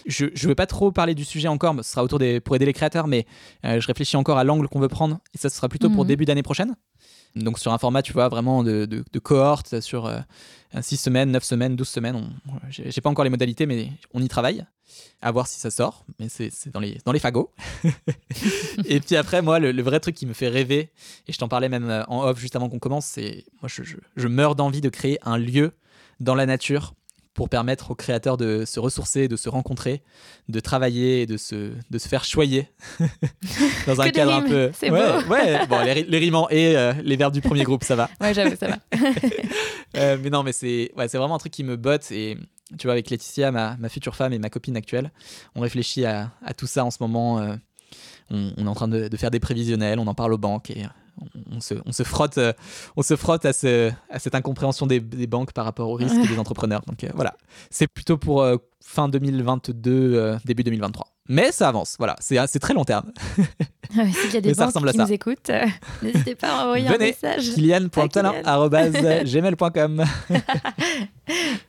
Je 0.06 0.28
ne 0.28 0.48
veux 0.48 0.56
pas 0.56 0.66
trop 0.66 0.94
parler 0.94 1.14
du 1.14 1.26
sujet 1.26 1.50
encore, 1.50 1.74
mais 1.74 1.84
ce 1.84 1.92
sera 1.92 2.04
autour 2.06 2.20
des, 2.20 2.40
pour 2.40 2.56
aider 2.56 2.66
les 2.66 2.72
créateurs, 2.72 3.06
mais 3.06 3.26
je 3.66 3.86
réfléchis 3.86 4.16
encore 4.16 4.38
à 4.38 4.46
l'angle 4.46 4.70
qu'on 4.70 4.80
veut 4.80 4.88
prendre 4.88 5.20
et 5.36 5.38
ça 5.38 5.50
ce 5.50 5.58
sera 5.58 5.68
plutôt 5.68 5.90
pour 5.90 6.04
Mhm. 6.04 6.08
début 6.08 6.24
d'année 6.26 6.42
prochaine. 6.44 6.74
Donc 7.36 7.58
sur 7.60 7.74
un 7.74 7.78
format, 7.78 8.02
tu 8.04 8.14
vois, 8.14 8.30
vraiment 8.30 8.64
de, 8.64 8.86
de, 8.86 9.20
cohorte, 9.20 9.80
sur 9.82 10.12
6 10.80 10.98
semaines, 10.98 11.32
9 11.32 11.44
semaines, 11.44 11.76
12 11.76 11.88
semaines. 11.88 12.16
On- 12.48 12.52
J'ai 12.70 13.02
pas 13.02 13.10
encore 13.10 13.24
les 13.24 13.30
modalités, 13.32 13.66
mais 13.66 13.90
on 14.14 14.22
y 14.22 14.28
travaille. 14.28 14.66
À 15.22 15.32
voir 15.32 15.48
si 15.48 15.60
ça 15.60 15.72
sort, 15.72 16.06
mais 16.20 16.28
c'est 16.30 16.52
dans 16.72 16.80
les, 16.80 17.00
dans 17.06 17.12
les 17.14 17.20
fagots. 17.20 17.52
et 18.86 19.00
puis 19.00 19.16
après, 19.16 19.42
moi, 19.42 19.58
le, 19.60 19.82
vrai 19.82 20.00
truc 20.00 20.16
qui 20.16 20.26
me 20.26 20.34
fait 20.34 20.50
rêver, 20.50 20.92
et 21.28 21.34
je 21.34 21.38
t'en 21.38 21.48
parlais 21.48 21.70
même 21.70 21.90
euh, 21.90 22.04
en 22.08 22.24
off 22.24 22.40
juste 22.40 22.56
avant 22.56 22.70
qu'on 22.70 22.80
commence, 22.80 23.06
c'est 23.06 23.46
moi, 23.62 23.70
je- 23.74 23.82
je 24.16 24.28
meurs 24.28 24.56
d'envie 24.56 24.82
de 24.82 24.90
créer 24.90 25.18
un 25.24 25.38
lieu 25.38 25.72
dans 26.20 26.36
la 26.36 26.46
nature 26.46 26.94
pour 27.34 27.50
permettre 27.50 27.92
aux 27.92 27.96
créateurs 27.96 28.38
de 28.38 28.64
se 28.66 28.80
ressourcer, 28.80 29.28
de 29.28 29.36
se 29.36 29.50
rencontrer, 29.50 30.04
de 30.50 30.60
travailler 30.60 31.22
et 31.22 31.26
de 31.26 31.38
se, 31.38 31.72
de 31.90 31.98
se 31.98 32.08
faire 32.08 32.24
choyer 32.26 32.68
dans 33.88 34.02
un 34.02 34.10
cadre 34.10 34.34
un 34.34 34.42
peu. 34.44 34.72
C'est 34.74 34.92
ouais, 34.92 35.00
beau. 35.24 35.34
ouais. 35.34 35.66
Bon, 35.68 35.82
les, 35.84 36.04
les 36.04 36.18
rimants 36.20 36.48
et 36.50 36.78
euh, 36.78 36.94
les 37.04 37.16
verbes 37.16 37.34
du 37.34 37.42
premier 37.42 37.64
groupe, 37.64 37.84
ça 37.84 37.96
va. 37.96 38.10
Ouais, 38.22 38.34
j'avoue, 38.34 38.56
ça 38.56 38.68
va. 38.68 38.78
Euh, 39.96 40.18
mais 40.20 40.32
non, 40.32 40.42
mais 40.42 40.54
c'est 40.54 40.92
ouais, 40.98 41.08
c'est 41.08 41.20
vraiment 41.20 41.36
un 41.36 41.38
truc 41.38 41.54
qui 41.54 41.64
me 41.64 41.76
botte. 41.78 42.12
Et 42.12 42.36
tu 42.80 42.88
vois, 42.88 42.94
avec 42.94 43.12
Laetitia, 43.12 43.52
ma, 43.52 43.78
ma 43.78 43.90
future 43.90 44.16
femme 44.16 44.34
et 44.34 44.40
ma 44.40 44.50
copine 44.50 44.76
actuelle, 44.76 45.12
on 45.54 45.62
réfléchit 45.62 46.04
à, 46.04 46.32
à 46.44 46.56
tout 46.56 46.66
ça 46.66 46.84
en 46.84 46.90
ce 46.90 46.98
moment. 47.00 47.38
euh, 47.40 47.56
on, 48.32 48.52
on 48.58 48.66
est 48.66 48.70
en 48.70 48.74
train 48.74 48.88
de, 48.88 49.08
de 49.08 49.18
faire 49.18 49.30
des 49.30 49.40
prévisionnels, 49.40 50.00
on 50.00 50.08
en 50.08 50.16
parle 50.16 50.34
aux 50.34 50.40
banques 50.40 50.72
et 50.72 50.84
on, 51.52 51.60
se, 51.60 51.74
on 51.86 51.92
se 51.92 52.04
frotte, 52.04 52.38
euh, 52.38 52.54
on 52.96 53.02
se 53.02 53.16
frotte 53.16 53.46
à, 53.46 53.54
ce, 53.54 53.92
à 54.10 54.20
cette 54.20 54.36
incompréhension 54.36 54.86
des, 54.88 55.00
des 55.00 55.28
banques 55.28 55.54
par 55.54 55.66
rapport 55.66 55.90
aux 55.90 55.96
risques 55.96 56.28
des 56.28 56.40
entrepreneurs. 56.40 56.82
Donc 56.88 57.04
euh, 57.04 57.10
voilà, 57.16 57.36
c'est 57.70 57.88
plutôt 57.88 58.18
pour 58.18 58.42
euh, 58.42 58.58
fin 58.84 59.10
2022, 59.10 59.92
euh, 60.16 60.38
début 60.46 60.64
2023. 60.64 61.08
Mais 61.30 61.52
ça 61.54 61.70
avance, 61.70 61.96
voilà, 62.00 62.16
c'est 62.20 62.38
c'est 62.48 62.60
très 62.60 62.74
long 62.74 62.84
terme. 62.84 63.12
Ah 63.98 64.04
S'il 64.12 64.34
y 64.34 64.38
a 64.38 64.42
des 64.42 64.50
Mais 64.50 64.56
banques 64.56 64.74
qui 64.92 64.98
ça. 64.98 65.04
nous 65.06 65.12
écoutent, 65.14 65.50
euh, 65.52 65.66
n'hésitez 66.02 66.36
pas 66.36 66.50
à 66.50 66.64
envoyer 66.66 66.88
un 66.88 66.92
Venez, 66.94 67.06
message. 67.08 67.54
Kylian.talent.gmail.com. 67.54 70.04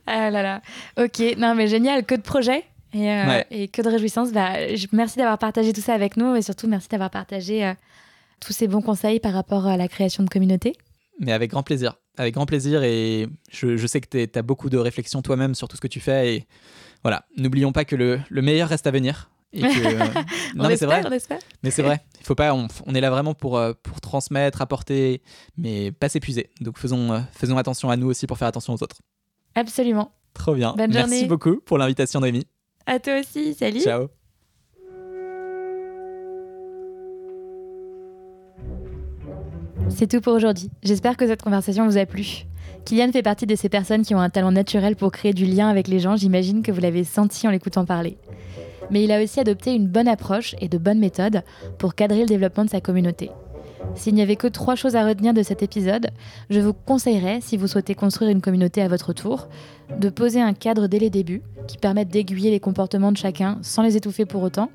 Ah 0.07 0.29
là 0.29 0.43
là. 0.43 0.61
Ok, 0.97 1.21
non 1.37 1.55
mais 1.55 1.67
génial, 1.67 2.05
que 2.05 2.15
de 2.15 2.21
projets 2.21 2.63
et, 2.93 3.09
euh, 3.11 3.25
Ouais. 3.25 3.45
et 3.51 3.67
que 3.69 3.81
de 3.81 3.89
réjouissances. 3.89 4.31
Bah, 4.31 4.75
je- 4.75 4.87
merci 4.91 5.17
d'avoir 5.17 5.37
partagé 5.37 5.71
tout 5.73 5.81
ça 5.81 5.93
avec 5.93 6.17
nous 6.17 6.35
et 6.35 6.41
surtout 6.41 6.67
merci 6.67 6.87
d'avoir 6.89 7.09
partagé 7.09 7.65
euh, 7.65 7.73
tous 8.39 8.53
ces 8.53 8.67
bons 8.67 8.81
conseils 8.81 9.19
par 9.19 9.33
rapport 9.33 9.65
à 9.65 9.77
la 9.77 9.87
création 9.87 10.23
de 10.23 10.29
communauté. 10.29 10.73
Mais 11.19 11.31
avec 11.31 11.51
grand 11.51 11.63
plaisir. 11.63 11.95
Avec 12.17 12.33
grand 12.33 12.45
plaisir. 12.45 12.83
Et 12.83 13.27
je, 13.51 13.77
je 13.77 13.87
sais 13.87 14.01
que 14.01 14.25
tu 14.25 14.37
as 14.39 14.41
beaucoup 14.41 14.69
de 14.69 14.77
réflexions 14.77 15.21
toi-même 15.21 15.55
sur 15.55 15.67
tout 15.67 15.75
ce 15.75 15.81
que 15.81 15.87
tu 15.87 15.99
fais. 15.99 16.35
Et 16.35 16.47
voilà, 17.03 17.25
n'oublions 17.37 17.71
pas 17.71 17.85
que 17.85 17.95
le, 17.95 18.19
le 18.29 18.41
meilleur 18.41 18.69
reste 18.69 18.87
à 18.87 18.91
venir. 18.91 19.29
Et 19.53 19.61
que, 19.61 19.65
non, 20.55 20.65
on 20.65 20.67
mais 20.67 20.75
c'est 20.75 20.85
vrai. 20.85 21.03
Mais 21.63 21.71
c'est 21.71 21.81
vrai. 21.83 22.01
Il 22.19 22.25
faut 22.25 22.35
pas. 22.35 22.53
On, 22.53 22.67
on 22.85 22.93
est 22.95 23.01
là 23.01 23.09
vraiment 23.09 23.33
pour, 23.33 23.57
euh, 23.57 23.71
pour 23.83 24.01
transmettre, 24.01 24.61
apporter, 24.61 25.21
mais 25.57 25.91
pas 25.93 26.09
s'épuiser. 26.09 26.49
Donc 26.59 26.77
faisons, 26.77 27.13
euh, 27.13 27.19
faisons 27.31 27.57
attention 27.57 27.89
à 27.89 27.95
nous 27.95 28.07
aussi 28.07 28.27
pour 28.27 28.37
faire 28.37 28.49
attention 28.49 28.73
aux 28.73 28.83
autres. 28.83 28.97
Absolument. 29.55 30.11
Trop 30.33 30.53
bien. 30.55 30.73
Bonne 30.77 30.91
Merci 30.91 31.11
journée. 31.11 31.27
beaucoup 31.27 31.61
pour 31.61 31.77
l'invitation, 31.77 32.19
Noémie. 32.19 32.45
À 32.85 32.99
toi 32.99 33.19
aussi, 33.21 33.53
salut. 33.53 33.79
Ciao. 33.79 34.09
C'est 39.89 40.07
tout 40.07 40.21
pour 40.21 40.33
aujourd'hui. 40.33 40.69
J'espère 40.83 41.15
que 41.15 41.27
cette 41.27 41.41
conversation 41.41 41.85
vous 41.85 41.97
a 41.97 42.05
plu. 42.05 42.45
Kylian 42.85 43.11
fait 43.11 43.21
partie 43.21 43.45
de 43.45 43.55
ces 43.55 43.69
personnes 43.69 44.03
qui 44.03 44.15
ont 44.15 44.19
un 44.19 44.29
talent 44.29 44.51
naturel 44.51 44.95
pour 44.95 45.11
créer 45.11 45.33
du 45.33 45.45
lien 45.45 45.69
avec 45.69 45.87
les 45.87 45.99
gens, 45.99 46.15
j'imagine 46.15 46.63
que 46.63 46.71
vous 46.71 46.81
l'avez 46.81 47.03
senti 47.03 47.47
en 47.47 47.51
l'écoutant 47.51 47.85
parler. 47.85 48.17
Mais 48.91 49.03
il 49.03 49.11
a 49.11 49.23
aussi 49.23 49.39
adopté 49.39 49.73
une 49.73 49.87
bonne 49.87 50.07
approche 50.07 50.55
et 50.59 50.67
de 50.67 50.77
bonnes 50.77 50.99
méthodes 50.99 51.43
pour 51.77 51.95
cadrer 51.95 52.21
le 52.21 52.25
développement 52.25 52.65
de 52.65 52.69
sa 52.69 52.81
communauté. 52.81 53.31
S'il 53.93 54.15
n'y 54.15 54.21
avait 54.21 54.35
que 54.35 54.47
trois 54.47 54.75
choses 54.75 54.95
à 54.95 55.05
retenir 55.05 55.33
de 55.33 55.43
cet 55.43 55.61
épisode, 55.63 56.09
je 56.49 56.59
vous 56.59 56.73
conseillerais, 56.73 57.39
si 57.41 57.55
vous 57.55 57.67
souhaitez 57.67 57.95
construire 57.95 58.31
une 58.31 58.41
communauté 58.41 58.81
à 58.81 58.87
votre 58.87 59.13
tour, 59.13 59.47
de 59.99 60.09
poser 60.09 60.41
un 60.41 60.53
cadre 60.53 60.87
dès 60.87 60.99
les 60.99 61.09
débuts 61.09 61.43
qui 61.67 61.77
permette 61.77 62.09
d'aiguiller 62.09 62.51
les 62.51 62.59
comportements 62.59 63.11
de 63.11 63.17
chacun 63.17 63.59
sans 63.61 63.83
les 63.83 63.95
étouffer 63.95 64.25
pour 64.25 64.41
autant, 64.43 64.69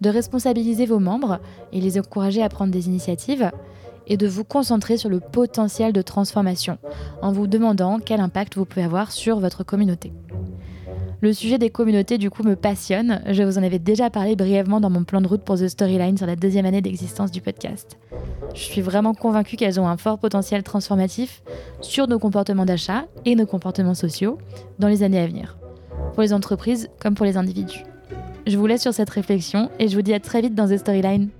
de 0.00 0.10
responsabiliser 0.10 0.86
vos 0.86 0.98
membres 0.98 1.40
et 1.72 1.80
les 1.80 1.98
encourager 1.98 2.42
à 2.42 2.48
prendre 2.48 2.72
des 2.72 2.86
initiatives, 2.86 3.50
et 4.08 4.16
de 4.16 4.26
vous 4.26 4.44
concentrer 4.44 4.96
sur 4.96 5.08
le 5.08 5.20
potentiel 5.20 5.92
de 5.92 6.02
transformation 6.02 6.78
en 7.22 7.30
vous 7.30 7.46
demandant 7.46 7.98
quel 8.04 8.20
impact 8.20 8.56
vous 8.56 8.64
pouvez 8.64 8.84
avoir 8.84 9.12
sur 9.12 9.38
votre 9.38 9.62
communauté. 9.62 10.12
Le 11.20 11.32
sujet 11.32 11.58
des 11.58 11.70
communautés 11.70 12.16
du 12.16 12.30
coup 12.30 12.44
me 12.44 12.54
passionne, 12.54 13.22
je 13.28 13.42
vous 13.42 13.58
en 13.58 13.62
avais 13.64 13.80
déjà 13.80 14.08
parlé 14.08 14.36
brièvement 14.36 14.78
dans 14.80 14.90
mon 14.90 15.02
plan 15.02 15.20
de 15.20 15.26
route 15.26 15.42
pour 15.42 15.58
The 15.58 15.66
Storyline 15.66 16.16
sur 16.16 16.26
la 16.26 16.36
deuxième 16.36 16.64
année 16.64 16.80
d'existence 16.80 17.32
du 17.32 17.40
podcast. 17.40 17.98
Je 18.54 18.60
suis 18.60 18.80
vraiment 18.80 19.14
convaincue 19.14 19.56
qu'elles 19.56 19.80
ont 19.80 19.88
un 19.88 19.96
fort 19.96 20.18
potentiel 20.18 20.62
transformatif 20.62 21.42
sur 21.80 22.06
nos 22.06 22.20
comportements 22.20 22.64
d'achat 22.64 23.06
et 23.24 23.34
nos 23.34 23.46
comportements 23.46 23.94
sociaux 23.94 24.38
dans 24.78 24.86
les 24.86 25.02
années 25.02 25.18
à 25.18 25.26
venir, 25.26 25.58
pour 26.14 26.22
les 26.22 26.32
entreprises 26.32 26.88
comme 27.00 27.14
pour 27.14 27.26
les 27.26 27.36
individus. 27.36 27.82
Je 28.46 28.56
vous 28.56 28.66
laisse 28.66 28.82
sur 28.82 28.94
cette 28.94 29.10
réflexion 29.10 29.70
et 29.80 29.88
je 29.88 29.96
vous 29.96 30.02
dis 30.02 30.14
à 30.14 30.20
très 30.20 30.40
vite 30.40 30.54
dans 30.54 30.68
The 30.68 30.78
Storyline. 30.78 31.30